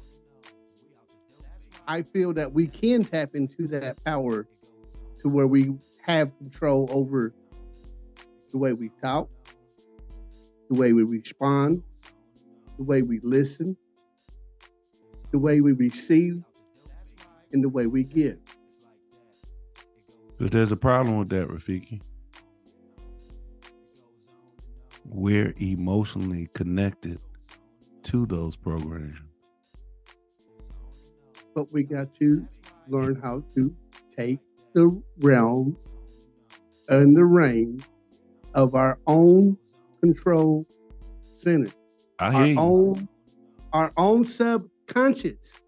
I 1.88 2.02
feel 2.02 2.34
that 2.34 2.52
we 2.52 2.68
can 2.68 3.06
tap 3.06 3.30
into 3.34 3.68
that 3.68 4.04
power 4.04 4.48
to 5.22 5.30
where 5.30 5.48
we 5.48 5.74
have 6.02 6.38
control 6.38 6.90
over 6.92 7.34
the 8.52 8.58
way 8.58 8.74
we 8.74 8.90
talk, 9.02 9.30
the 10.70 10.76
way 10.76 10.94
we 10.94 11.04
respond, 11.04 11.84
the 12.78 12.84
way 12.84 13.02
we 13.02 13.20
listen, 13.24 13.76
the 15.32 15.40
way 15.40 15.62
we 15.62 15.74
receive, 15.74 16.44
and 17.52 17.64
the 17.64 17.70
way 17.70 17.88
we 17.88 18.04
give. 18.04 18.38
But 20.40 20.52
there's 20.52 20.72
a 20.72 20.78
problem 20.78 21.18
with 21.18 21.30
that, 21.30 21.48
Rafiki. 21.48 22.02
We're 25.06 25.54
emotionally 25.58 26.50
connected 26.54 27.20
to 28.04 28.26
those 28.26 28.56
programs. 28.56 29.18
But 31.56 31.72
we 31.74 31.84
got 31.84 32.14
to 32.16 32.48
learn 32.88 33.20
how 33.22 33.44
to 33.56 33.76
take 34.16 34.40
the 34.74 35.02
realm 35.20 35.76
and 36.90 37.18
the 37.18 37.26
reign 37.26 37.84
of 38.54 38.76
our 38.76 39.00
own 39.08 39.58
control 40.02 40.68
center. 41.34 41.72
I 42.20 42.34
our 42.34 42.46
you. 42.48 42.60
own 42.60 43.10
our 43.74 43.92
own 43.98 44.26
subconscious 44.26 45.62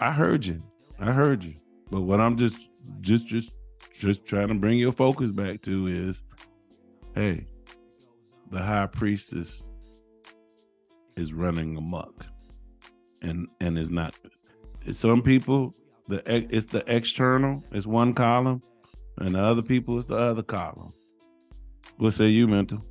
I 0.00 0.12
heard 0.12 0.46
you. 0.46 0.58
I 0.98 1.12
heard 1.12 1.44
you. 1.44 1.54
But 1.90 2.00
what 2.00 2.20
I'm 2.20 2.36
just 2.36 2.58
just 3.02 3.26
just 3.26 3.52
just 3.92 4.24
trying 4.24 4.48
to 4.48 4.54
bring 4.54 4.78
your 4.78 4.92
focus 4.92 5.30
back 5.30 5.60
to 5.62 5.86
is 5.86 6.24
hey, 7.14 7.44
the 8.50 8.62
high 8.62 8.86
priestess 8.86 9.62
is 11.16 11.34
running 11.34 11.76
amok. 11.76 12.24
And 13.20 13.48
and 13.60 13.78
is 13.78 13.90
not 13.90 14.14
some 14.92 15.20
people 15.20 15.74
the 16.08 16.22
it's 16.26 16.66
the 16.66 16.82
external, 16.86 17.62
it's 17.70 17.86
one 17.86 18.14
column, 18.14 18.62
and 19.18 19.34
the 19.34 19.40
other 19.40 19.62
people 19.62 19.98
it's 19.98 20.06
the 20.06 20.16
other 20.16 20.42
column. 20.42 20.94
What 21.98 22.14
say 22.14 22.28
you, 22.28 22.48
mental? 22.48 22.82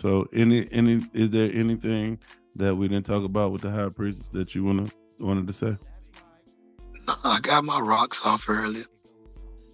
So 0.00 0.26
any 0.32 0.66
any 0.72 1.02
is 1.12 1.28
there 1.28 1.52
anything 1.52 2.18
that 2.56 2.74
we 2.74 2.88
didn't 2.88 3.04
talk 3.04 3.22
about 3.22 3.52
with 3.52 3.60
the 3.60 3.70
high 3.70 3.90
priestess 3.90 4.28
that 4.28 4.54
you 4.54 4.64
wanna 4.64 4.86
wanted 5.18 5.46
to 5.46 5.52
say? 5.52 5.76
No, 7.06 7.14
I 7.22 7.38
got 7.42 7.64
my 7.64 7.78
rocks 7.80 8.24
off 8.24 8.48
earlier. 8.48 8.84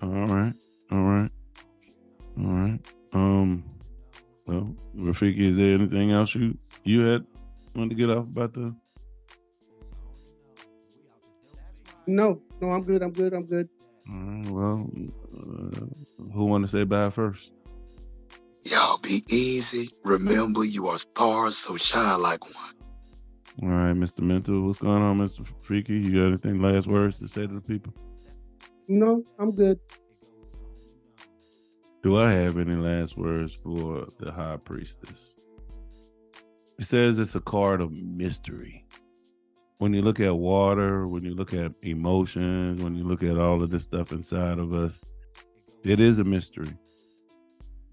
All 0.03 0.09
right, 0.09 0.53
all 0.91 1.03
right, 1.03 1.31
all 2.39 2.45
right. 2.45 2.81
Um, 3.13 3.63
well, 4.49 4.75
Rafiki, 4.97 5.43
is 5.43 5.57
there 5.59 5.75
anything 5.75 6.11
else 6.11 6.35
you 6.35 6.59
you 6.83 7.03
had 7.03 7.25
wanted 7.77 7.91
to 7.91 7.95
get 7.95 8.11
off 8.11 8.25
about 8.25 8.53
the? 8.53 8.75
No, 12.09 12.43
no, 12.61 12.71
I'm 12.71 12.83
good. 12.83 13.01
I'm 13.01 13.13
good. 13.13 13.33
I'm 13.33 13.47
good. 13.47 13.69
All 14.11 14.17
right. 14.17 14.51
Well, 14.51 14.91
uh, 15.37 16.33
who 16.33 16.47
want 16.47 16.65
to 16.65 16.69
say 16.69 16.83
bye 16.83 17.11
first? 17.11 17.53
Y'all 18.71 18.99
be 18.99 19.23
easy. 19.29 19.91
Remember, 20.03 20.65
you 20.65 20.89
are 20.89 20.99
stars, 20.99 21.57
so 21.57 21.77
shine 21.77 22.21
like 22.21 22.43
one. 22.45 22.75
All 23.63 23.69
right, 23.69 23.95
Mr. 23.95 24.21
Mental. 24.21 24.67
What's 24.67 24.81
going 24.81 25.03
on, 25.03 25.19
Mr. 25.19 25.47
Freaky? 25.63 25.95
You 25.95 26.19
got 26.19 26.27
anything 26.27 26.61
last 26.61 26.89
words 26.89 27.21
to 27.21 27.29
say 27.29 27.47
to 27.47 27.55
the 27.55 27.61
people? 27.61 27.95
No, 28.89 29.23
I'm 29.39 29.53
good. 29.53 29.79
Do 32.03 32.19
I 32.19 32.33
have 32.33 32.59
any 32.59 32.75
last 32.75 33.17
words 33.17 33.57
for 33.63 34.09
the 34.19 34.33
high 34.33 34.57
priestess? 34.57 35.35
It 36.81 36.87
says 36.87 37.21
it's 37.21 37.37
a 37.37 37.41
card 37.41 37.81
of 37.81 37.93
mystery. 37.93 38.85
When 39.79 39.95
you 39.95 40.03
look 40.03 40.19
at 40.19 40.37
water, 40.37 41.07
when 41.07 41.23
you 41.23 41.37
look 41.37 41.55
at 41.55 41.73
emotions, 41.83 42.83
when 42.83 42.97
you 42.97 43.05
look 43.05 43.23
at 43.23 43.39
all 43.39 43.63
of 43.63 43.71
this 43.71 43.85
stuff 43.85 44.11
inside 44.11 44.59
of 44.59 44.75
us, 44.75 45.05
it 45.85 46.01
is 46.01 46.19
a 46.19 46.25
mystery 46.25 46.77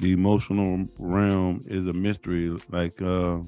the 0.03 0.11
emotional 0.11 0.85
realm 0.97 1.63
is 1.65 1.87
a 1.87 1.93
mystery, 1.93 2.55
like 2.69 3.01
uh 3.01 3.39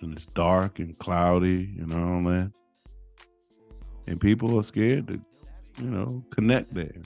and 0.00 0.12
it's 0.12 0.26
dark 0.26 0.78
and 0.78 0.96
cloudy 0.98 1.74
and 1.78 1.92
all 1.92 2.22
that. 2.30 2.52
And 4.06 4.20
people 4.20 4.58
are 4.58 4.62
scared 4.62 5.08
to, 5.08 5.20
you 5.82 5.90
know, 5.90 6.24
connect 6.30 6.72
there. 6.72 7.02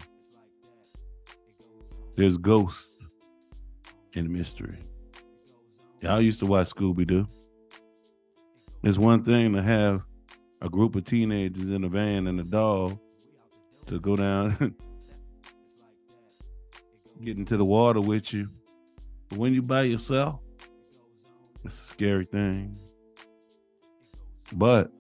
There's 2.16 2.36
ghosts 2.36 3.06
in 4.12 4.30
mystery. 4.30 4.76
Y'all 6.00 6.20
used 6.20 6.40
to 6.40 6.46
watch 6.46 6.68
Scooby 6.70 7.06
Doo. 7.06 7.26
It's 8.82 8.98
one 8.98 9.24
thing 9.24 9.54
to 9.54 9.62
have 9.62 10.02
a 10.60 10.68
group 10.68 10.96
of 10.96 11.04
teenagers 11.04 11.68
in 11.68 11.84
a 11.84 11.88
van 11.88 12.26
and 12.26 12.40
a 12.40 12.44
dog 12.44 12.98
to 13.86 14.00
go 14.00 14.16
down 14.16 14.74
get 17.22 17.36
into 17.36 17.56
the 17.56 17.64
water 17.64 18.00
with 18.00 18.32
you. 18.32 18.48
But 19.28 19.38
when 19.38 19.54
you 19.54 19.62
by 19.62 19.82
yourself, 19.82 20.40
it's 21.64 21.78
a 21.78 21.84
scary 21.84 22.24
thing. 22.24 22.76
But 24.52 24.90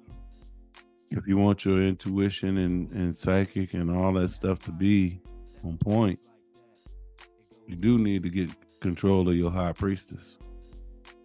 if 1.10 1.26
you 1.26 1.36
want 1.36 1.64
your 1.64 1.82
intuition 1.82 2.56
and, 2.58 2.90
and 2.92 3.14
psychic 3.14 3.74
and 3.74 3.90
all 3.90 4.12
that 4.14 4.30
stuff 4.30 4.60
to 4.60 4.72
be 4.72 5.20
on 5.64 5.76
point, 5.76 6.18
you 7.66 7.76
do 7.76 7.98
need 7.98 8.22
to 8.22 8.30
get 8.30 8.50
control 8.80 9.28
of 9.28 9.36
your 9.36 9.50
high 9.50 9.72
priestess. 9.72 10.38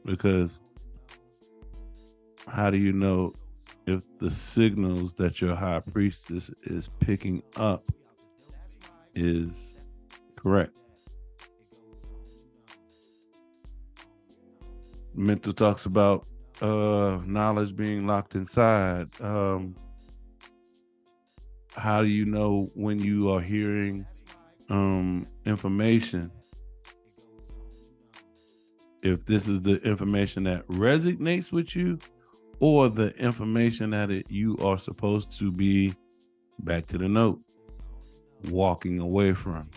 Because 0.06 0.61
how 2.48 2.69
do 2.69 2.78
you 2.78 2.91
know 2.91 3.34
if 3.86 4.03
the 4.19 4.30
signals 4.32 5.14
that 5.15 5.41
your 5.41 5.56
high 5.56 5.80
priestess 5.80 6.52
is 6.64 6.90
picking 6.99 7.41
up 7.56 7.90
is 9.15 9.78
correct? 10.36 10.82
Mental 15.18 15.52
talks 15.52 15.85
about 15.85 16.27
uh 16.61 17.19
knowledge 17.26 17.76
being 17.76 18.06
locked 18.06 18.35
inside. 18.35 19.10
Um 19.19 19.76
how 21.76 22.02
do 22.02 22.07
you 22.07 22.26
know 22.26 22.69
when 22.76 22.99
you 22.99 23.31
are 23.31 23.41
hearing 23.41 24.06
um 24.69 25.26
information 25.45 26.31
if 29.03 29.26
this 29.26 29.48
is 29.48 29.61
the 29.61 29.77
information 29.84 30.44
that 30.44 30.68
resonates 30.68 31.52
with 31.52 31.76
you 31.76 31.99
or 32.60 32.89
the 32.89 33.15
information 33.18 33.91
that 33.91 34.10
it, 34.10 34.26
you 34.30 34.57
are 34.57 34.77
supposed 34.77 35.38
to 35.38 35.52
be 35.52 35.94
back 36.60 36.85
to 36.88 36.98
the 36.98 37.07
note 37.07 37.39
walking 38.49 38.99
away 38.99 39.34
from 39.34 39.69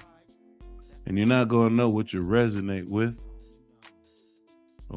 and 1.06 1.16
you're 1.16 1.26
not 1.26 1.48
going 1.48 1.68
to 1.68 1.74
know 1.74 1.88
what 1.88 2.12
you 2.12 2.22
resonate 2.22 2.88
with 2.88 3.20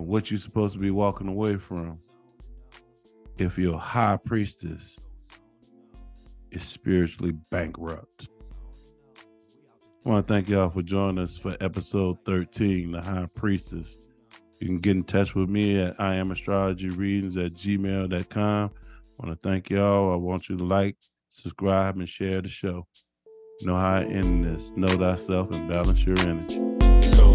what 0.02 0.32
you're 0.32 0.40
supposed 0.40 0.74
to 0.74 0.80
be 0.80 0.92
walking 0.92 1.28
away 1.28 1.58
from 1.58 2.00
if 3.38 3.58
your 3.58 3.80
high 3.80 4.18
priestess 4.18 4.98
is 6.52 6.64
spiritually 6.64 7.34
bankrupt. 7.52 8.28
I 10.06 10.10
want 10.10 10.28
to 10.28 10.34
thank 10.34 10.50
y'all 10.50 10.70
for 10.70 10.82
joining 10.82 11.24
us 11.24 11.38
for 11.38 11.56
episode 11.62 12.18
13, 12.26 12.92
The 12.92 13.02
High 13.02 13.28
Priestess. 13.36 13.96
You 14.60 14.68
can 14.68 14.80
get 14.80 14.98
in 14.98 15.04
touch 15.04 15.34
with 15.34 15.50
me 15.50 15.80
at 15.80 16.00
I 16.00 16.16
am 16.16 16.32
astrology 16.32 16.90
readings 16.90 17.38
at 17.38 17.54
gmail.com. 17.54 18.72
I 18.74 19.26
want 19.26 19.42
to 19.42 19.50
thank 19.50 19.70
y'all. 19.70 20.12
I 20.12 20.16
want 20.16 20.50
you 20.50 20.58
to 20.58 20.64
like, 20.64 20.98
subscribe, 21.30 21.98
and 21.98 22.08
share 22.08 22.42
the 22.42 22.50
show. 22.50 22.86
Know 23.62 23.78
how 23.78 23.96
I 23.96 24.04
end 24.04 24.44
this. 24.44 24.72
Know 24.76 24.88
thyself 24.88 25.52
and 25.52 25.70
balance 25.70 26.04
your 26.06 26.20
energy. 26.20 26.73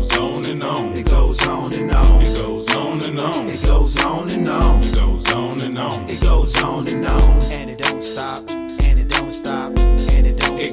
It 0.08 0.14
goes 0.14 0.16
on 0.16 0.50
and 0.50 0.62
on. 0.62 0.92
It 0.94 1.06
goes 1.06 1.46
on 1.46 1.74
and 1.74 1.90
on. 1.90 2.22
It 2.22 2.34
goes 2.34 2.74
on 2.74 3.02
and 3.02 3.20
on. 3.20 3.48
It 3.48 3.62
goes 3.62 3.98
on 3.98 4.30
and 4.30 4.48
on. 4.48 4.82
It 4.82 4.94
goes 4.94 5.32
on 5.32 5.60
and 5.60 5.78
on. 5.78 6.08
It 6.08 6.20
goes 6.20 6.62
on 6.62 6.88
and 6.88 7.06
on. 7.06 7.42
And 7.52 7.70
it 7.70 7.78
don't 7.78 8.02
stop. 8.02 8.57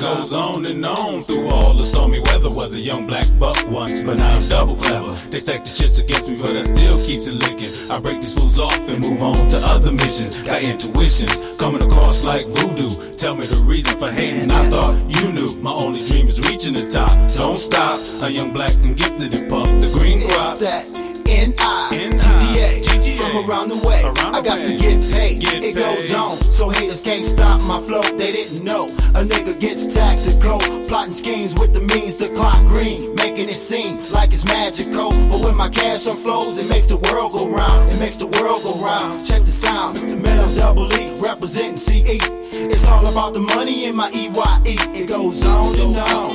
Goes 0.06 0.34
on 0.34 0.66
and 0.68 0.86
on 0.86 1.24
through 1.24 1.48
all 1.48 1.74
the 1.74 1.84
stormy 1.84 2.20
weather. 2.20 2.50
Was 2.50 2.76
a 2.76 2.80
young 2.80 3.08
black 3.08 3.28
buck 3.40 3.58
once, 3.68 4.04
but 4.04 4.18
now 4.18 4.38
I'm 4.38 4.48
double 4.48 4.76
clever. 4.76 5.14
They 5.30 5.40
stack 5.40 5.66
the 5.66 5.72
chips 5.72 5.98
against 6.00 6.30
me, 6.30 6.38
but 6.40 6.56
I 6.56 6.62
still 6.62 6.98
keeps 7.00 7.28
it 7.28 7.34
licking. 7.34 7.74
I 7.90 8.00
break 8.00 8.22
these 8.22 8.34
fools 8.34 8.60
off 8.60 8.78
and 8.78 9.00
move 9.00 9.22
on 9.22 9.48
to 9.48 9.58
other 9.74 9.92
missions. 9.92 10.42
Got 10.42 10.62
intuitions 10.62 11.58
coming 11.58 11.82
across 11.82 12.24
like 12.24 12.46
voodoo. 12.46 13.16
Tell 13.16 13.36
me 13.36 13.46
the 13.46 13.58
reason 13.64 13.98
for 13.98 14.12
hating. 14.12 14.52
I 14.52 14.70
thought 14.70 14.96
you 15.10 15.32
knew. 15.34 15.56
My 15.62 15.74
only 15.74 16.06
dream 16.06 16.28
is 16.28 16.40
reaching 16.40 16.74
the 16.74 16.88
top. 16.90 17.12
Don't 17.34 17.58
stop. 17.58 18.00
A 18.22 18.30
young 18.30 18.54
black 18.54 18.76
and 18.76 18.96
gifted 18.96 19.34
and 19.34 19.50
puff 19.50 19.70
the 19.82 19.90
green 19.98 20.22
crops. 20.28 21.05
That 21.26 21.32
N.I. 21.32 21.90
N.I. 21.94 22.16
GTA. 22.18 22.84
GTA. 22.84 23.18
From 23.18 23.50
around 23.50 23.70
the 23.70 23.88
way. 23.88 24.02
Around 24.04 24.34
the 24.34 24.38
I 24.38 24.42
got 24.42 24.58
to 24.58 24.76
get 24.78 25.02
paid. 25.12 25.42
Get 25.42 25.64
it 25.64 25.76
goes 25.76 26.10
paid. 26.10 26.16
on. 26.16 26.38
So 26.38 26.70
haters 26.70 27.02
can't 27.02 27.26
stop 27.26 27.62
my 27.64 27.80
flow. 27.82 28.02
They 28.02 28.32
didn't 28.32 28.64
know. 28.64 28.88
A 29.16 29.24
nigga 29.24 29.60
gets 29.60 29.94
tactical. 29.94 30.60
Plotting 30.88 31.14
schemes 31.14 31.56
with 31.56 31.74
the 31.74 31.82
means 31.82 32.16
to 32.16 32.30
clock 32.30 32.66
green. 32.66 33.16
Making 33.16 33.50
it 33.50 33.56
seem 33.56 33.98
like 34.12 34.34
it's 34.34 34.46
magical. 34.46 35.12
But 35.30 35.42
when 35.42 35.56
my 35.56 35.70
cash 35.70 36.06
unflows, 36.08 36.60
it 36.60 36.70
makes 36.70 36.88
the 36.88 36.98
world 36.98 37.34
go 37.34 37.50
round. 37.50 37.92
It 37.92 38.00
makes 38.00 38.18
the 38.18 38.28
world 38.28 38.64
go 38.64 38.84
round. 38.84 39.26
Check 39.26 39.42
the 39.42 39.52
sound. 39.52 39.98
Mr. 39.98 40.22
Mel 40.22 40.48
Double 40.56 40.94
E 40.94 41.20
representing 41.20 41.78
CE. 41.78 42.20
It's 42.58 42.88
all 42.88 43.06
about 43.06 43.34
the 43.34 43.42
money 43.42 43.86
in 43.86 43.96
my 43.96 44.10
EYE. 44.14 44.78
It 44.96 45.08
goes 45.08 45.46
on 45.46 45.80
and 45.80 45.98
on. 45.98 46.32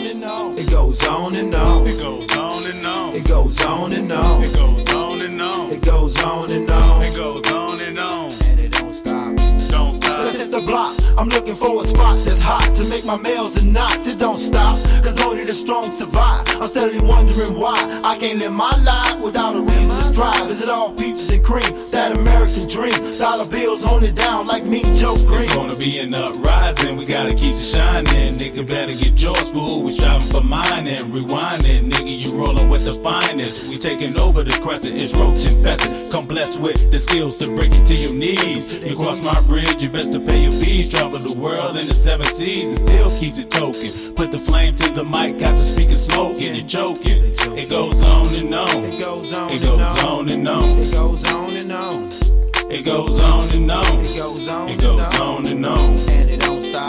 It 0.58 0.70
goes 0.70 1.04
on 1.06 1.34
and 1.34 1.54
on. 1.54 1.86
It 1.86 2.00
goes 2.00 2.36
on 2.36 2.64
and 2.66 2.86
on. 2.86 3.16
It 3.16 3.26
goes 3.26 3.60
on 3.62 3.92
and 3.92 4.12
on. 4.12 4.42
It 4.42 4.52
goes 4.52 4.70
on 4.72 4.72
and 4.72 4.76
on. 4.76 4.79
It 5.22 5.82
goes 5.82 6.18
on 6.22 6.50
and 6.50 6.70
on. 6.70 7.02
It 7.02 7.14
goes 7.14 7.52
on 7.52 7.78
and 7.82 7.98
on. 7.98 8.32
And 8.44 8.58
it 8.58 8.72
don't 8.72 8.94
stop. 8.94 9.36
Don't 9.68 9.92
stop. 9.92 10.18
Let's 10.20 10.40
hit 10.40 10.50
the 10.50 10.60
block. 10.60 11.09
I'm 11.18 11.28
looking 11.28 11.54
for 11.54 11.80
a 11.80 11.84
spot 11.84 12.18
that's 12.24 12.40
hot 12.40 12.74
to 12.76 12.84
make 12.88 13.04
my 13.04 13.16
meals 13.16 13.56
and 13.56 13.72
knots. 13.72 14.08
It 14.08 14.18
don't 14.18 14.38
stop, 14.38 14.76
cause 15.02 15.20
only 15.22 15.44
the 15.44 15.52
strong 15.52 15.90
survive. 15.90 16.44
I'm 16.60 16.66
steadily 16.68 17.00
wondering 17.00 17.58
why 17.58 17.76
I 18.04 18.16
can't 18.16 18.38
live 18.38 18.52
my 18.52 18.74
life 18.82 19.20
without 19.20 19.56
a 19.56 19.60
reason 19.60 19.90
to 19.90 20.04
strive. 20.04 20.50
Is 20.50 20.62
it 20.62 20.68
all 20.68 20.92
peaches 20.92 21.30
and 21.30 21.44
cream? 21.44 21.72
That 21.90 22.12
American 22.12 22.68
dream. 22.68 23.18
Dollar 23.18 23.46
bills 23.46 23.84
on 23.84 24.04
it 24.04 24.14
down 24.14 24.46
like 24.46 24.64
me, 24.64 24.82
Joe 24.94 25.16
Green. 25.16 25.42
It's 25.42 25.54
gonna 25.54 25.76
be 25.76 25.98
an 25.98 26.14
uprising, 26.14 26.96
we 26.96 27.06
gotta 27.06 27.34
keep 27.34 27.52
it 27.52 27.56
shining. 27.56 28.36
Nigga 28.36 28.66
better 28.66 28.92
get 28.92 29.20
yours, 29.20 29.50
fool. 29.50 29.82
We 29.82 29.92
striving 29.92 30.26
for 30.28 30.42
mine 30.42 30.86
and 30.86 31.12
rewinding. 31.12 31.90
Nigga, 31.90 32.18
you 32.18 32.34
rolling 32.34 32.68
with 32.68 32.84
the 32.84 32.94
finest. 33.02 33.68
We 33.68 33.78
taking 33.78 34.16
over 34.16 34.42
the 34.42 34.58
crescent, 34.60 34.96
it's 34.96 35.14
roach 35.14 35.44
infested. 35.44 36.10
Come 36.10 36.26
blessed 36.26 36.60
with 36.60 36.90
the 36.90 36.98
skills 36.98 37.36
to 37.38 37.46
break 37.54 37.72
it 37.72 37.84
to 37.86 37.94
your 37.94 38.14
knees. 38.14 38.80
You 38.88 38.96
cross 38.96 39.22
my 39.22 39.38
bridge, 39.46 39.82
you 39.82 39.90
best 39.90 40.12
to 40.12 40.20
pay 40.20 40.42
your 40.42 40.52
fees. 40.52 40.88
Travel 41.10 41.34
the 41.34 41.40
world 41.40 41.76
in 41.76 41.88
the 41.88 41.94
seven 41.94 42.24
seas 42.26 42.80
and 42.80 42.88
still 42.88 43.10
keeps 43.18 43.40
it 43.40 43.50
token. 43.50 44.14
Put 44.14 44.30
the 44.30 44.38
flame 44.38 44.76
to 44.76 44.92
the 44.92 45.02
mic, 45.02 45.40
got 45.40 45.56
the 45.56 45.62
speaker 45.62 45.96
smoking, 45.96 46.54
you're 46.54 46.64
choking. 46.64 47.34
It 47.58 47.68
goes 47.68 48.04
on 48.04 48.32
and 48.36 48.54
on. 48.54 48.84
It 48.84 49.00
goes 49.00 49.32
on 49.32 49.50
It 49.50 49.54
and 49.54 49.62
goes 49.62 50.04
on. 50.04 50.06
on 50.06 50.28
and 50.28 50.48
on. 50.48 50.78
It 50.78 50.92
goes 50.92 51.24
on 51.24 51.50
and 51.50 51.72
on. 51.72 52.12
It 52.70 52.84
goes 52.84 53.18
on 53.18 53.50
and 53.50 53.70
on. 53.72 53.84
It 53.84 54.16
goes 54.16 54.48
on 54.48 54.68
It 55.46 55.50
and 55.50 55.64
on 55.66 56.39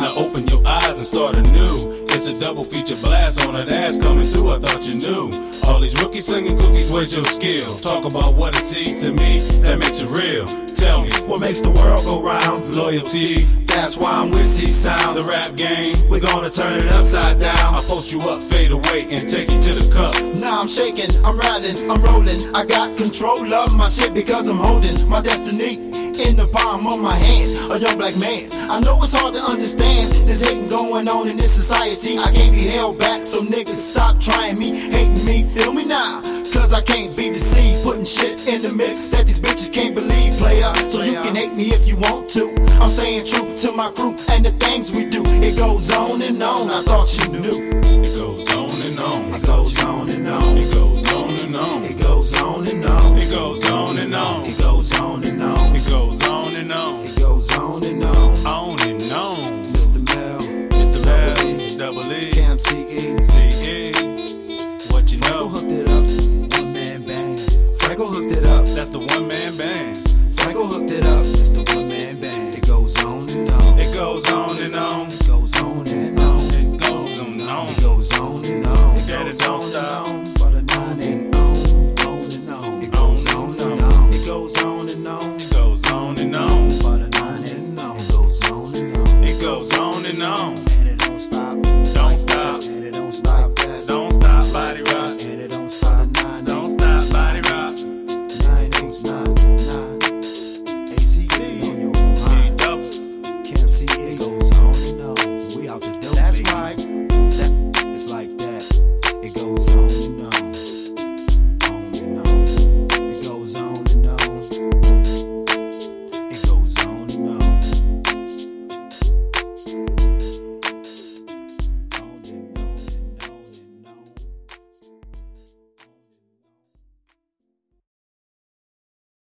Now 0.01 0.15
open 0.15 0.47
your 0.47 0.65
eyes 0.65 0.97
and 0.97 1.05
start 1.05 1.35
anew. 1.35 2.05
It's 2.09 2.27
a 2.27 2.39
double 2.39 2.63
feature 2.63 2.95
blast 2.95 3.45
on 3.45 3.55
an 3.55 3.69
ass 3.69 3.99
coming 3.99 4.25
through. 4.25 4.49
I 4.51 4.59
thought 4.59 4.87
you 4.87 4.95
knew. 4.95 5.31
All 5.65 5.79
these 5.79 5.99
rookies 6.01 6.25
slinging 6.25 6.57
cookies, 6.57 6.91
where's 6.91 7.15
your 7.15 7.23
skill? 7.25 7.77
Talk 7.77 8.05
about 8.05 8.33
what 8.33 8.55
it 8.55 8.63
seems 8.63 9.05
to 9.05 9.11
me 9.11 9.39
that 9.61 9.77
makes 9.77 10.01
it 10.01 10.07
real. 10.09 10.47
Tell 10.73 11.03
me 11.03 11.11
What 11.29 11.39
makes 11.39 11.61
the 11.61 11.69
world 11.69 12.03
go 12.05 12.23
round? 12.23 12.75
loyalty, 12.75 13.43
That's 13.67 13.95
why 13.95 14.11
I'm 14.11 14.31
with 14.31 14.47
C 14.47 14.67
Sound. 14.67 15.15
the 15.17 15.23
rap 15.23 15.55
game. 15.55 15.95
We're 16.09 16.19
gonna 16.19 16.49
turn 16.49 16.79
it 16.79 16.91
upside 16.91 17.39
down. 17.39 17.75
I 17.75 17.81
post 17.81 18.11
you 18.11 18.19
up, 18.21 18.41
fade 18.41 18.71
away, 18.71 19.07
and 19.11 19.29
take 19.29 19.51
you 19.51 19.59
to 19.61 19.73
the 19.75 19.93
cup. 19.93 20.15
Now 20.33 20.59
I'm 20.59 20.67
shaking, 20.67 21.11
I'm 21.23 21.37
riding, 21.37 21.89
I'm 21.91 22.01
rolling. 22.01 22.55
I 22.55 22.65
got 22.65 22.97
control 22.97 23.53
of 23.53 23.75
my 23.75 23.87
shit 23.87 24.13
because 24.15 24.49
I'm 24.49 24.57
holding 24.57 25.07
my 25.07 25.21
destiny 25.21 26.10
in 26.27 26.35
the 26.37 26.47
palm 26.47 26.87
of 26.87 26.99
my 26.99 27.15
hand. 27.15 27.71
A 27.71 27.79
young 27.79 27.97
black 27.97 28.15
man. 28.17 28.49
I 28.69 28.79
know 28.79 29.01
it's 29.01 29.13
hard 29.13 29.33
to 29.33 29.41
understand. 29.41 30.27
There's 30.27 30.41
hating 30.41 30.69
going 30.69 31.07
on 31.07 31.27
in 31.27 31.37
this 31.37 31.53
society. 31.53 32.17
I 32.17 32.31
can't 32.31 32.51
be 32.51 32.67
held 32.67 32.99
back, 32.99 33.25
so 33.25 33.41
niggas 33.41 33.91
stop 33.91 34.19
trying 34.19 34.57
me, 34.57 34.69
hating 34.91 35.25
me. 35.25 35.43
Feel 35.43 35.73
me 35.73 35.85
now. 35.85 36.21
Cause 36.53 36.73
I 36.73 36.81
can't 36.81 37.15
be 37.15 37.29
deceived, 37.29 37.83
putting 37.83 38.05
shit 38.05 38.47
in 38.47 38.61
the 38.61 38.71
mix 38.71 39.09
that 39.11 39.25
these 39.25 39.39
bitches 39.39 39.71
can't 39.73 39.95
believe, 39.95 40.33
player. 40.33 40.73
So 40.89 41.01
you 41.01 41.13
can 41.13 41.35
hate 41.35 41.53
me 41.53 41.71
if 41.71 41.87
you 41.87 41.97
want 41.97 42.29
to. 42.31 42.53
I'm 42.81 42.89
staying 42.89 43.25
true 43.25 43.57
to 43.57 43.71
my 43.71 43.89
crew 43.91 44.15
and 44.29 44.45
the 44.45 44.51
things 44.59 44.91
we 44.91 45.05
do. 45.05 45.23
It 45.25 45.57
goes 45.57 45.91
on 45.91 46.21
and 46.21 46.41
on. 46.43 46.69
I 46.69 46.81
thought 46.81 47.09
you 47.17 47.27
knew. 47.31 47.69
It 48.03 48.15
goes 48.15 48.53
on 48.53 48.69
and 48.69 48.99
on. 48.99 49.33
It 49.33 49.45
goes 49.45 49.83
on 49.83 50.09
and 50.09 50.27
on. 50.27 50.57
It 50.57 50.73
goes 50.73 51.11
on 51.11 51.29
and 51.45 51.55
on. 51.55 51.83
It 51.83 51.99
goes 51.99 52.33
on 52.33 52.67
and 52.67 52.85
on. 52.85 53.17
It 53.17 53.31
goes 53.31 53.65
on 53.69 53.97
and 53.97 54.15
on. 54.15 54.45
It 54.45 54.57
goes 54.57 54.59
on 54.59 54.60